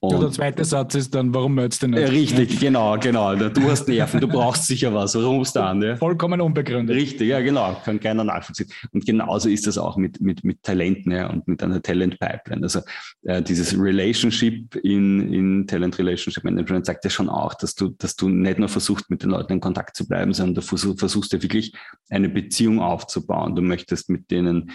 Und 0.00 0.20
der 0.20 0.30
zweite 0.30 0.64
Satz 0.64 0.94
ist 0.94 1.14
dann, 1.14 1.32
warum 1.32 1.54
meldest 1.54 1.82
du 1.82 1.88
nicht? 1.88 2.10
Richtig, 2.10 2.60
genau, 2.60 2.98
genau. 2.98 3.34
Du 3.34 3.62
hast 3.70 3.88
Nerven, 3.88 4.20
du 4.20 4.28
brauchst 4.28 4.66
sicher 4.66 4.92
was. 4.92 5.14
Warum 5.14 5.38
rufst 5.38 5.56
du 5.56 5.60
an? 5.60 5.80
Ja? 5.80 5.96
Vollkommen 5.96 6.40
unbegründet. 6.40 6.94
Richtig, 6.94 7.28
ja, 7.28 7.40
genau. 7.40 7.76
Kann 7.82 7.98
keiner 7.98 8.22
nachvollziehen. 8.22 8.68
Und 8.92 9.06
genauso 9.06 9.48
ist 9.48 9.66
das 9.66 9.78
auch 9.78 9.96
mit, 9.96 10.20
mit, 10.20 10.44
mit 10.44 10.62
Talenten 10.62 11.12
ja, 11.12 11.30
und 11.30 11.48
mit 11.48 11.62
einer 11.62 11.80
Talent-Pipeline. 11.80 12.62
Also 12.62 12.80
äh, 13.22 13.42
dieses 13.42 13.78
Relationship 13.78 14.76
in, 14.76 15.32
in 15.32 15.66
Talent 15.66 15.98
Relationship 15.98 16.44
Management 16.44 16.84
sagt 16.84 17.04
ja 17.04 17.10
schon 17.10 17.30
auch, 17.30 17.54
dass 17.54 17.74
du, 17.74 17.88
dass 17.98 18.16
du 18.16 18.28
nicht 18.28 18.58
nur 18.58 18.68
versuchst, 18.68 19.10
mit 19.10 19.22
den 19.22 19.30
Leuten 19.30 19.54
in 19.54 19.60
Kontakt 19.60 19.96
zu 19.96 20.06
bleiben, 20.06 20.34
sondern 20.34 20.56
du 20.56 20.60
versuchst 20.60 21.32
ja 21.32 21.42
wirklich 21.42 21.72
eine 22.10 22.28
Beziehung 22.28 22.80
aufzubauen. 22.80 23.56
Du 23.56 23.62
möchtest 23.62 24.10
mit 24.10 24.30
denen 24.30 24.72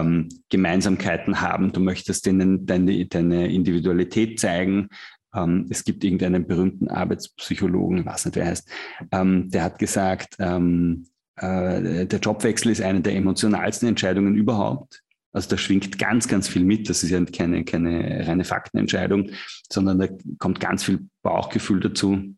ähm, 0.00 0.28
Gemeinsamkeiten 0.50 1.40
haben, 1.40 1.72
du 1.72 1.80
möchtest 1.80 2.26
denen 2.26 2.66
deine, 2.66 3.06
deine 3.06 3.52
Individualität 3.52 4.40
zeigen. 4.40 4.88
Ähm, 5.34 5.66
es 5.70 5.84
gibt 5.84 6.04
irgendeinen 6.04 6.46
berühmten 6.46 6.88
Arbeitspsychologen, 6.88 7.98
ich 7.98 8.06
weiß 8.06 8.26
nicht, 8.26 8.36
wer 8.36 8.46
heißt, 8.46 8.68
ähm, 9.12 9.50
der 9.50 9.64
hat 9.64 9.78
gesagt, 9.78 10.36
ähm, 10.38 11.06
äh, 11.36 12.06
der 12.06 12.20
Jobwechsel 12.20 12.70
ist 12.72 12.80
eine 12.80 13.00
der 13.00 13.16
emotionalsten 13.16 13.88
Entscheidungen 13.88 14.34
überhaupt. 14.34 15.02
Also 15.32 15.50
da 15.50 15.58
schwingt 15.58 15.98
ganz, 15.98 16.28
ganz 16.28 16.46
viel 16.46 16.64
mit. 16.64 16.88
Das 16.88 17.02
ist 17.02 17.10
ja 17.10 17.22
keine, 17.24 17.64
keine 17.64 18.24
reine 18.26 18.44
Faktenentscheidung, 18.44 19.30
sondern 19.68 19.98
da 19.98 20.06
kommt 20.38 20.60
ganz 20.60 20.84
viel 20.84 21.08
Bauchgefühl 21.22 21.80
dazu. 21.80 22.36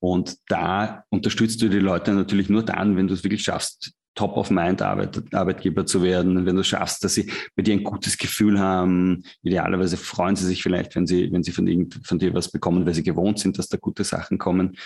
Und 0.00 0.36
da 0.48 1.04
unterstützt 1.08 1.62
du 1.62 1.70
die 1.70 1.78
Leute 1.78 2.12
natürlich 2.12 2.50
nur 2.50 2.62
dann, 2.62 2.96
wenn 2.96 3.08
du 3.08 3.14
es 3.14 3.24
wirklich 3.24 3.42
schaffst, 3.42 3.94
Top-of-Mind-Arbeitgeber 4.14 5.86
zu 5.86 6.02
werden, 6.02 6.44
wenn 6.46 6.56
du 6.56 6.64
schaffst, 6.64 7.04
dass 7.04 7.14
sie 7.14 7.30
bei 7.54 7.62
dir 7.62 7.74
ein 7.74 7.84
gutes 7.84 8.18
Gefühl 8.18 8.58
haben. 8.58 9.24
Idealerweise 9.42 9.96
freuen 9.96 10.36
sie 10.36 10.46
sich 10.46 10.62
vielleicht, 10.62 10.96
wenn 10.96 11.06
sie, 11.06 11.32
wenn 11.32 11.42
sie 11.42 11.52
von, 11.52 11.66
irgend, 11.66 12.00
von 12.04 12.18
dir 12.18 12.34
was 12.34 12.50
bekommen, 12.50 12.86
weil 12.86 12.94
sie 12.94 13.02
gewohnt 13.02 13.38
sind, 13.38 13.58
dass 13.58 13.68
da 13.68 13.78
gute 13.78 14.04
Sachen 14.04 14.38
kommen. 14.38 14.76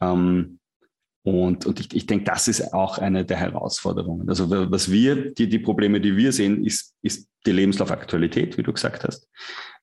Ähm, 0.00 0.58
und, 1.22 1.64
und 1.64 1.80
ich, 1.80 1.94
ich 1.94 2.06
denke, 2.06 2.26
das 2.26 2.48
ist 2.48 2.74
auch 2.74 2.98
eine 2.98 3.24
der 3.24 3.38
Herausforderungen. 3.38 4.28
Also 4.28 4.50
was 4.50 4.90
wir, 4.90 5.32
die, 5.32 5.48
die 5.48 5.58
Probleme, 5.58 6.00
die 6.00 6.16
wir 6.16 6.32
sehen, 6.32 6.64
ist, 6.64 6.94
ist 7.00 7.28
die 7.46 7.52
Lebenslaufaktualität, 7.52 8.58
wie 8.58 8.62
du 8.62 8.72
gesagt 8.72 9.04
hast, 9.04 9.28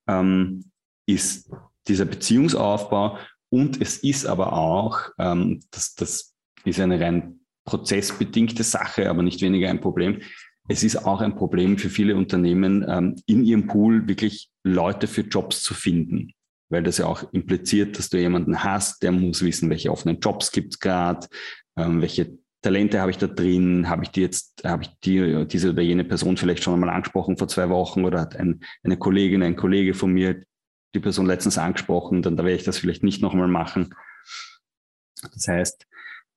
ähm, 0.08 0.66
ist 1.08 1.50
dieser 1.88 2.06
Beziehungsaufbau 2.06 3.18
und 3.50 3.82
es 3.82 3.98
ist 3.98 4.28
aber 4.28 4.54
auch, 4.54 5.10
ähm, 5.18 5.62
das, 5.72 5.96
das 5.96 6.36
ist 6.64 6.80
eine 6.80 7.00
rein 7.00 7.41
prozessbedingte 7.66 8.64
Sache, 8.64 9.10
aber 9.10 9.24
nicht 9.24 9.42
weniger 9.42 9.70
ein 9.70 9.82
Problem. 9.82 10.20
Es 10.68 10.84
ist 10.84 11.06
auch 11.06 11.22
ein 11.22 11.36
Problem 11.36 11.78
für 11.78 11.90
viele 11.90 12.16
Unternehmen, 12.16 12.86
ähm, 12.88 13.16
in 13.26 13.44
ihrem 13.44 13.68
Pool 13.68 14.08
wirklich 14.08 14.50
Leute 14.64 15.08
für 15.08 15.22
Jobs 15.22 15.64
zu 15.64 15.74
finden, 15.74 16.32
weil 16.70 16.84
das 16.84 16.98
ja 16.98 17.06
auch 17.06 17.32
impliziert, 17.34 17.98
dass 17.98 18.10
du 18.10 18.18
jemanden 18.18 18.64
hast, 18.64 19.04
der 19.04 19.12
muss 19.12 19.44
wissen, 19.44 19.70
welche 19.70 19.92
offenen 19.92 20.20
Jobs 20.20 20.52
gibt 20.52 20.74
es 20.74 20.80
gerade, 20.80 21.28
ähm, 21.78 22.02
welche 22.02 22.38
Talente 22.62 23.02
habe 23.02 23.10
ich 23.10 23.18
da 23.18 23.28
drin, 23.28 23.90
habe 23.90 24.04
ich 24.04 24.12
die 24.12 24.22
jetzt, 24.22 24.62
habe 24.64 24.84
ich 24.84 24.90
die, 25.04 25.46
diese 25.48 25.72
oder 25.72 25.82
jene 25.82 26.04
Person 26.04 26.38
vielleicht 26.38 26.64
schon 26.64 26.76
einmal 26.76 26.92
angesprochen 26.92 27.38
vor 27.38 27.48
zwei 27.48 27.70
Wochen 27.70 28.06
oder 28.06 28.22
hat 28.22 28.36
ein, 28.36 28.64
eine 28.84 28.98
Kollegin, 28.98 29.42
ein 29.42 29.56
Kollege 29.56 29.96
von 29.96 30.12
mir 30.12 30.44
die 30.94 31.00
Person 31.00 31.26
letztens 31.26 31.58
angesprochen, 31.58 32.22
dann 32.22 32.38
da 32.38 32.44
werde 32.44 32.58
ich 32.58 32.64
das 32.64 32.78
vielleicht 32.78 33.04
nicht 33.04 33.22
nochmal 33.22 33.48
machen. 33.48 33.96
Das 35.22 35.48
heißt, 35.48 35.88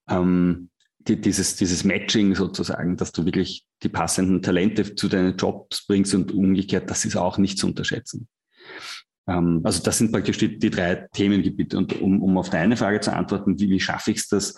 ähm, 0.08 0.70
die, 1.06 1.20
dieses, 1.20 1.56
dieses 1.56 1.84
Matching 1.84 2.34
sozusagen, 2.34 2.96
dass 2.96 3.12
du 3.12 3.24
wirklich 3.24 3.66
die 3.82 3.88
passenden 3.88 4.42
Talente 4.42 4.94
zu 4.94 5.08
deinen 5.08 5.36
Jobs 5.36 5.86
bringst 5.86 6.14
und 6.14 6.32
umgekehrt, 6.32 6.90
das 6.90 7.04
ist 7.04 7.16
auch 7.16 7.38
nicht 7.38 7.58
zu 7.58 7.66
unterschätzen. 7.66 8.28
Ähm, 9.28 9.60
also 9.64 9.82
das 9.82 9.98
sind 9.98 10.12
praktisch 10.12 10.38
die, 10.38 10.58
die 10.58 10.70
drei 10.70 11.06
Themengebiete. 11.12 11.76
Und 11.76 12.00
um, 12.00 12.22
um 12.22 12.38
auf 12.38 12.50
deine 12.50 12.76
Frage 12.76 13.00
zu 13.00 13.12
antworten, 13.12 13.58
wie, 13.58 13.70
wie 13.70 13.80
schaffe 13.80 14.10
ich 14.10 14.18
es, 14.18 14.28
dass, 14.28 14.54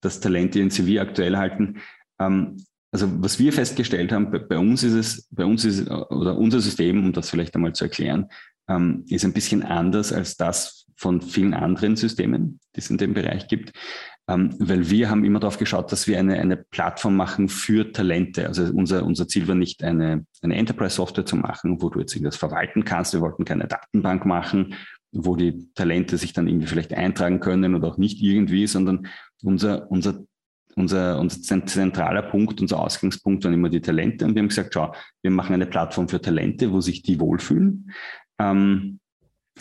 dass 0.00 0.20
Talente 0.20 0.60
in 0.60 0.70
CV 0.70 1.00
aktuell 1.00 1.36
halten? 1.36 1.80
Ähm, 2.18 2.56
also 2.92 3.08
was 3.22 3.38
wir 3.38 3.52
festgestellt 3.52 4.10
haben, 4.10 4.30
bei, 4.30 4.38
bei, 4.38 4.58
uns 4.58 4.82
ist 4.82 4.94
es, 4.94 5.28
bei 5.30 5.44
uns 5.44 5.64
ist 5.64 5.88
oder 5.88 6.36
unser 6.36 6.60
System, 6.60 7.04
um 7.04 7.12
das 7.12 7.30
vielleicht 7.30 7.54
einmal 7.54 7.74
zu 7.74 7.84
erklären, 7.84 8.28
ähm, 8.68 9.04
ist 9.08 9.24
ein 9.24 9.32
bisschen 9.32 9.62
anders 9.62 10.12
als 10.12 10.36
das 10.36 10.86
von 10.96 11.20
vielen 11.20 11.54
anderen 11.54 11.96
Systemen, 11.96 12.58
die 12.74 12.80
es 12.80 12.90
in 12.90 12.98
dem 12.98 13.14
Bereich 13.14 13.48
gibt 13.48 13.72
ähm, 14.30 14.54
weil 14.58 14.88
wir 14.90 15.10
haben 15.10 15.24
immer 15.24 15.40
darauf 15.40 15.58
geschaut, 15.58 15.90
dass 15.90 16.06
wir 16.06 16.18
eine, 16.18 16.38
eine 16.38 16.56
Plattform 16.56 17.16
machen 17.16 17.48
für 17.48 17.92
Talente. 17.92 18.46
Also 18.46 18.64
unser, 18.72 19.04
unser 19.04 19.26
Ziel 19.26 19.48
war 19.48 19.56
nicht 19.56 19.82
eine, 19.82 20.24
eine 20.42 20.54
Enterprise-Software 20.54 21.26
zu 21.26 21.36
machen, 21.36 21.82
wo 21.82 21.90
du 21.90 21.98
jetzt 21.98 22.14
irgendwas 22.14 22.36
verwalten 22.36 22.84
kannst. 22.84 23.12
Wir 23.12 23.20
wollten 23.20 23.44
keine 23.44 23.66
Datenbank 23.66 24.24
machen, 24.24 24.74
wo 25.10 25.34
die 25.34 25.72
Talente 25.74 26.16
sich 26.16 26.32
dann 26.32 26.46
irgendwie 26.46 26.68
vielleicht 26.68 26.94
eintragen 26.94 27.40
können 27.40 27.74
oder 27.74 27.88
auch 27.88 27.98
nicht 27.98 28.22
irgendwie, 28.22 28.66
sondern 28.66 29.08
unser, 29.42 29.90
unser 29.90 30.20
unser, 30.76 31.18
unser 31.18 31.66
zentraler 31.66 32.22
Punkt, 32.22 32.60
unser 32.60 32.78
Ausgangspunkt 32.78 33.44
waren 33.44 33.52
immer 33.54 33.68
die 33.68 33.80
Talente. 33.80 34.24
Und 34.24 34.36
wir 34.36 34.40
haben 34.40 34.48
gesagt, 34.48 34.72
schau, 34.72 34.94
wir 35.20 35.32
machen 35.32 35.52
eine 35.52 35.66
Plattform 35.66 36.08
für 36.08 36.20
Talente, 36.20 36.70
wo 36.72 36.80
sich 36.80 37.02
die 37.02 37.18
wohlfühlen. 37.18 37.90
Ähm, 38.38 38.99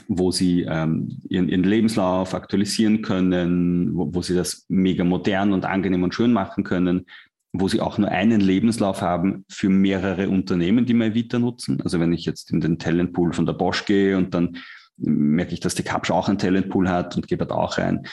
wo 0.07 0.31
sie 0.31 0.61
ähm, 0.61 1.19
ihren, 1.29 1.49
ihren, 1.49 1.63
Lebenslauf 1.63 2.33
aktualisieren 2.33 3.01
können, 3.01 3.95
wo, 3.95 4.13
wo, 4.13 4.21
sie 4.21 4.35
das 4.35 4.65
mega 4.69 5.03
modern 5.03 5.53
und 5.53 5.65
angenehm 5.65 6.03
und 6.03 6.13
schön 6.13 6.33
machen 6.33 6.63
können, 6.63 7.05
wo 7.51 7.67
sie 7.67 7.81
auch 7.81 7.97
nur 7.97 8.09
einen 8.09 8.41
Lebenslauf 8.41 9.01
haben 9.01 9.45
für 9.49 9.69
mehrere 9.69 10.29
Unternehmen, 10.29 10.85
die 10.85 10.93
MyVita 10.93 11.39
nutzen. 11.39 11.81
Also 11.81 11.99
wenn 11.99 12.13
ich 12.13 12.25
jetzt 12.25 12.51
in 12.51 12.61
den 12.61 12.77
Talentpool 12.77 13.33
von 13.33 13.45
der 13.45 13.53
Bosch 13.53 13.85
gehe 13.85 14.17
und 14.17 14.33
dann 14.33 14.57
merke 14.97 15.53
ich, 15.53 15.59
dass 15.59 15.75
die 15.75 15.83
Kapsch 15.83 16.11
auch 16.11 16.29
einen 16.29 16.37
Talentpool 16.37 16.89
hat 16.89 17.15
und 17.15 17.27
gebe 17.27 17.45
da 17.45 17.55
auch 17.55 17.77
rein, 17.77 18.05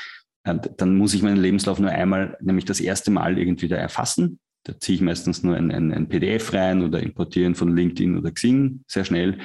äh, 0.44 0.56
dann 0.76 0.96
muss 0.96 1.14
ich 1.14 1.22
meinen 1.22 1.36
Lebenslauf 1.36 1.78
nur 1.78 1.90
einmal, 1.90 2.36
nämlich 2.40 2.64
das 2.64 2.80
erste 2.80 3.10
Mal 3.10 3.38
irgendwie 3.38 3.68
da 3.68 3.76
erfassen. 3.76 4.38
Da 4.64 4.78
ziehe 4.80 4.96
ich 4.96 5.02
meistens 5.02 5.42
nur 5.42 5.56
ein, 5.56 5.70
ein, 5.70 5.92
ein 5.92 6.08
PDF 6.08 6.52
rein 6.52 6.82
oder 6.82 7.00
importieren 7.00 7.54
von 7.54 7.76
LinkedIn 7.76 8.18
oder 8.18 8.30
Xing 8.32 8.82
sehr 8.86 9.04
schnell 9.04 9.38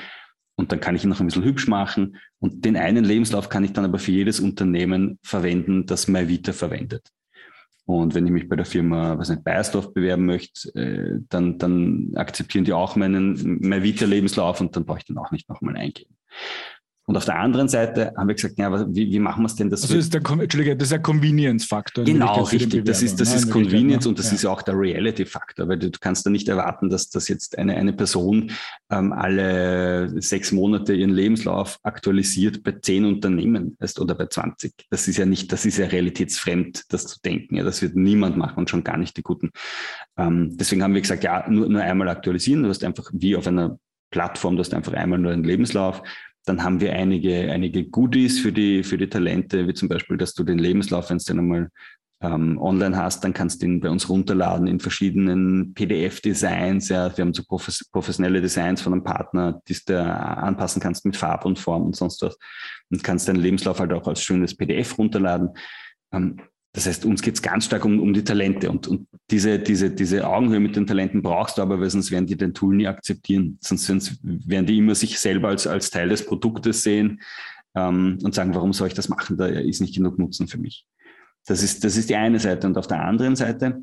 und 0.56 0.72
dann 0.72 0.80
kann 0.80 0.96
ich 0.96 1.04
ihn 1.04 1.10
noch 1.10 1.20
ein 1.20 1.26
bisschen 1.26 1.44
hübsch 1.44 1.68
machen. 1.68 2.18
Und 2.40 2.66
den 2.66 2.78
einen 2.78 3.04
Lebenslauf 3.04 3.50
kann 3.50 3.64
ich 3.64 3.74
dann 3.74 3.86
aber 3.86 4.00
für 4.00 4.12
jedes 4.12 4.40
Unternehmen 4.40 5.20
verwenden, 5.24 5.86
das 5.86 6.08
MyVita 6.08 6.54
verwendet. 6.54 7.10
Und 7.86 8.14
wenn 8.14 8.26
ich 8.26 8.32
mich 8.32 8.48
bei 8.48 8.56
der 8.56 8.66
Firma, 8.66 9.18
was 9.18 9.30
nicht, 9.30 9.44
Bayersdorf 9.44 9.94
bewerben 9.94 10.26
möchte, 10.26 10.74
äh, 10.76 11.20
dann, 11.30 11.58
dann 11.58 12.12
akzeptieren 12.16 12.64
die 12.64 12.74
auch 12.74 12.96
meinen 12.96 13.60
MyVita-Lebenslauf 13.60 14.62
und 14.62 14.76
dann 14.76 14.86
brauche 14.86 15.00
ich 15.00 15.06
den 15.06 15.18
auch 15.18 15.32
nicht 15.32 15.50
nochmal 15.50 15.76
eingeben. 15.76 16.16
Und 17.12 17.18
auf 17.18 17.26
der 17.26 17.40
anderen 17.40 17.68
Seite 17.68 18.14
haben 18.16 18.30
wir 18.30 18.36
gesagt, 18.36 18.58
ja, 18.58 18.72
wie, 18.88 19.12
wie 19.12 19.20
machen 19.20 19.44
wir 19.44 19.48
es 19.48 19.56
denn? 19.56 19.70
Dass 19.70 19.82
also 19.82 19.98
ist 19.98 20.14
der, 20.14 20.22
Entschuldige, 20.22 20.78
das 20.78 20.88
ist 20.88 20.94
ein 20.94 21.02
Convenience-Faktor. 21.02 22.06
Genau, 22.06 22.44
richtig. 22.44 22.86
Das 22.86 23.02
ist, 23.02 23.20
das 23.20 23.36
ist 23.36 23.52
Convenience 23.52 24.08
und 24.08 24.18
das 24.18 24.28
ja. 24.28 24.36
ist 24.36 24.46
auch 24.46 24.62
der 24.62 24.80
Reality-Faktor, 24.80 25.68
weil 25.68 25.78
du, 25.78 25.92
du, 25.92 26.00
kannst 26.00 26.26
da 26.26 26.30
nicht 26.30 26.48
erwarten, 26.48 26.90
dass, 26.90 27.10
dass 27.10 27.28
jetzt 27.28 27.58
eine, 27.58 27.76
eine 27.76 27.92
Person 27.92 28.52
ähm, 28.90 29.12
alle 29.12 30.22
sechs 30.22 30.54
Monate 30.54 30.94
ihren 30.94 31.10
Lebenslauf 31.10 31.80
aktualisiert 31.84 32.64
bei 32.64 32.72
zehn 32.82 33.04
Unternehmen 33.04 33.76
ist, 33.82 34.00
oder 34.00 34.16
bei 34.16 34.28
20. 34.28 34.72
Das 34.90 35.10
ist 35.10 35.18
ja 35.18 35.26
nicht, 35.26 35.52
das 35.52 35.66
ist 35.66 35.80
ja 35.80 35.88
realitätsfremd, 35.88 36.86
das 36.94 37.08
zu 37.08 37.20
denken. 37.20 37.58
Ja, 37.58 37.66
das 37.66 37.82
wird 37.82 37.98
niemand 37.98 38.38
machen 38.38 38.60
und 38.60 38.70
schon 38.70 38.86
gar 38.86 38.96
nicht 38.96 39.18
die 39.18 39.22
Guten. 39.22 39.52
Ähm, 40.18 40.56
deswegen 40.56 40.82
haben 40.82 40.94
wir 40.94 41.02
gesagt, 41.02 41.26
ja, 41.26 41.46
nur, 41.50 41.68
nur 41.68 41.82
einmal 41.82 42.08
aktualisieren. 42.08 42.64
Du 42.64 42.70
hast 42.70 42.86
einfach 42.86 43.10
wie 43.12 43.36
auf 43.36 43.48
einer 43.48 43.78
Plattform, 44.12 44.56
du 44.56 44.62
hast 44.62 44.74
einfach 44.74 44.94
einmal 44.94 45.20
nur 45.20 45.34
einen 45.34 45.44
Lebenslauf 45.44 46.04
dann 46.46 46.64
haben 46.64 46.82
wir 46.82 46.94
einige, 46.94 47.52
einige 47.52 47.86
Goodies 47.86 48.40
für 48.40 48.52
die, 48.52 48.84
für 48.84 48.98
die 48.98 49.10
Talente, 49.10 49.68
wie 49.68 49.74
zum 49.74 49.90
Beispiel, 49.90 50.18
dass 50.18 50.34
du 50.34 50.44
den 50.44 50.58
Lebenslauf, 50.58 51.10
wenn 51.10 51.18
du 51.20 51.24
den 51.24 51.40
einmal 51.40 51.70
ähm, 52.22 52.60
online 52.62 52.96
hast, 52.96 53.24
dann 53.24 53.34
kannst 53.34 53.62
du 53.62 53.66
ihn 53.66 53.80
bei 53.80 53.90
uns 53.90 54.08
runterladen 54.08 54.68
in 54.68 54.80
verschiedenen 54.80 55.74
PDF-Designs. 55.74 56.90
Ja. 56.90 57.16
Wir 57.16 57.26
haben 57.26 57.34
so 57.34 57.44
professionelle 57.44 58.42
Designs 58.42 58.82
von 58.82 58.94
einem 58.94 59.04
Partner, 59.04 59.62
die 59.68 59.78
du 59.86 60.00
anpassen 60.00 60.82
kannst 60.82 61.06
mit 61.06 61.18
Farbe 61.18 61.48
und 61.48 61.60
Form 61.60 61.84
und 61.84 61.96
sonst 61.96 62.22
was. 62.22 62.38
Und 62.90 63.04
kannst 63.04 63.28
deinen 63.28 63.40
Lebenslauf 63.40 63.80
halt 63.80 63.94
auch 63.94 64.08
als 64.08 64.22
schönes 64.22 64.56
PDF 64.56 64.98
runterladen. 64.98 65.50
Ähm, 66.12 66.38
das 66.74 66.86
heißt, 66.88 67.06
uns 67.06 67.22
geht 67.22 67.36
es 67.36 67.42
ganz 67.42 67.66
stark 67.66 67.84
um, 67.84 68.00
um 68.00 68.14
die 68.14 68.24
Talente 68.24 68.70
und, 68.70 68.88
und 68.88 69.08
diese, 69.30 69.60
diese, 69.60 69.92
diese 69.92 70.26
Augenhöhe 70.26 70.60
mit 70.60 70.76
den 70.76 70.88
Talenten 70.88 71.22
brauchst 71.22 71.58
du 71.58 71.62
aber, 71.62 71.80
weil 71.80 71.90
sonst 71.90 72.12
werden 72.12 72.28
die 72.28 72.38
dein 72.38 72.54
Tool 72.54 72.76
nie 72.76 72.88
akzeptieren. 72.88 73.58
Sonst, 73.62 73.88
sonst 73.88 74.20
werden 74.24 74.66
die 74.66 74.78
immer 74.78 74.96
sich 74.96 75.20
selber 75.20 75.50
als, 75.50 75.68
als 75.68 75.90
Teil 75.90 76.10
des 76.10 76.26
Produktes 76.26 76.84
sehen 76.84 77.22
ähm, 77.76 78.20
und 78.24 78.34
sagen, 78.34 78.56
warum 78.56 78.72
soll 78.72 78.88
ich 78.88 78.94
das 78.94 79.10
machen? 79.10 79.38
Da 79.38 79.48
ist 79.48 79.82
nicht 79.82 79.96
genug 79.96 80.18
Nutzen 80.18 80.48
für 80.48 80.58
mich. 80.58 80.86
Das 81.46 81.62
ist, 81.62 81.84
das 81.84 81.98
ist 81.98 82.10
die 82.10 82.16
eine 82.16 82.40
Seite. 82.40 82.68
Und 82.68 82.78
auf 82.78 82.88
der 82.88 83.04
anderen 83.04 83.36
Seite 83.36 83.82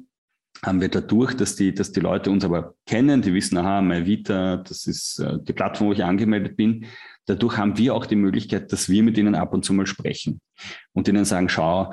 haben 0.62 0.80
wir 0.80 0.88
dadurch, 0.88 1.34
dass 1.34 1.56
die, 1.56 1.74
dass 1.74 1.92
die 1.92 2.00
Leute 2.00 2.30
uns 2.30 2.44
aber 2.44 2.74
kennen, 2.86 3.20
die 3.20 3.34
wissen, 3.34 3.58
aha, 3.58 3.82
MyVita, 3.82 4.58
das 4.58 4.86
ist 4.86 5.18
äh, 5.18 5.38
die 5.42 5.52
Plattform, 5.52 5.88
wo 5.88 5.92
ich 5.92 6.04
angemeldet 6.04 6.56
bin. 6.56 6.86
Dadurch 7.26 7.58
haben 7.58 7.76
wir 7.76 7.94
auch 7.94 8.06
die 8.06 8.16
Möglichkeit, 8.16 8.72
dass 8.72 8.88
wir 8.88 9.02
mit 9.02 9.18
ihnen 9.18 9.34
ab 9.34 9.52
und 9.52 9.64
zu 9.64 9.74
mal 9.74 9.86
sprechen 9.86 10.40
und 10.94 11.06
ihnen 11.06 11.26
sagen, 11.26 11.50
schau, 11.50 11.92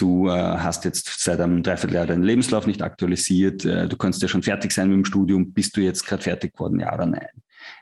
Du 0.00 0.28
äh, 0.28 0.30
hast 0.30 0.86
jetzt 0.86 1.22
seit 1.22 1.40
einem 1.40 1.62
Dreivierteljahr 1.62 2.06
deinen 2.06 2.22
Lebenslauf 2.22 2.66
nicht 2.66 2.80
aktualisiert. 2.80 3.66
Äh, 3.66 3.86
du 3.86 3.96
kannst 3.98 4.22
ja 4.22 4.28
schon 4.28 4.42
fertig 4.42 4.72
sein 4.72 4.88
mit 4.88 4.96
dem 4.96 5.04
Studium. 5.04 5.52
Bist 5.52 5.76
du 5.76 5.82
jetzt 5.82 6.06
gerade 6.06 6.22
fertig 6.22 6.54
geworden? 6.54 6.80
Ja 6.80 6.94
oder 6.94 7.04
nein? 7.04 7.28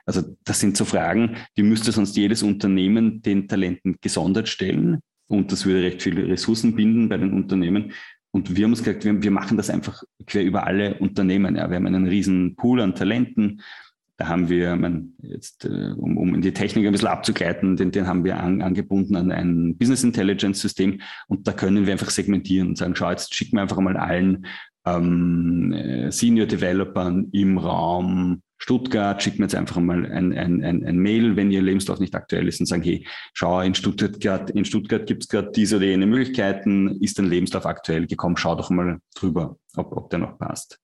Also 0.05 0.23
das 0.43 0.59
sind 0.59 0.75
so 0.75 0.83
Fragen, 0.83 1.37
die 1.55 1.63
müsste 1.63 1.93
sonst 1.93 2.17
jedes 2.17 2.43
Unternehmen 2.43 3.21
den 3.21 3.47
Talenten 3.47 3.95
gesondert 4.01 4.49
stellen 4.49 4.99
und 5.27 5.51
das 5.51 5.65
würde 5.65 5.83
recht 5.83 6.01
viele 6.01 6.27
Ressourcen 6.27 6.75
binden 6.75 7.07
bei 7.07 7.17
den 7.17 7.31
Unternehmen. 7.31 7.93
Und 8.31 8.55
wir 8.55 8.65
haben 8.65 8.71
uns 8.71 8.83
gesagt, 8.83 9.05
wir, 9.05 9.21
wir 9.21 9.31
machen 9.31 9.57
das 9.57 9.69
einfach 9.69 10.03
quer 10.25 10.43
über 10.43 10.67
alle 10.67 10.95
Unternehmen. 10.95 11.55
Ja. 11.55 11.69
Wir 11.69 11.77
haben 11.77 11.87
einen 11.87 12.07
riesen 12.07 12.55
Pool 12.55 12.81
an 12.81 12.95
Talenten. 12.95 13.61
Da 14.19 14.27
haben 14.27 14.49
wir, 14.49 14.75
man, 14.75 15.13
jetzt, 15.21 15.63
äh, 15.63 15.93
um, 15.95 16.17
um 16.17 16.35
in 16.35 16.41
die 16.41 16.51
Technik 16.51 16.85
ein 16.85 16.91
bisschen 16.91 17.07
abzugleiten, 17.07 17.77
den, 17.77 17.91
den 17.91 18.05
haben 18.05 18.25
wir 18.25 18.37
an, 18.37 18.61
angebunden 18.61 19.15
an 19.15 19.31
ein 19.31 19.77
Business 19.77 20.03
Intelligence 20.03 20.59
System 20.59 20.99
und 21.29 21.47
da 21.47 21.53
können 21.53 21.85
wir 21.85 21.93
einfach 21.93 22.09
segmentieren 22.09 22.67
und 22.67 22.77
sagen, 22.77 22.95
schau, 22.95 23.09
jetzt 23.09 23.33
schicken 23.33 23.55
wir 23.55 23.61
einfach 23.61 23.79
mal 23.79 23.95
allen 23.95 24.45
ähm, 24.85 25.71
äh, 25.71 26.11
Senior 26.11 26.47
Developern 26.47 27.29
im 27.31 27.57
Raum 27.57 28.41
Stuttgart, 28.57 29.23
schicken 29.23 29.37
wir 29.37 29.45
jetzt 29.45 29.55
einfach 29.55 29.79
mal 29.79 30.05
ein, 30.05 30.37
ein, 30.37 30.61
ein, 30.65 30.85
ein 30.85 30.97
Mail, 30.97 31.37
wenn 31.37 31.49
Ihr 31.49 31.61
Lebenslauf 31.61 32.01
nicht 32.01 32.13
aktuell 32.13 32.49
ist 32.49 32.59
und 32.59 32.65
sagen, 32.65 32.83
hey, 32.83 33.07
schau, 33.33 33.61
in 33.61 33.73
Stuttgart, 33.73 34.51
in 34.51 34.65
Stuttgart 34.65 35.07
gibt 35.07 35.23
es 35.23 35.29
gerade 35.29 35.51
diese 35.55 35.77
oder 35.77 35.85
jene 35.85 36.05
Möglichkeiten, 36.05 37.01
ist 37.01 37.17
dein 37.17 37.29
Lebenslauf 37.29 37.65
aktuell 37.65 38.05
gekommen, 38.05 38.35
schau 38.35 38.55
doch 38.55 38.69
mal 38.69 38.99
drüber, 39.15 39.55
ob, 39.77 39.95
ob 39.95 40.09
der 40.09 40.19
noch 40.19 40.37
passt. 40.37 40.81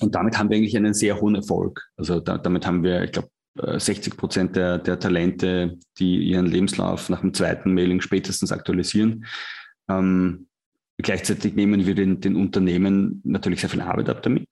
Und 0.00 0.14
damit 0.14 0.38
haben 0.38 0.50
wir 0.50 0.56
eigentlich 0.56 0.76
einen 0.76 0.94
sehr 0.94 1.20
hohen 1.20 1.34
Erfolg. 1.34 1.82
Also 1.96 2.20
da, 2.20 2.38
damit 2.38 2.66
haben 2.66 2.82
wir, 2.82 3.04
ich 3.04 3.12
glaube, 3.12 3.28
60 3.56 4.16
Prozent 4.16 4.56
der, 4.56 4.78
der 4.78 4.98
Talente, 4.98 5.78
die 5.98 6.18
ihren 6.22 6.46
Lebenslauf 6.46 7.08
nach 7.08 7.20
dem 7.20 7.34
zweiten 7.34 7.74
Mailing 7.74 8.00
spätestens 8.00 8.52
aktualisieren. 8.52 9.26
Ähm, 9.88 10.46
gleichzeitig 10.98 11.54
nehmen 11.54 11.84
wir 11.84 11.94
den, 11.94 12.20
den 12.20 12.36
Unternehmen 12.36 13.20
natürlich 13.24 13.60
sehr 13.60 13.70
viel 13.70 13.80
Arbeit 13.80 14.08
ab 14.08 14.22
damit. 14.22 14.48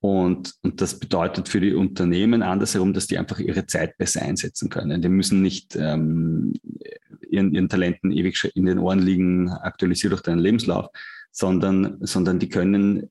Und, 0.00 0.54
und 0.62 0.80
das 0.80 0.98
bedeutet 1.00 1.48
für 1.48 1.60
die 1.60 1.74
Unternehmen 1.74 2.42
andersherum, 2.42 2.92
dass 2.92 3.06
die 3.06 3.18
einfach 3.18 3.40
ihre 3.40 3.66
Zeit 3.66 3.98
besser 3.98 4.22
einsetzen 4.22 4.68
können. 4.68 5.02
Die 5.02 5.08
müssen 5.08 5.42
nicht 5.42 5.74
ähm, 5.74 6.54
ihren, 7.28 7.54
ihren 7.54 7.68
Talenten 7.68 8.12
ewig 8.12 8.52
in 8.54 8.66
den 8.66 8.78
Ohren 8.78 9.00
liegen, 9.00 9.50
aktualisiert 9.50 10.12
durch 10.12 10.22
deinen 10.22 10.38
Lebenslauf, 10.38 10.88
sondern, 11.32 11.98
sondern 12.00 12.38
die 12.38 12.48
können 12.48 13.10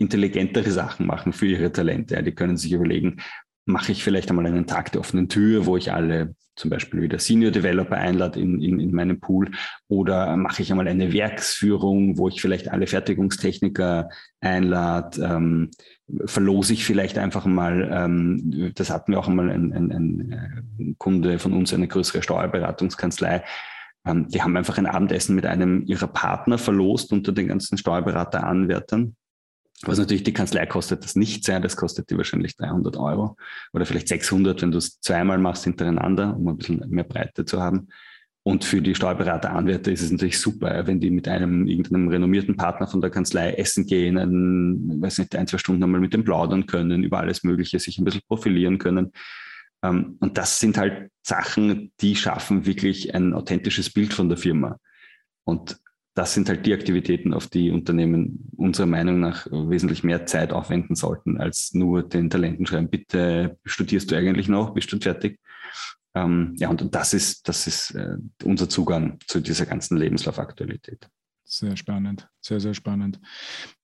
intelligentere 0.00 0.70
Sachen 0.70 1.06
machen 1.06 1.32
für 1.32 1.46
ihre 1.46 1.70
Talente. 1.70 2.22
Die 2.22 2.34
können 2.34 2.56
sich 2.56 2.72
überlegen, 2.72 3.18
mache 3.66 3.92
ich 3.92 4.02
vielleicht 4.02 4.30
einmal 4.30 4.46
einen 4.46 4.66
Tag 4.66 4.92
der 4.92 5.00
offenen 5.00 5.28
Tür, 5.28 5.66
wo 5.66 5.76
ich 5.76 5.92
alle 5.92 6.34
zum 6.56 6.70
Beispiel 6.70 7.00
wieder 7.02 7.18
Senior 7.18 7.52
Developer 7.52 7.96
einlade 7.96 8.40
in, 8.40 8.60
in, 8.60 8.80
in 8.80 8.92
meinem 8.92 9.20
Pool 9.20 9.50
oder 9.88 10.36
mache 10.36 10.62
ich 10.62 10.70
einmal 10.70 10.88
eine 10.88 11.12
Werksführung, 11.12 12.18
wo 12.18 12.28
ich 12.28 12.40
vielleicht 12.40 12.70
alle 12.70 12.86
Fertigungstechniker 12.86 14.08
einlade, 14.40 15.22
ähm, 15.22 15.70
verlose 16.26 16.72
ich 16.72 16.84
vielleicht 16.84 17.16
einfach 17.18 17.46
mal, 17.46 17.88
ähm, 17.92 18.72
das 18.74 18.90
hatten 18.90 19.12
wir 19.12 19.20
auch 19.20 19.28
einmal 19.28 19.50
ein, 19.50 19.72
ein, 19.72 19.90
ein 20.78 20.96
Kunde 20.98 21.38
von 21.38 21.52
uns, 21.52 21.72
eine 21.72 21.88
größere 21.88 22.22
Steuerberatungskanzlei, 22.22 23.42
ähm, 24.06 24.28
die 24.28 24.42
haben 24.42 24.56
einfach 24.56 24.76
ein 24.76 24.86
Abendessen 24.86 25.34
mit 25.34 25.46
einem 25.46 25.84
ihrer 25.86 26.08
Partner 26.08 26.58
verlost 26.58 27.12
unter 27.12 27.32
den 27.32 27.48
ganzen 27.48 27.78
Steuerberateranwärtern 27.78 29.16
was 29.82 29.98
natürlich 29.98 30.24
die 30.24 30.32
Kanzlei 30.32 30.66
kostet 30.66 31.04
das 31.04 31.16
nicht 31.16 31.44
sein, 31.44 31.62
das 31.62 31.76
kostet 31.76 32.10
die 32.10 32.16
wahrscheinlich 32.16 32.56
300 32.56 32.96
Euro 32.96 33.36
oder 33.72 33.86
vielleicht 33.86 34.08
600, 34.08 34.60
wenn 34.60 34.72
du 34.72 34.78
es 34.78 35.00
zweimal 35.00 35.38
machst 35.38 35.64
hintereinander, 35.64 36.36
um 36.36 36.48
ein 36.48 36.58
bisschen 36.58 36.84
mehr 36.88 37.04
Breite 37.04 37.44
zu 37.44 37.62
haben. 37.62 37.88
Und 38.42 38.64
für 38.64 38.80
die 38.80 38.94
Steuerberater, 38.94 39.52
Anwärter 39.52 39.92
ist 39.92 40.02
es 40.02 40.10
natürlich 40.10 40.38
super, 40.38 40.86
wenn 40.86 40.98
die 40.98 41.10
mit 41.10 41.28
einem 41.28 41.66
irgendeinem 41.66 42.08
renommierten 42.08 42.56
Partner 42.56 42.86
von 42.86 43.00
der 43.00 43.10
Kanzlei 43.10 43.52
essen 43.52 43.86
gehen, 43.86 44.16
ein, 44.16 45.00
weiß 45.02 45.18
nicht, 45.18 45.36
ein, 45.36 45.46
zwei 45.46 45.58
Stunden 45.58 45.82
einmal 45.82 46.00
mit 46.00 46.14
dem 46.14 46.24
plaudern 46.24 46.66
können, 46.66 47.04
über 47.04 47.18
alles 47.18 47.44
Mögliche 47.44 47.78
sich 47.78 47.98
ein 47.98 48.04
bisschen 48.04 48.22
profilieren 48.26 48.78
können. 48.78 49.12
Ähm, 49.82 50.16
und 50.20 50.38
das 50.38 50.58
sind 50.58 50.78
halt 50.78 51.10
Sachen, 51.22 51.92
die 52.00 52.16
schaffen 52.16 52.64
wirklich 52.64 53.14
ein 53.14 53.34
authentisches 53.34 53.92
Bild 53.92 54.14
von 54.14 54.28
der 54.30 54.38
Firma. 54.38 54.78
Und 55.44 55.78
das 56.14 56.34
sind 56.34 56.48
halt 56.48 56.66
die 56.66 56.74
Aktivitäten, 56.74 57.32
auf 57.32 57.46
die 57.46 57.70
Unternehmen 57.70 58.50
unserer 58.56 58.86
Meinung 58.86 59.20
nach 59.20 59.46
wesentlich 59.46 60.02
mehr 60.02 60.26
Zeit 60.26 60.52
aufwenden 60.52 60.96
sollten, 60.96 61.38
als 61.38 61.72
nur 61.72 62.02
den 62.02 62.30
Talenten 62.30 62.66
schreiben, 62.66 62.90
bitte 62.90 63.58
studierst 63.64 64.10
du 64.10 64.16
eigentlich 64.16 64.48
noch, 64.48 64.74
bist 64.74 64.92
du 64.92 64.98
fertig? 64.98 65.38
Ähm, 66.14 66.54
ja, 66.56 66.68
und 66.68 66.92
das 66.94 67.14
ist, 67.14 67.48
das 67.48 67.66
ist 67.66 67.92
äh, 67.92 68.16
unser 68.44 68.68
Zugang 68.68 69.18
zu 69.26 69.40
dieser 69.40 69.66
ganzen 69.66 69.96
Lebenslaufaktualität. 69.96 71.08
Sehr 71.44 71.76
spannend, 71.76 72.28
sehr, 72.40 72.60
sehr 72.60 72.74
spannend. 72.74 73.20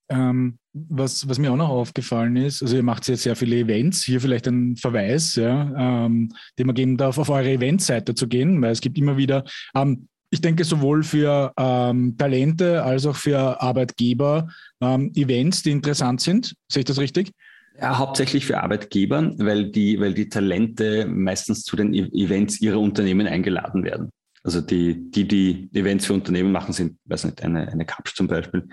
Ähm, 0.08 0.58
was, 0.72 1.28
was 1.28 1.38
mir 1.38 1.50
auch 1.50 1.56
noch 1.56 1.68
aufgefallen 1.68 2.36
ist, 2.36 2.62
also 2.62 2.76
ihr 2.76 2.82
macht 2.82 3.08
jetzt 3.08 3.22
sehr 3.22 3.34
viele 3.34 3.56
Events, 3.56 4.04
hier 4.04 4.20
vielleicht 4.20 4.46
ein 4.46 4.76
Verweis, 4.76 5.34
ja, 5.34 6.06
ähm, 6.06 6.32
den 6.58 6.66
man 6.66 6.76
geben 6.76 6.96
darf, 6.96 7.18
auf 7.18 7.28
eure 7.28 7.50
Eventseite 7.50 8.14
zu 8.14 8.28
gehen, 8.28 8.60
weil 8.62 8.70
es 8.70 8.80
gibt 8.80 8.98
immer 8.98 9.16
wieder, 9.16 9.44
ähm, 9.74 10.08
ich 10.30 10.40
denke, 10.40 10.64
sowohl 10.64 11.02
für 11.02 11.52
ähm, 11.56 12.16
Talente 12.18 12.82
als 12.82 13.06
auch 13.06 13.16
für 13.16 13.60
Arbeitgeber 13.60 14.48
ähm, 14.80 15.12
Events, 15.14 15.62
die 15.62 15.70
interessant 15.70 16.20
sind. 16.20 16.54
Sehe 16.68 16.80
ich 16.80 16.84
das 16.86 16.98
richtig? 16.98 17.32
Ja, 17.78 17.98
hauptsächlich 17.98 18.46
für 18.46 18.62
Arbeitgeber, 18.62 19.32
weil 19.38 19.70
die, 19.70 20.00
weil 20.00 20.14
die 20.14 20.28
Talente 20.28 21.06
meistens 21.06 21.62
zu 21.62 21.76
den 21.76 21.92
e-, 21.92 22.10
Events 22.12 22.60
ihrer 22.60 22.80
Unternehmen 22.80 23.26
eingeladen 23.26 23.84
werden. 23.84 24.10
Also 24.46 24.60
die, 24.60 25.10
die, 25.10 25.26
die 25.26 25.68
Events 25.74 26.06
für 26.06 26.12
Unternehmen 26.12 26.52
machen, 26.52 26.72
sind, 26.72 26.98
weiß 27.06 27.24
nicht, 27.24 27.42
eine, 27.42 27.66
eine 27.66 27.84
Capsch 27.84 28.14
zum 28.14 28.28
Beispiel, 28.28 28.68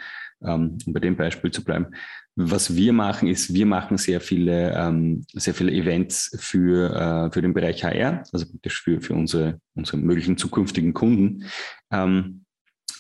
ähm, 0.46 0.78
um 0.86 0.94
bei 0.94 1.00
dem 1.00 1.16
Beispiel 1.16 1.50
zu 1.50 1.64
bleiben. 1.64 1.88
Was 2.36 2.76
wir 2.76 2.94
machen, 2.94 3.28
ist, 3.28 3.56
wir 3.56 3.66
machen 3.66 3.98
sehr 3.98 4.22
viele, 4.22 4.72
ähm, 4.78 5.26
sehr 5.34 5.56
viele 5.56 5.72
Events 5.72 6.38
für, 6.40 6.94
äh, 6.94 7.32
für 7.32 7.42
den 7.42 7.56
Bereich 7.56 7.84
HR, 7.84 8.24
also 8.32 8.46
praktisch 8.46 8.84
für, 8.84 9.02
für 9.02 9.16
unsere, 9.16 9.60
unsere 9.74 9.98
möglichen 9.98 10.38
zukünftigen 10.38 10.94
Kunden, 10.94 11.46
ähm, 11.92 12.46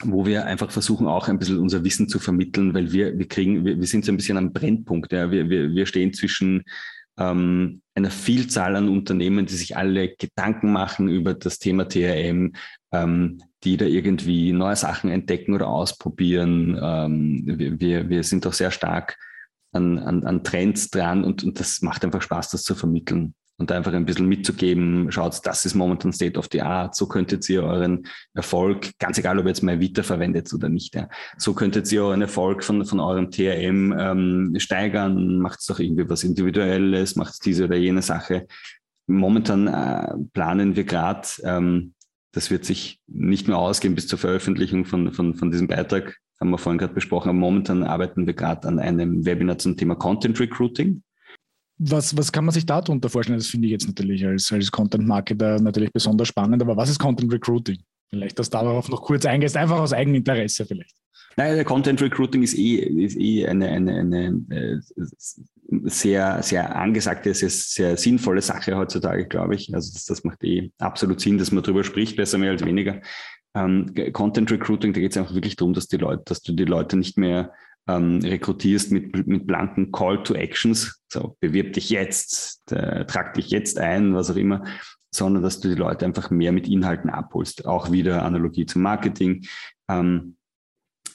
wo 0.01 0.25
wir 0.25 0.47
einfach 0.47 0.71
versuchen, 0.71 1.05
auch 1.05 1.27
ein 1.27 1.37
bisschen 1.37 1.59
unser 1.59 1.83
Wissen 1.83 2.09
zu 2.09 2.17
vermitteln, 2.17 2.73
weil 2.73 2.91
wir, 2.91 3.19
wir 3.19 3.27
kriegen, 3.27 3.65
wir, 3.65 3.79
wir 3.79 3.87
sind 3.87 4.03
so 4.03 4.11
ein 4.11 4.17
bisschen 4.17 4.37
am 4.37 4.51
Brennpunkt. 4.51 5.11
Ja. 5.11 5.29
Wir, 5.29 5.47
wir, 5.47 5.69
wir 5.69 5.85
stehen 5.85 6.11
zwischen 6.11 6.63
ähm, 7.17 7.81
einer 7.95 8.11
Vielzahl 8.11 8.75
an 8.75 8.89
Unternehmen, 8.89 9.45
die 9.45 9.53
sich 9.53 9.77
alle 9.77 10.15
Gedanken 10.15 10.71
machen 10.71 11.07
über 11.09 11.33
das 11.33 11.59
Thema 11.59 11.87
TRM, 11.87 12.53
ähm, 12.91 13.41
die 13.63 13.77
da 13.77 13.85
irgendwie 13.85 14.51
neue 14.51 14.75
Sachen 14.75 15.11
entdecken 15.11 15.53
oder 15.53 15.67
ausprobieren. 15.67 16.77
Ähm, 16.81 17.43
wir, 17.79 18.09
wir 18.09 18.23
sind 18.23 18.47
auch 18.47 18.53
sehr 18.53 18.71
stark 18.71 19.17
an, 19.71 19.99
an, 19.99 20.23
an 20.25 20.43
Trends 20.43 20.89
dran 20.89 21.23
und, 21.23 21.43
und 21.43 21.59
das 21.59 21.81
macht 21.81 22.03
einfach 22.03 22.21
Spaß, 22.21 22.49
das 22.49 22.63
zu 22.63 22.75
vermitteln 22.75 23.35
und 23.57 23.71
einfach 23.71 23.93
ein 23.93 24.05
bisschen 24.05 24.27
mitzugeben, 24.27 25.11
schaut, 25.11 25.39
das 25.43 25.65
ist 25.65 25.75
momentan 25.75 26.11
State 26.11 26.37
of 26.39 26.49
the 26.51 26.61
Art, 26.61 26.95
so 26.95 27.07
könntet 27.07 27.47
ihr 27.49 27.63
euren 27.63 28.07
Erfolg, 28.33 28.91
ganz 28.99 29.17
egal, 29.17 29.39
ob 29.39 29.45
ihr 29.45 29.49
jetzt 29.49 29.63
mal 29.63 29.79
Vita 29.79 30.03
verwendet 30.03 30.51
oder 30.53 30.69
nicht, 30.69 30.95
ja, 30.95 31.07
so 31.37 31.53
könntet 31.53 31.91
ihr 31.91 32.03
euren 32.03 32.21
Erfolg 32.21 32.63
von, 32.63 32.85
von 32.85 32.99
eurem 32.99 33.31
TRM 33.31 33.95
ähm, 33.97 34.53
steigern, 34.57 35.39
macht 35.39 35.59
es 35.59 35.67
doch 35.67 35.79
irgendwie 35.79 36.09
was 36.09 36.23
Individuelles, 36.23 37.15
macht 37.15 37.45
diese 37.45 37.65
oder 37.65 37.75
jene 37.75 38.01
Sache. 38.01 38.47
Momentan 39.05 39.67
äh, 39.67 40.13
planen 40.33 40.75
wir 40.75 40.85
gerade 40.85 41.27
ähm, 41.43 41.93
das 42.33 42.49
wird 42.49 42.65
sich 42.65 42.99
nicht 43.07 43.47
mehr 43.47 43.57
ausgehen 43.57 43.95
bis 43.95 44.07
zur 44.07 44.19
Veröffentlichung 44.19 44.85
von, 44.85 45.13
von, 45.13 45.35
von 45.35 45.51
diesem 45.51 45.67
Beitrag, 45.67 46.17
haben 46.41 46.49
wir 46.49 46.57
vorhin 46.57 46.79
gerade 46.79 46.93
besprochen. 46.93 47.29
Aber 47.29 47.37
momentan 47.37 47.83
arbeiten 47.83 48.25
wir 48.25 48.33
gerade 48.33 48.67
an 48.67 48.79
einem 48.79 49.25
Webinar 49.25 49.59
zum 49.59 49.77
Thema 49.77 49.95
Content 49.95 50.39
Recruiting. 50.39 51.03
Was, 51.77 52.15
was 52.15 52.31
kann 52.31 52.45
man 52.45 52.53
sich 52.53 52.65
darunter 52.65 53.09
vorstellen? 53.09 53.39
Das 53.39 53.47
finde 53.47 53.67
ich 53.67 53.71
jetzt 53.71 53.87
natürlich 53.87 54.25
als, 54.25 54.51
als 54.51 54.71
Content-Marketer 54.71 55.59
natürlich 55.59 55.91
besonders 55.91 56.27
spannend. 56.27 56.61
Aber 56.61 56.77
was 56.77 56.89
ist 56.89 56.99
Content 56.99 57.33
Recruiting? 57.33 57.79
Vielleicht, 58.09 58.37
dass 58.37 58.49
darauf 58.49 58.89
noch 58.89 59.01
kurz 59.01 59.25
eingehst, 59.25 59.57
einfach 59.57 59.79
aus 59.79 59.91
Eigeninteresse 59.91 60.65
vielleicht. 60.65 60.95
Naja, 61.35 61.55
der 61.55 61.65
Content 61.65 61.99
Recruiting 62.01 62.43
ist 62.43 62.55
eh, 62.55 62.75
ist 62.75 63.17
eh 63.17 63.47
eine, 63.47 63.69
eine, 63.69 63.95
eine, 63.95 64.17
eine 64.49 64.55
äh, 64.55 64.79
sehr, 65.85 66.43
sehr 66.43 66.75
angesagte, 66.75 67.33
sehr, 67.33 67.49
sehr 67.49 67.97
sinnvolle 67.97 68.41
Sache 68.41 68.77
heutzutage, 68.77 69.27
glaube 69.27 69.55
ich. 69.55 69.73
Also 69.73 69.91
das, 69.93 70.05
das 70.05 70.23
macht 70.23 70.43
eh 70.43 70.71
absolut 70.77 71.21
Sinn, 71.21 71.39
dass 71.39 71.51
man 71.51 71.63
darüber 71.63 71.83
spricht, 71.83 72.15
besser 72.15 72.37
mehr 72.37 72.51
als 72.51 72.63
weniger. 72.63 73.01
Ähm, 73.55 73.93
Content 74.13 74.51
Recruiting, 74.51 74.93
da 74.93 74.99
geht 74.99 75.11
es 75.11 75.17
einfach 75.17 75.33
wirklich 75.33 75.55
darum, 75.55 75.73
dass 75.73 75.87
die 75.87 75.97
Leute, 75.97 76.23
dass 76.25 76.41
du 76.41 76.53
die 76.53 76.65
Leute 76.65 76.97
nicht 76.97 77.17
mehr 77.17 77.51
ähm, 77.87 78.19
rekrutierst 78.23 78.91
mit, 78.91 79.27
mit 79.27 79.45
blanken 79.45 79.91
Call 79.91 80.23
to 80.23 80.33
Actions, 80.33 81.01
so 81.11 81.35
bewirb 81.39 81.73
dich 81.73 81.89
jetzt, 81.89 82.71
äh, 82.71 83.05
trag 83.05 83.33
dich 83.33 83.49
jetzt 83.49 83.77
ein, 83.77 84.15
was 84.15 84.31
auch 84.31 84.35
immer, 84.35 84.63
sondern 85.13 85.43
dass 85.43 85.59
du 85.59 85.69
die 85.69 85.75
Leute 85.75 86.05
einfach 86.05 86.29
mehr 86.31 86.51
mit 86.51 86.67
Inhalten 86.67 87.09
abholst. 87.09 87.65
Auch 87.65 87.91
wieder 87.91 88.23
Analogie 88.23 88.65
zum 88.65 88.81
Marketing. 88.81 89.45
Ähm, 89.89 90.37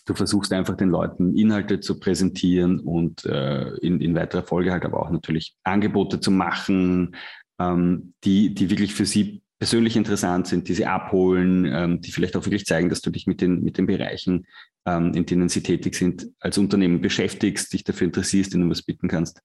du 0.05 0.15
versuchst 0.15 0.53
einfach 0.53 0.77
den 0.77 0.89
Leuten 0.89 1.37
Inhalte 1.37 1.81
zu 1.81 1.99
präsentieren 1.99 2.81
und 2.81 3.25
äh, 3.25 3.75
in, 3.79 4.01
in 4.01 4.15
weiterer 4.15 4.43
Folge 4.43 4.73
halt 4.73 4.85
aber 4.85 5.01
auch 5.01 5.11
natürlich 5.11 5.57
Angebote 5.65 6.21
zu 6.21 6.31
machen, 6.31 7.17
ähm, 7.59 8.15
die, 8.25 8.55
die 8.55 8.71
wirklich 8.71 8.95
für 8.95 9.07
sie 9.07 9.43
persönlich 9.59 9.97
interessant 9.97 10.47
sind, 10.47 10.69
die 10.69 10.75
sie 10.75 10.87
abholen, 10.87 11.65
ähm, 11.65 12.01
die 12.01 12.13
vielleicht 12.13 12.37
auch 12.37 12.45
wirklich 12.45 12.67
zeigen, 12.67 12.89
dass 12.89 13.01
du 13.01 13.11
dich 13.11 13.27
mit 13.27 13.41
den, 13.41 13.63
mit 13.63 13.77
den 13.79 13.87
Bereichen, 13.87 14.47
ähm, 14.87 15.13
in 15.15 15.27
denen 15.27 15.49
sie 15.49 15.63
tätig 15.63 15.95
sind, 15.95 16.29
als 16.41 16.59
Unternehmen 16.59 17.01
beschäftigst, 17.01 17.73
dich 17.73 17.85
dafür 17.85 18.07
interessierst, 18.07 18.55
ihnen 18.55 18.71
was 18.71 18.83
bieten 18.83 19.09
kannst. 19.09 19.43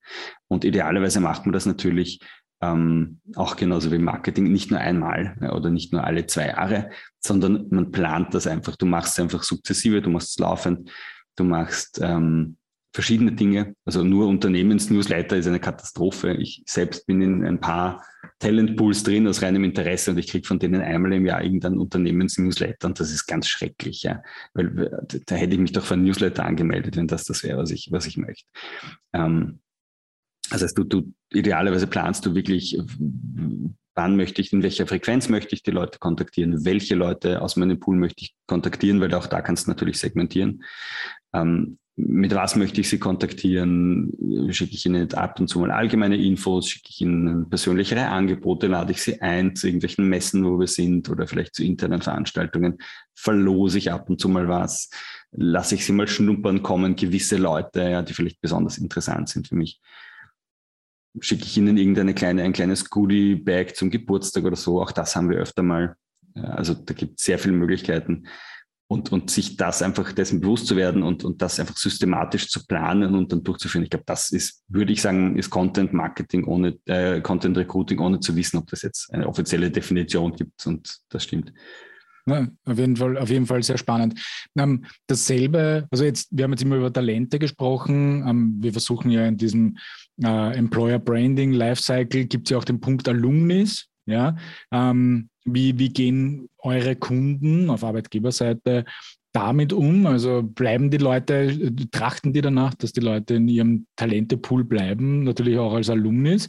Und 0.48 0.64
idealerweise 0.64 1.20
macht 1.20 1.46
man 1.46 1.52
das 1.52 1.66
natürlich 1.66 2.20
Ähm, 2.62 3.18
auch 3.34 3.56
genauso 3.56 3.90
wie 3.90 3.98
Marketing, 3.98 4.50
nicht 4.50 4.70
nur 4.70 4.80
einmal 4.80 5.36
oder 5.52 5.70
nicht 5.70 5.92
nur 5.92 6.04
alle 6.04 6.24
zwei 6.26 6.46
Jahre, 6.46 6.88
sondern 7.20 7.66
man 7.70 7.90
plant 7.90 8.32
das 8.32 8.46
einfach. 8.46 8.76
Du 8.76 8.86
machst 8.86 9.18
es 9.18 9.22
einfach 9.22 9.42
sukzessive, 9.42 10.00
du 10.00 10.08
machst 10.08 10.30
es 10.30 10.38
laufend, 10.38 10.88
du 11.36 11.44
machst 11.44 11.98
ähm, 12.00 12.56
verschiedene 12.94 13.32
Dinge. 13.32 13.74
Also 13.84 14.04
nur 14.04 14.28
Unternehmensnewsletter 14.28 15.36
ist 15.36 15.48
eine 15.48 15.60
Katastrophe. 15.60 16.34
Ich 16.34 16.62
selbst 16.64 17.06
bin 17.06 17.20
in 17.20 17.44
ein 17.44 17.58
paar 17.58 18.02
Talentpools 18.44 19.02
drin 19.04 19.26
aus 19.26 19.40
reinem 19.40 19.64
Interesse 19.64 20.10
und 20.10 20.18
ich 20.18 20.26
kriege 20.26 20.46
von 20.46 20.58
denen 20.58 20.82
einmal 20.82 21.14
im 21.14 21.24
Jahr 21.24 21.42
irgendein 21.42 21.78
Unternehmensnewsletter 21.78 22.88
und 22.88 23.00
das 23.00 23.10
ist 23.10 23.26
ganz 23.26 23.48
schrecklich, 23.48 24.02
ja. 24.02 24.22
Weil 24.52 25.06
da 25.26 25.34
hätte 25.34 25.54
ich 25.54 25.60
mich 25.60 25.72
doch 25.72 25.84
für 25.84 25.94
ein 25.94 26.04
Newsletter 26.04 26.44
angemeldet, 26.44 26.96
wenn 26.96 27.06
das 27.06 27.24
das 27.24 27.42
wäre, 27.42 27.56
was 27.56 27.70
ich, 27.70 27.88
was 27.90 28.06
ich 28.06 28.18
möchte. 28.18 28.44
Ähm, 29.14 29.60
das 30.50 30.62
heißt, 30.62 30.76
du, 30.76 30.84
du 30.84 31.14
idealerweise 31.32 31.86
planst 31.86 32.26
du 32.26 32.34
wirklich, 32.34 32.78
wann 33.94 34.16
möchte 34.16 34.42
ich, 34.42 34.52
in 34.52 34.62
welcher 34.62 34.86
Frequenz 34.86 35.30
möchte 35.30 35.54
ich 35.54 35.62
die 35.62 35.70
Leute 35.70 35.98
kontaktieren, 35.98 36.66
welche 36.66 36.96
Leute 36.96 37.40
aus 37.40 37.56
meinem 37.56 37.80
Pool 37.80 37.96
möchte 37.96 38.24
ich 38.24 38.34
kontaktieren, 38.46 39.00
weil 39.00 39.14
auch 39.14 39.26
da 39.26 39.40
kannst 39.40 39.66
du 39.66 39.70
natürlich 39.70 39.98
segmentieren. 39.98 40.64
Ähm, 41.32 41.78
mit 41.96 42.34
was 42.34 42.56
möchte 42.56 42.80
ich 42.80 42.88
Sie 42.88 42.98
kontaktieren? 42.98 44.12
Schicke 44.50 44.74
ich 44.74 44.84
Ihnen 44.84 45.12
ab 45.14 45.38
und 45.38 45.46
zu 45.46 45.60
mal 45.60 45.70
allgemeine 45.70 46.16
Infos? 46.16 46.68
Schicke 46.68 46.88
ich 46.90 47.00
Ihnen 47.00 47.48
persönlichere 47.48 48.08
Angebote? 48.08 48.66
Lade 48.66 48.90
ich 48.90 49.00
Sie 49.00 49.22
ein 49.22 49.54
zu 49.54 49.68
irgendwelchen 49.68 50.08
Messen, 50.08 50.44
wo 50.44 50.58
wir 50.58 50.66
sind 50.66 51.08
oder 51.08 51.28
vielleicht 51.28 51.54
zu 51.54 51.62
internen 51.62 52.02
Veranstaltungen? 52.02 52.78
Verlose 53.14 53.78
ich 53.78 53.92
ab 53.92 54.10
und 54.10 54.20
zu 54.20 54.28
mal 54.28 54.48
was? 54.48 54.90
Lasse 55.30 55.76
ich 55.76 55.84
Sie 55.84 55.92
mal 55.92 56.08
schnuppern 56.08 56.64
kommen, 56.64 56.96
gewisse 56.96 57.36
Leute, 57.36 57.82
ja, 57.82 58.02
die 58.02 58.12
vielleicht 58.12 58.40
besonders 58.40 58.76
interessant 58.78 59.28
sind 59.28 59.46
für 59.46 59.56
mich? 59.56 59.80
Schicke 61.20 61.44
ich 61.44 61.56
Ihnen 61.56 61.76
irgendeine 61.76 62.12
kleine, 62.12 62.42
ein 62.42 62.52
kleines 62.52 62.90
Goodie-Bag 62.90 63.76
zum 63.76 63.90
Geburtstag 63.90 64.44
oder 64.44 64.56
so? 64.56 64.82
Auch 64.82 64.90
das 64.90 65.14
haben 65.14 65.30
wir 65.30 65.38
öfter 65.38 65.62
mal. 65.62 65.94
Also 66.34 66.74
da 66.74 66.92
gibt 66.92 67.20
es 67.20 67.26
sehr 67.26 67.38
viele 67.38 67.54
Möglichkeiten 67.54 68.24
und, 68.86 69.12
und 69.12 69.30
sich 69.30 69.56
das 69.56 69.82
einfach 69.82 70.12
dessen 70.12 70.40
bewusst 70.40 70.66
zu 70.66 70.76
werden 70.76 71.02
und, 71.02 71.24
und 71.24 71.40
das 71.40 71.58
einfach 71.58 71.76
systematisch 71.76 72.48
zu 72.48 72.66
planen 72.66 73.14
und 73.14 73.32
dann 73.32 73.42
durchzuführen. 73.42 73.84
Ich 73.84 73.90
glaube, 73.90 74.04
das 74.06 74.30
ist, 74.30 74.62
würde 74.68 74.92
ich 74.92 75.00
sagen, 75.00 75.36
ist 75.36 75.50
Content 75.50 75.92
Marketing 75.92 76.44
ohne, 76.44 76.76
äh, 76.84 77.20
Content 77.20 77.56
Recruiting, 77.56 77.98
ohne 77.98 78.20
zu 78.20 78.36
wissen, 78.36 78.58
ob 78.58 78.68
das 78.68 78.82
jetzt 78.82 79.12
eine 79.12 79.26
offizielle 79.26 79.70
Definition 79.70 80.34
gibt 80.34 80.66
und 80.66 80.98
das 81.08 81.24
stimmt. 81.24 81.52
Ja, 82.26 82.48
auf, 82.64 82.78
jeden 82.78 82.96
Fall, 82.96 83.18
auf 83.18 83.28
jeden 83.28 83.46
Fall 83.46 83.62
sehr 83.62 83.76
spannend. 83.76 84.18
Ähm, 84.56 84.86
dasselbe, 85.06 85.86
also 85.90 86.04
jetzt, 86.04 86.28
wir 86.30 86.44
haben 86.44 86.52
jetzt 86.52 86.62
immer 86.62 86.76
über 86.76 86.92
Talente 86.92 87.38
gesprochen. 87.38 88.26
Ähm, 88.26 88.56
wir 88.60 88.72
versuchen 88.72 89.10
ja 89.10 89.26
in 89.26 89.36
diesem 89.36 89.76
äh, 90.22 90.56
Employer 90.56 90.98
Branding 90.98 91.52
Lifecycle 91.52 92.24
gibt 92.24 92.46
es 92.46 92.52
ja 92.52 92.58
auch 92.58 92.64
den 92.64 92.80
Punkt 92.80 93.08
Alumnis. 93.08 93.88
Ja, 94.06 94.36
ähm, 94.70 95.28
wie, 95.44 95.78
wie 95.78 95.90
gehen 95.90 96.48
eure 96.58 96.96
Kunden 96.96 97.70
auf 97.70 97.84
Arbeitgeberseite 97.84 98.84
damit 99.34 99.72
um? 99.72 100.06
Also 100.06 100.42
bleiben 100.42 100.90
die 100.90 100.96
Leute, 100.96 101.72
trachten 101.90 102.32
die 102.32 102.40
danach, 102.40 102.72
dass 102.74 102.92
die 102.92 103.00
Leute 103.00 103.34
in 103.34 103.48
ihrem 103.48 103.86
Talentepool 103.96 104.64
bleiben, 104.64 105.24
natürlich 105.24 105.58
auch 105.58 105.74
als 105.74 105.90
Alumnis? 105.90 106.48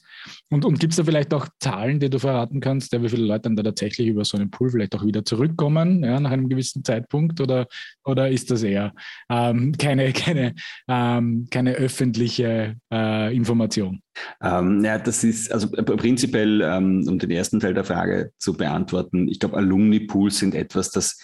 Und, 0.52 0.66
und 0.66 0.80
gibt 0.80 0.94
es 0.94 0.98
da 0.98 1.04
vielleicht 1.04 1.34
auch 1.34 1.48
Zahlen, 1.60 2.00
die 2.00 2.12
du 2.12 2.20
verraten 2.20 2.60
kannst, 2.60 2.94
ja, 2.94 3.02
wie 3.02 3.10
viele 3.10 3.26
Leute 3.26 3.42
dann 3.42 3.56
da 3.56 3.64
tatsächlich 3.64 4.08
über 4.08 4.24
so 4.24 4.38
einen 4.38 4.52
Pool 4.52 4.70
vielleicht 4.70 4.96
auch 4.96 5.04
wieder 5.04 5.26
zurückkommen, 5.26 6.04
ja, 6.04 6.20
nach 6.20 6.30
einem 6.30 6.48
gewissen 6.48 6.84
Zeitpunkt? 6.84 7.42
Oder, 7.42 7.68
oder 8.04 8.30
ist 8.30 8.52
das 8.52 8.62
eher 8.62 8.94
ähm, 9.30 9.76
keine, 9.78 10.14
keine, 10.14 10.54
ähm, 10.88 11.48
keine 11.50 11.74
öffentliche 11.74 12.76
äh, 12.94 13.36
Information? 13.36 14.00
Ähm, 14.44 14.84
ja, 14.86 15.00
das 15.00 15.24
ist 15.24 15.52
also 15.52 15.70
prinzipiell, 15.72 16.62
ähm, 16.62 17.04
um 17.08 17.18
den 17.18 17.32
ersten 17.32 17.60
Teil 17.60 17.74
der 17.74 17.84
Frage 17.84 18.32
zu 18.38 18.54
beantworten, 18.54 19.28
ich 19.28 19.40
glaube, 19.40 19.58
Alumni-Pools 19.58 20.38
sind 20.38 20.54
etwas, 20.54 20.92
das 20.92 21.18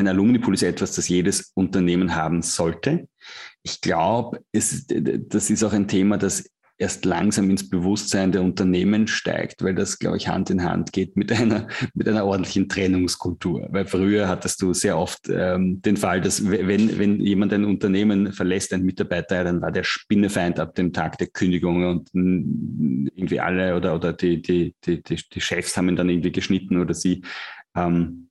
ein 0.00 0.08
Alumni-Pool 0.08 0.54
ist 0.54 0.62
etwas, 0.62 0.94
das 0.94 1.08
jedes 1.08 1.52
Unternehmen 1.54 2.14
haben 2.14 2.42
sollte. 2.42 3.08
Ich 3.62 3.80
glaube, 3.80 4.40
das 4.52 5.50
ist 5.50 5.64
auch 5.64 5.72
ein 5.72 5.88
Thema, 5.88 6.16
das 6.16 6.44
erst 6.80 7.04
langsam 7.04 7.50
ins 7.50 7.68
Bewusstsein 7.68 8.32
der 8.32 8.42
Unternehmen 8.42 9.06
steigt, 9.06 9.62
weil 9.62 9.74
das, 9.74 9.98
glaube 9.98 10.16
ich, 10.16 10.28
Hand 10.28 10.48
in 10.48 10.64
Hand 10.64 10.92
geht 10.92 11.14
mit 11.14 11.30
einer, 11.30 11.68
mit 11.94 12.08
einer 12.08 12.24
ordentlichen 12.24 12.70
Trennungskultur. 12.70 13.68
Weil 13.70 13.84
früher 13.84 14.28
hattest 14.28 14.62
du 14.62 14.72
sehr 14.72 14.96
oft 14.96 15.28
ähm, 15.28 15.82
den 15.82 15.98
Fall, 15.98 16.22
dass 16.22 16.48
wenn, 16.50 16.98
wenn 16.98 17.20
jemand 17.20 17.52
ein 17.52 17.66
Unternehmen 17.66 18.32
verlässt, 18.32 18.72
ein 18.72 18.82
Mitarbeiter, 18.82 19.44
dann 19.44 19.60
war 19.60 19.70
der 19.70 19.84
Spinnefeind 19.84 20.58
ab 20.58 20.74
dem 20.74 20.94
Tag 20.94 21.18
der 21.18 21.26
Kündigung 21.26 21.84
und 21.84 22.08
irgendwie 22.14 23.40
alle 23.40 23.76
oder, 23.76 23.94
oder 23.94 24.14
die, 24.14 24.40
die, 24.40 24.74
die, 24.86 25.02
die, 25.02 25.16
die 25.16 25.40
Chefs 25.40 25.76
haben 25.76 25.90
ihn 25.90 25.96
dann 25.96 26.08
irgendwie 26.08 26.32
geschnitten 26.32 26.80
oder 26.80 26.94
sie. 26.94 27.22
Ähm, 27.76 28.29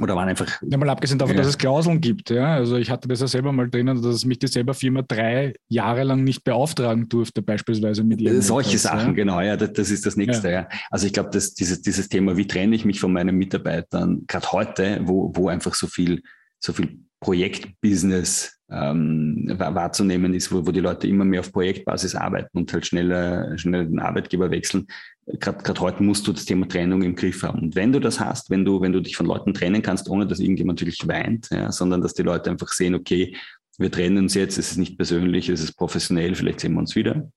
oder 0.00 0.16
waren 0.16 0.28
einfach. 0.28 0.60
Ja, 0.68 0.76
mal 0.76 0.90
abgesehen 0.90 1.18
davon, 1.18 1.36
ja. 1.36 1.42
dass 1.42 1.48
es 1.48 1.58
Klauseln 1.58 2.00
gibt. 2.00 2.30
Ja? 2.30 2.54
Also 2.54 2.76
ich 2.76 2.90
hatte 2.90 3.06
das 3.06 3.20
ja 3.20 3.28
selber 3.28 3.52
mal 3.52 3.70
drinnen, 3.70 4.02
dass 4.02 4.24
mich 4.24 4.40
die 4.40 4.48
selber 4.48 4.74
Firma 4.74 5.02
drei 5.02 5.54
Jahre 5.68 6.02
lang 6.02 6.24
nicht 6.24 6.42
beauftragen 6.42 7.08
durfte, 7.08 7.42
beispielsweise 7.42 8.02
mit 8.02 8.20
ihrem. 8.20 8.40
Solche 8.42 8.78
Sachen, 8.78 9.08
ja. 9.08 9.12
genau, 9.12 9.40
ja, 9.40 9.56
das, 9.56 9.72
das, 9.72 9.90
ist 9.90 10.04
das 10.04 10.16
Nächste. 10.16 10.50
Ja. 10.50 10.68
Also 10.90 11.06
ich 11.06 11.12
glaube, 11.12 11.30
dass 11.30 11.54
dieses, 11.54 11.82
dieses 11.82 12.08
Thema, 12.08 12.36
wie 12.36 12.46
trenne 12.46 12.74
ich 12.74 12.84
mich 12.84 12.98
von 12.98 13.12
meinen 13.12 13.36
Mitarbeitern, 13.36 14.24
gerade 14.26 14.50
heute, 14.52 15.00
wo, 15.04 15.32
wo 15.34 15.48
einfach 15.48 15.74
so 15.74 15.86
viel, 15.86 16.22
so 16.58 16.72
viel 16.72 16.98
Projektbusiness 17.24 18.60
ähm, 18.70 19.46
wahrzunehmen 19.56 20.34
ist, 20.34 20.52
wo, 20.52 20.66
wo 20.66 20.72
die 20.72 20.80
Leute 20.80 21.08
immer 21.08 21.24
mehr 21.24 21.40
auf 21.40 21.52
Projektbasis 21.52 22.14
arbeiten 22.14 22.58
und 22.58 22.70
halt 22.72 22.86
schneller, 22.86 23.56
schneller 23.56 23.84
den 23.86 23.98
Arbeitgeber 23.98 24.50
wechseln. 24.50 24.86
Gerade 25.26 25.80
heute 25.80 26.02
musst 26.02 26.26
du 26.26 26.32
das 26.32 26.44
Thema 26.44 26.68
Trennung 26.68 27.02
im 27.02 27.14
Griff 27.14 27.42
haben. 27.42 27.60
Und 27.60 27.76
wenn 27.76 27.92
du 27.92 27.98
das 27.98 28.20
hast, 28.20 28.50
wenn 28.50 28.66
du, 28.66 28.82
wenn 28.82 28.92
du 28.92 29.00
dich 29.00 29.16
von 29.16 29.24
Leuten 29.24 29.54
trennen 29.54 29.80
kannst, 29.80 30.10
ohne 30.10 30.26
dass 30.26 30.38
irgendjemand 30.38 30.80
natürlich 30.80 31.08
weint, 31.08 31.48
ja, 31.50 31.72
sondern 31.72 32.02
dass 32.02 32.12
die 32.12 32.22
Leute 32.22 32.50
einfach 32.50 32.68
sehen, 32.68 32.94
okay, 32.94 33.34
wir 33.78 33.90
trennen 33.90 34.18
uns 34.18 34.34
jetzt, 34.34 34.58
es 34.58 34.72
ist 34.72 34.76
nicht 34.76 34.98
persönlich, 34.98 35.48
es 35.48 35.62
ist 35.62 35.76
professionell, 35.78 36.34
vielleicht 36.34 36.60
sehen 36.60 36.74
wir 36.74 36.80
uns 36.80 36.94
wieder, 36.94 37.30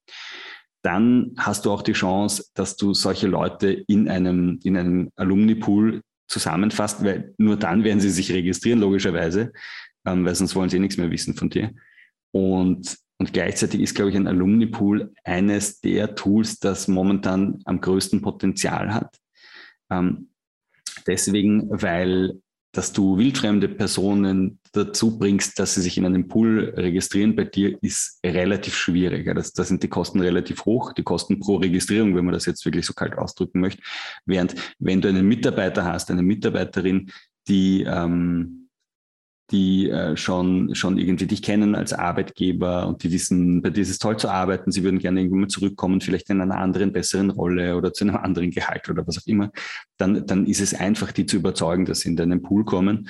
dann 0.81 1.31
hast 1.37 1.65
du 1.65 1.71
auch 1.71 1.81
die 1.81 1.93
Chance, 1.93 2.43
dass 2.55 2.75
du 2.75 2.93
solche 2.93 3.27
Leute 3.27 3.69
in 3.71 4.09
einem, 4.09 4.59
in 4.63 4.75
einem 4.75 5.11
Alumni-Pool 5.15 6.01
zusammenfasst, 6.27 7.03
weil 7.03 7.33
nur 7.37 7.57
dann 7.57 7.83
werden 7.83 7.99
sie 7.99 8.09
sich 8.09 8.31
registrieren, 8.31 8.79
logischerweise, 8.79 9.53
ähm, 10.05 10.25
weil 10.25 10.35
sonst 10.35 10.55
wollen 10.55 10.69
sie 10.69 10.79
nichts 10.79 10.97
mehr 10.97 11.11
wissen 11.11 11.35
von 11.35 11.49
dir. 11.49 11.71
Und, 12.31 12.97
und 13.17 13.33
gleichzeitig 13.33 13.81
ist, 13.81 13.95
glaube 13.95 14.11
ich, 14.11 14.15
ein 14.15 14.27
Alumni-Pool 14.27 15.13
eines 15.23 15.79
der 15.81 16.15
Tools, 16.15 16.59
das 16.59 16.87
momentan 16.87 17.59
am 17.65 17.81
größten 17.81 18.21
Potenzial 18.21 18.93
hat. 18.93 19.17
Ähm, 19.89 20.29
deswegen, 21.07 21.69
weil 21.69 22.39
dass 22.77 22.93
du 22.93 23.17
wildfremde 23.17 23.69
Personen 23.69 24.56
dazu 24.71 25.17
bringst, 25.17 25.59
dass 25.59 25.75
sie 25.75 25.81
sich 25.81 25.97
in 25.97 26.05
einem 26.05 26.27
Pool 26.27 26.73
registrieren 26.75 27.35
bei 27.35 27.45
dir, 27.45 27.77
ist 27.81 28.19
relativ 28.25 28.75
schwierig. 28.75 29.33
Das, 29.35 29.53
da 29.53 29.63
sind 29.63 29.83
die 29.83 29.87
Kosten 29.87 30.21
relativ 30.21 30.65
hoch, 30.65 30.93
die 30.93 31.03
Kosten 31.03 31.39
pro 31.39 31.55
Registrierung, 31.57 32.15
wenn 32.15 32.25
man 32.25 32.33
das 32.33 32.45
jetzt 32.45 32.65
wirklich 32.65 32.85
so 32.85 32.93
kalt 32.93 33.17
ausdrücken 33.17 33.59
möchte. 33.59 33.81
Während 34.25 34.55
wenn 34.79 35.01
du 35.01 35.09
einen 35.09 35.27
Mitarbeiter 35.27 35.85
hast, 35.85 36.11
eine 36.11 36.23
Mitarbeiterin, 36.23 37.11
die 37.47 37.83
ähm, 37.83 38.67
die 39.51 39.89
äh, 39.89 40.17
schon, 40.17 40.75
schon 40.75 40.97
irgendwie 40.97 41.25
dich 41.25 41.41
kennen 41.41 41.75
als 41.75 41.93
Arbeitgeber 41.93 42.85
und 42.85 43.03
die 43.03 43.11
wissen, 43.11 43.61
bei 43.61 43.69
dir 43.69 43.81
ist 43.81 43.89
es 43.89 43.99
toll 43.99 44.17
zu 44.17 44.29
arbeiten, 44.29 44.71
sie 44.71 44.83
würden 44.83 44.99
gerne 44.99 45.21
irgendwann 45.21 45.41
mal 45.41 45.47
zurückkommen, 45.47 46.01
vielleicht 46.01 46.29
in 46.29 46.41
einer 46.41 46.57
anderen, 46.57 46.91
besseren 46.91 47.29
Rolle 47.29 47.77
oder 47.77 47.93
zu 47.93 48.03
einem 48.03 48.17
anderen 48.17 48.51
Gehalt 48.51 48.89
oder 48.89 49.07
was 49.07 49.19
auch 49.19 49.27
immer, 49.27 49.51
dann, 49.97 50.25
dann 50.25 50.45
ist 50.45 50.59
es 50.59 50.73
einfach, 50.73 51.13
die 51.13 51.25
zu 51.25 51.37
überzeugen, 51.37 51.85
dass 51.85 52.01
sie 52.01 52.09
in 52.09 52.17
deinen 52.17 52.41
Pool 52.41 52.65
kommen. 52.65 53.07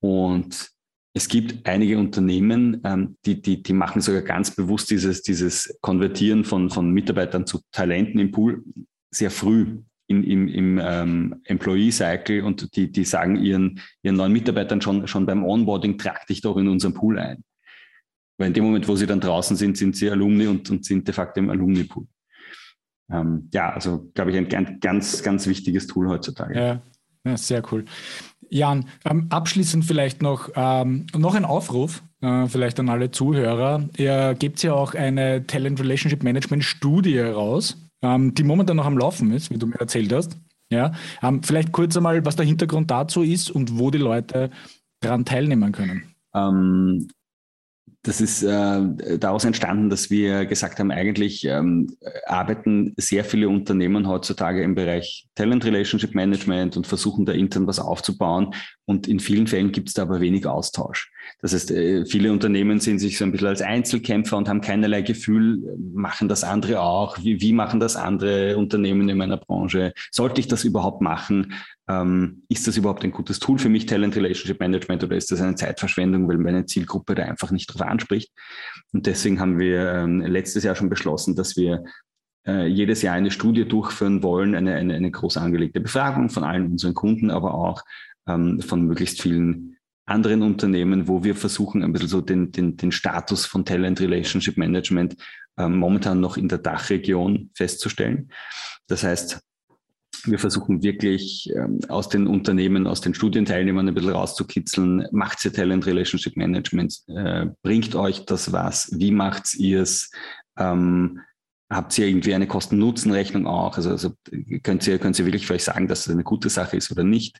Und 0.00 0.70
es 1.18 1.26
gibt 1.26 1.66
einige 1.66 1.98
Unternehmen, 1.98 2.80
ähm, 2.84 3.16
die, 3.26 3.42
die, 3.42 3.60
die 3.60 3.72
machen 3.72 4.00
sogar 4.00 4.22
ganz 4.22 4.54
bewusst 4.54 4.88
dieses, 4.88 5.20
dieses 5.22 5.76
Konvertieren 5.80 6.44
von, 6.44 6.70
von 6.70 6.92
Mitarbeitern 6.92 7.44
zu 7.44 7.60
Talenten 7.72 8.20
im 8.20 8.30
Pool 8.30 8.62
sehr 9.10 9.32
früh 9.32 9.78
in, 10.06 10.22
im, 10.22 10.46
im 10.46 10.80
ähm, 10.80 11.40
Employee 11.42 11.90
Cycle 11.90 12.44
und 12.44 12.76
die, 12.76 12.92
die 12.92 13.04
sagen 13.04 13.34
ihren, 13.34 13.80
ihren 14.02 14.14
neuen 14.14 14.32
Mitarbeitern 14.32 14.80
schon, 14.80 15.08
schon 15.08 15.26
beim 15.26 15.44
Onboarding, 15.44 15.98
trag 15.98 16.24
dich 16.28 16.40
doch 16.40 16.56
in 16.56 16.68
unseren 16.68 16.94
Pool 16.94 17.18
ein. 17.18 17.42
Weil 18.36 18.48
in 18.48 18.54
dem 18.54 18.64
Moment, 18.64 18.86
wo 18.86 18.94
sie 18.94 19.06
dann 19.06 19.18
draußen 19.18 19.56
sind, 19.56 19.76
sind 19.76 19.96
sie 19.96 20.08
Alumni 20.12 20.46
und, 20.46 20.70
und 20.70 20.84
sind 20.84 21.08
de 21.08 21.12
facto 21.12 21.40
im 21.40 21.50
Alumni-Pool. 21.50 22.06
Ähm, 23.10 23.48
ja, 23.52 23.72
also 23.72 24.08
glaube 24.14 24.30
ich, 24.30 24.36
ein 24.36 24.78
ganz, 24.78 25.24
ganz 25.24 25.48
wichtiges 25.48 25.88
Tool 25.88 26.08
heutzutage. 26.08 26.54
Ja, 26.54 26.82
ja 27.26 27.36
sehr 27.36 27.60
cool. 27.72 27.86
Jan, 28.50 28.86
ähm, 29.04 29.26
abschließend 29.30 29.84
vielleicht 29.84 30.22
noch, 30.22 30.50
ähm, 30.54 31.06
noch 31.16 31.34
ein 31.34 31.44
Aufruf, 31.44 32.02
äh, 32.20 32.46
vielleicht 32.46 32.80
an 32.80 32.88
alle 32.88 33.10
Zuhörer. 33.10 33.88
Ihr 33.96 34.34
gebt 34.38 34.62
ja 34.62 34.74
auch 34.74 34.94
eine 34.94 35.46
Talent 35.46 35.80
Relationship 35.80 36.22
Management 36.22 36.64
Studie 36.64 37.18
raus 37.18 37.76
ähm, 38.02 38.34
die 38.34 38.44
momentan 38.44 38.76
noch 38.76 38.86
am 38.86 38.98
Laufen 38.98 39.32
ist, 39.32 39.50
wie 39.50 39.58
du 39.58 39.66
mir 39.66 39.80
erzählt 39.80 40.12
hast. 40.12 40.38
Ja, 40.70 40.92
ähm, 41.22 41.42
vielleicht 41.42 41.72
kurz 41.72 41.96
einmal, 41.96 42.24
was 42.24 42.36
der 42.36 42.44
Hintergrund 42.44 42.90
dazu 42.90 43.22
ist 43.22 43.50
und 43.50 43.78
wo 43.78 43.90
die 43.90 43.98
Leute 43.98 44.50
daran 45.00 45.24
teilnehmen 45.24 45.72
können. 45.72 46.14
Das 48.02 48.20
ist 48.20 48.42
äh, 48.42 49.18
daraus 49.18 49.44
entstanden, 49.44 49.90
dass 49.90 50.08
wir 50.08 50.46
gesagt 50.46 50.78
haben, 50.78 50.90
eigentlich 50.90 51.44
ähm, 51.44 51.96
arbeiten 52.26 52.94
sehr 52.96 53.24
viele 53.24 53.48
Unternehmen 53.48 54.06
heutzutage 54.06 54.62
im 54.62 54.74
Bereich 54.74 55.26
Talent 55.34 55.64
Relationship 55.64 56.14
Management 56.14 56.76
und 56.76 56.86
versuchen 56.86 57.26
da 57.26 57.32
intern 57.32 57.66
was 57.66 57.80
aufzubauen. 57.80 58.54
Und 58.88 59.06
in 59.06 59.20
vielen 59.20 59.46
Fällen 59.46 59.70
gibt 59.70 59.88
es 59.88 59.94
da 59.94 60.02
aber 60.02 60.18
wenig 60.18 60.46
Austausch. 60.46 61.12
Das 61.42 61.52
heißt, 61.52 61.72
äh, 61.72 62.06
viele 62.06 62.32
Unternehmen 62.32 62.80
sehen 62.80 62.98
sich 62.98 63.18
so 63.18 63.24
ein 63.26 63.32
bisschen 63.32 63.48
als 63.48 63.60
Einzelkämpfer 63.60 64.38
und 64.38 64.48
haben 64.48 64.62
keinerlei 64.62 65.02
Gefühl, 65.02 65.76
machen 65.92 66.26
das 66.26 66.42
andere 66.42 66.80
auch? 66.80 67.18
Wie, 67.18 67.38
wie 67.42 67.52
machen 67.52 67.80
das 67.80 67.96
andere 67.96 68.56
Unternehmen 68.56 69.06
in 69.10 69.18
meiner 69.18 69.36
Branche? 69.36 69.92
Sollte 70.10 70.40
ich 70.40 70.48
das 70.48 70.64
überhaupt 70.64 71.02
machen? 71.02 71.52
Ähm, 71.86 72.44
ist 72.48 72.66
das 72.66 72.78
überhaupt 72.78 73.04
ein 73.04 73.10
gutes 73.10 73.38
Tool 73.38 73.58
für 73.58 73.68
mich, 73.68 73.84
Talent 73.84 74.16
Relationship 74.16 74.58
Management, 74.58 75.04
oder 75.04 75.16
ist 75.16 75.30
das 75.30 75.42
eine 75.42 75.54
Zeitverschwendung, 75.54 76.26
weil 76.26 76.38
meine 76.38 76.64
Zielgruppe 76.64 77.14
da 77.14 77.24
einfach 77.24 77.50
nicht 77.50 77.66
drauf 77.66 77.82
anspricht? 77.82 78.32
Und 78.94 79.04
deswegen 79.04 79.38
haben 79.38 79.58
wir 79.58 79.92
ähm, 79.92 80.22
letztes 80.22 80.64
Jahr 80.64 80.76
schon 80.76 80.88
beschlossen, 80.88 81.36
dass 81.36 81.58
wir 81.58 81.84
äh, 82.46 82.66
jedes 82.66 83.02
Jahr 83.02 83.14
eine 83.14 83.30
Studie 83.30 83.68
durchführen 83.68 84.22
wollen, 84.22 84.54
eine, 84.54 84.76
eine, 84.76 84.94
eine 84.94 85.10
groß 85.10 85.36
angelegte 85.36 85.80
Befragung 85.80 86.30
von 86.30 86.44
allen 86.44 86.70
unseren 86.70 86.94
Kunden, 86.94 87.30
aber 87.30 87.52
auch 87.52 87.82
ähm, 88.28 88.60
von 88.60 88.86
möglichst 88.86 89.20
vielen 89.20 89.76
anderen 90.04 90.42
Unternehmen, 90.42 91.06
wo 91.06 91.22
wir 91.22 91.34
versuchen, 91.34 91.82
ein 91.82 91.92
bisschen 91.92 92.08
so 92.08 92.20
den, 92.20 92.50
den, 92.50 92.76
den 92.76 92.92
Status 92.92 93.44
von 93.44 93.64
Talent 93.64 94.00
Relationship 94.00 94.56
Management 94.56 95.16
ähm, 95.58 95.76
momentan 95.76 96.20
noch 96.20 96.36
in 96.36 96.48
der 96.48 96.58
Dachregion 96.58 97.50
festzustellen. 97.54 98.30
Das 98.86 99.02
heißt, 99.02 99.40
wir 100.24 100.38
versuchen 100.38 100.82
wirklich 100.82 101.50
ähm, 101.54 101.80
aus 101.88 102.08
den 102.08 102.26
Unternehmen, 102.26 102.86
aus 102.86 103.00
den 103.00 103.14
Studienteilnehmern 103.14 103.86
ein 103.86 103.94
bisschen 103.94 104.12
rauszukitzeln. 104.12 105.06
Macht 105.12 105.44
ihr 105.44 105.52
Talent 105.52 105.86
Relationship 105.86 106.36
Management? 106.36 107.02
Äh, 107.08 107.46
bringt 107.62 107.94
euch 107.94 108.24
das 108.24 108.52
was? 108.52 108.90
Wie 108.96 109.10
macht 109.10 109.54
ihr 109.54 109.82
es? 109.82 110.10
Ähm, 110.58 111.20
habt 111.70 111.96
ihr 111.98 112.06
irgendwie 112.06 112.34
eine 112.34 112.46
Kosten-Nutzen-Rechnung 112.46 113.46
auch? 113.46 113.76
Also, 113.76 113.90
also 113.90 114.14
könnt, 114.62 114.86
ihr, 114.86 114.98
könnt 114.98 115.18
ihr 115.18 115.26
wirklich 115.26 115.46
für 115.46 115.54
euch 115.54 115.64
sagen, 115.64 115.86
dass 115.86 116.06
es 116.06 116.12
eine 116.12 116.24
gute 116.24 116.48
Sache 116.48 116.76
ist 116.76 116.90
oder 116.90 117.04
nicht? 117.04 117.38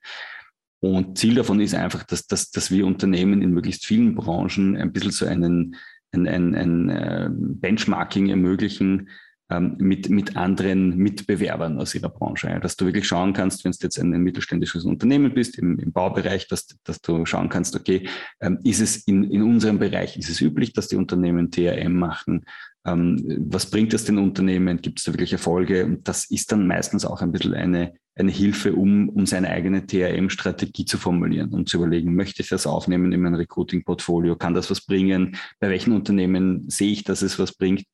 Und 0.81 1.18
Ziel 1.18 1.35
davon 1.35 1.61
ist 1.61 1.74
einfach, 1.74 2.05
dass, 2.05 2.26
dass, 2.26 2.51
dass 2.51 2.70
wir 2.70 2.87
Unternehmen 2.87 3.43
in 3.43 3.51
möglichst 3.51 3.85
vielen 3.85 4.14
Branchen 4.14 4.76
ein 4.76 4.93
bisschen 4.93 5.11
so 5.11 5.26
einen, 5.26 5.76
ein, 6.12 6.29
ein, 6.29 6.55
ein 6.55 6.89
äh, 6.89 7.29
Benchmarking 7.33 8.29
ermöglichen 8.29 9.09
ähm, 9.51 9.76
mit, 9.79 10.11
mit 10.11 10.37
anderen 10.37 10.97
Mitbewerbern 10.99 11.79
aus 11.79 11.95
ihrer 11.95 12.11
Branche. 12.11 12.61
Dass 12.61 12.76
du 12.76 12.85
wirklich 12.85 13.09
schauen 13.09 13.33
kannst, 13.33 13.64
wenn 13.64 13.72
du 13.72 13.79
jetzt 13.81 13.99
ein, 13.99 14.11
mittelständisches 14.11 14.85
Unternehmen 14.85 15.33
bist 15.33 15.59
im, 15.59 15.79
im 15.79 15.91
Baubereich, 15.91 16.49
dass, 16.49 16.66
dass 16.85 17.01
du 17.01 17.24
schauen 17.24 17.49
kannst, 17.49 17.74
okay, 17.74 18.07
ähm, 18.41 18.59
ist 18.62 18.81
es 18.81 18.99
in, 19.07 19.24
in 19.24 19.43
unserem 19.43 19.79
Bereich, 19.79 20.18
ist 20.18 20.29
es 20.29 20.41
üblich, 20.43 20.74
dass 20.74 20.89
die 20.89 20.97
Unternehmen 20.97 21.51
TRM 21.51 21.95
machen? 21.95 22.45
Ähm, 22.87 23.24
was 23.49 23.70
bringt 23.70 23.95
es 23.95 24.05
den 24.05 24.18
Unternehmen? 24.18 24.83
Gibt 24.83 24.99
es 24.99 25.07
da 25.07 25.12
wirklich 25.12 25.33
Erfolge? 25.33 25.87
Und 25.87 26.07
das 26.07 26.31
ist 26.31 26.53
dann 26.53 26.66
meistens 26.66 27.05
auch 27.07 27.22
ein 27.22 27.33
bisschen 27.33 27.55
eine, 27.55 27.95
eine 28.19 28.33
Hilfe, 28.33 28.75
um, 28.75 29.09
um 29.09 29.27
seine 29.27 29.51
eigene 29.51 29.87
TRM-Strategie 29.87 30.85
zu 30.85 30.99
formulieren 30.99 31.51
und 31.51 31.69
zu 31.69 31.79
überlegen, 31.79 32.14
möchte 32.14 32.43
ich 32.43 32.49
das 32.49 32.66
aufnehmen 32.66 33.12
in 33.12 33.21
mein 33.21 33.35
Recruiting-Portfolio? 33.35 34.37
Kann 34.37 34.55
das 34.55 34.71
was 34.71 34.81
bringen? 34.81 35.37
Bei 35.61 35.71
welchen 35.71 35.93
Unternehmen 35.93 36.69
sehe 36.69 36.91
ich, 36.91 37.05
dass 37.05 37.23
es 37.23 37.39
was 37.39 37.53
bringt? 37.53 37.85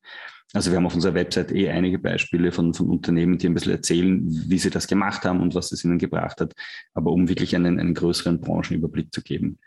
Also 0.54 0.70
wir 0.70 0.76
haben 0.76 0.86
auf 0.86 0.94
unserer 0.94 1.14
Website 1.14 1.52
eh 1.52 1.68
einige 1.68 1.98
Beispiele 1.98 2.52
von, 2.52 2.72
von 2.74 2.88
Unternehmen, 2.88 3.38
die 3.38 3.48
ein 3.48 3.54
bisschen 3.54 3.72
erzählen, 3.72 4.22
wie 4.48 4.58
sie 4.58 4.70
das 4.70 4.86
gemacht 4.86 5.24
haben 5.24 5.40
und 5.40 5.54
was 5.54 5.72
es 5.72 5.84
ihnen 5.84 5.98
gebracht 5.98 6.40
hat. 6.40 6.54
Aber 6.94 7.10
um 7.10 7.28
wirklich 7.28 7.56
einen, 7.56 7.78
einen 7.78 7.94
größeren 7.94 8.40
Branchenüberblick 8.40 9.12
zu 9.12 9.20
geben, 9.22 9.58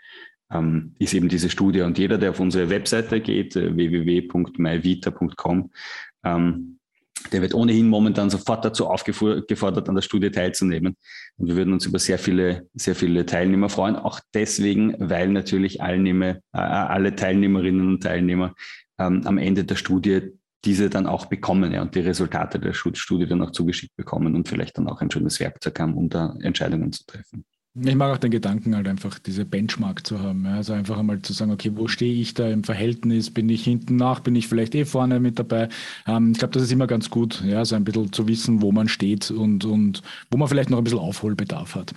ähm, 0.51 0.95
ist 0.97 1.13
eben 1.13 1.27
diese 1.27 1.49
Studie. 1.49 1.81
Und 1.81 1.97
jeder, 1.97 2.17
der 2.17 2.29
auf 2.31 2.39
unsere 2.39 2.69
Webseite 2.69 3.19
geht, 3.19 3.55
äh, 3.55 3.75
www.myvita.com, 3.75 5.71
ähm, 6.23 6.79
der 7.31 7.41
wird 7.41 7.53
ohnehin 7.53 7.87
momentan 7.87 8.29
sofort 8.29 8.63
dazu 8.63 8.87
aufgefordert, 8.87 9.89
an 9.89 9.95
der 9.95 10.01
Studie 10.01 10.31
teilzunehmen. 10.31 10.95
Und 11.37 11.47
wir 11.47 11.55
würden 11.55 11.73
uns 11.73 11.85
über 11.85 11.99
sehr 11.99 12.19
viele, 12.19 12.67
sehr 12.73 12.95
viele 12.95 13.25
Teilnehmer 13.25 13.69
freuen. 13.69 13.95
Auch 13.95 14.19
deswegen, 14.33 14.95
weil 14.97 15.29
natürlich 15.29 15.81
alle, 15.81 16.41
äh, 16.53 17.11
Teilnehmerinnen 17.11 17.87
und 17.87 18.03
Teilnehmer 18.03 18.53
ähm, 18.99 19.21
am 19.25 19.37
Ende 19.37 19.63
der 19.63 19.75
Studie 19.75 20.31
diese 20.65 20.89
dann 20.89 21.05
auch 21.05 21.27
bekommen 21.27 21.71
ja, 21.71 21.81
und 21.81 21.95
die 21.95 21.99
Resultate 21.99 22.59
der 22.59 22.73
Studie 22.73 23.27
dann 23.27 23.41
auch 23.41 23.51
zugeschickt 23.51 23.95
bekommen 23.95 24.35
und 24.35 24.47
vielleicht 24.47 24.77
dann 24.77 24.89
auch 24.89 25.01
ein 25.01 25.11
schönes 25.11 25.39
Werkzeug 25.39 25.79
haben, 25.79 25.93
um 25.93 26.09
da 26.09 26.35
Entscheidungen 26.41 26.91
zu 26.91 27.05
treffen. 27.05 27.45
Ich 27.79 27.95
mag 27.95 28.13
auch 28.13 28.17
den 28.17 28.31
Gedanken 28.31 28.75
halt 28.75 28.87
einfach, 28.87 29.19
diese 29.19 29.45
Benchmark 29.45 30.05
zu 30.05 30.19
haben. 30.19 30.45
Ja. 30.45 30.55
Also 30.55 30.73
einfach 30.73 30.97
einmal 30.97 31.21
zu 31.21 31.33
sagen, 31.33 31.51
okay, 31.51 31.71
wo 31.75 31.87
stehe 31.87 32.19
ich 32.21 32.33
da 32.33 32.47
im 32.47 32.63
Verhältnis? 32.63 33.29
Bin 33.29 33.49
ich 33.49 33.63
hinten 33.63 33.97
nach? 33.97 34.21
Bin 34.21 34.35
ich 34.35 34.47
vielleicht 34.47 34.73
eh 34.73 34.85
vorne 34.85 35.19
mit 35.19 35.37
dabei? 35.37 35.69
Ähm, 36.07 36.31
ich 36.31 36.39
glaube, 36.39 36.53
das 36.53 36.63
ist 36.63 36.71
immer 36.71 36.87
ganz 36.87 37.09
gut, 37.09 37.43
ja, 37.45 37.63
so 37.65 37.75
ein 37.75 37.83
bisschen 37.83 38.11
zu 38.11 38.27
wissen, 38.27 38.61
wo 38.61 38.71
man 38.71 38.87
steht 38.87 39.29
und, 39.31 39.65
und 39.65 40.01
wo 40.31 40.37
man 40.37 40.47
vielleicht 40.47 40.69
noch 40.69 40.79
ein 40.79 40.83
bisschen 40.83 40.99
Aufholbedarf 40.99 41.75
hat. 41.75 41.93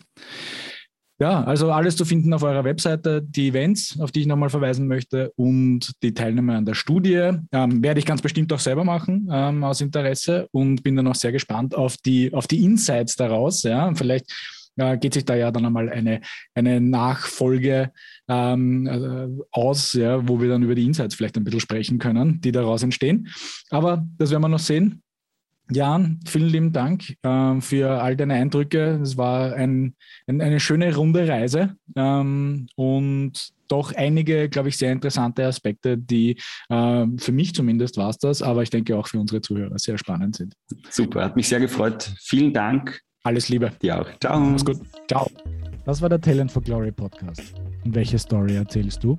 Ja, 1.21 1.45
also 1.45 1.71
alles 1.71 1.97
zu 1.97 2.07
finden 2.07 2.33
auf 2.33 2.43
eurer 2.43 2.65
Webseite, 2.65 3.21
die 3.23 3.49
Events, 3.49 4.01
auf 4.01 4.11
die 4.11 4.21
ich 4.21 4.27
nochmal 4.27 4.49
verweisen 4.49 4.89
möchte 4.89 5.33
und 5.37 5.93
die 6.03 6.15
Teilnehmer 6.15 6.57
an 6.57 6.65
der 6.65 6.73
Studie. 6.73 7.33
Ähm, 7.53 7.83
werde 7.83 8.01
ich 8.01 8.07
ganz 8.07 8.23
bestimmt 8.23 8.51
auch 8.55 8.59
selber 8.59 8.85
machen 8.85 9.29
ähm, 9.31 9.63
aus 9.63 9.83
Interesse 9.83 10.49
und 10.53 10.83
bin 10.83 10.97
dann 10.97 11.07
auch 11.07 11.15
sehr 11.15 11.33
gespannt 11.33 11.75
auf 11.75 11.99
die, 11.99 12.33
auf 12.33 12.47
die 12.47 12.65
Insights 12.65 13.17
daraus. 13.17 13.65
Ja, 13.65 13.95
vielleicht 13.95 14.33
äh, 14.77 14.97
geht 14.99 15.15
sich 15.15 15.25
da 15.25 15.35
ja 15.35 15.51
dann 15.51 15.67
einmal 15.67 15.89
eine, 15.89 16.21
eine 16.55 16.81
Nachfolge 16.81 17.93
ähm, 18.29 18.87
äh, 18.87 19.29
aus, 19.51 19.93
ja, 19.93 20.27
wo 20.29 20.41
wir 20.41 20.49
dann 20.49 20.63
über 20.63 20.75
die 20.75 20.87
Insights 20.87 21.15
vielleicht 21.15 21.37
ein 21.37 21.45
bisschen 21.45 21.61
sprechen 21.61 21.99
können, 21.99 22.41
die 22.41 22.53
daraus 22.53 22.83
entstehen. 22.83 23.29
Aber 23.71 24.05
das 24.19 24.31
werden 24.31 24.43
wir 24.43 24.49
noch 24.49 24.59
sehen. 24.59 25.03
Jan, 25.73 26.19
vielen 26.27 26.49
lieben 26.49 26.73
Dank 26.73 27.15
äh, 27.23 27.61
für 27.61 28.03
all 28.03 28.17
deine 28.17 28.35
Eindrücke. 28.35 29.01
Es 29.03 29.17
war 29.17 29.53
ein, 29.55 29.95
ein, 30.27 30.41
eine 30.41 30.59
schöne 30.59 30.95
runde 30.95 31.29
Reise 31.29 31.77
ähm, 31.97 32.67
und 32.75 33.53
doch 33.69 33.95
einige, 33.95 34.49
glaube 34.49 34.69
ich, 34.69 34.77
sehr 34.77 34.91
interessante 34.91 35.47
Aspekte, 35.47 35.97
die 35.97 36.41
äh, 36.69 37.07
für 37.17 37.33
mich 37.33 37.55
zumindest 37.55 37.97
war 37.97 38.11
es 38.11 38.19
das, 38.19 38.43
aber 38.43 38.63
ich 38.63 38.71
denke 38.71 38.97
auch 38.97 39.07
für 39.07 39.21
unsere 39.21 39.41
Zuhörer 39.41 39.79
sehr 39.79 39.97
spannend 39.97 40.37
sind. 40.37 40.55
Super, 40.91 41.25
hat 41.25 41.37
mich 41.37 41.49
sehr 41.49 41.61
gefreut. 41.61 42.13
Vielen 42.21 42.53
Dank. 42.53 43.01
Alles 43.23 43.49
Liebe. 43.49 43.71
Dir 43.83 44.01
auch. 44.01 44.07
Ciao. 44.21 44.41
Mach's 44.41 44.65
gut. 44.65 44.79
Ciao. 45.09 45.27
Das 45.85 46.01
war 46.01 46.09
der 46.09 46.21
Talent 46.21 46.51
for 46.51 46.63
Glory 46.63 46.91
Podcast. 46.93 47.55
Und 47.85 47.95
welche 47.95 48.19
Story 48.19 48.57
erzählst 48.57 49.05
du? 49.05 49.19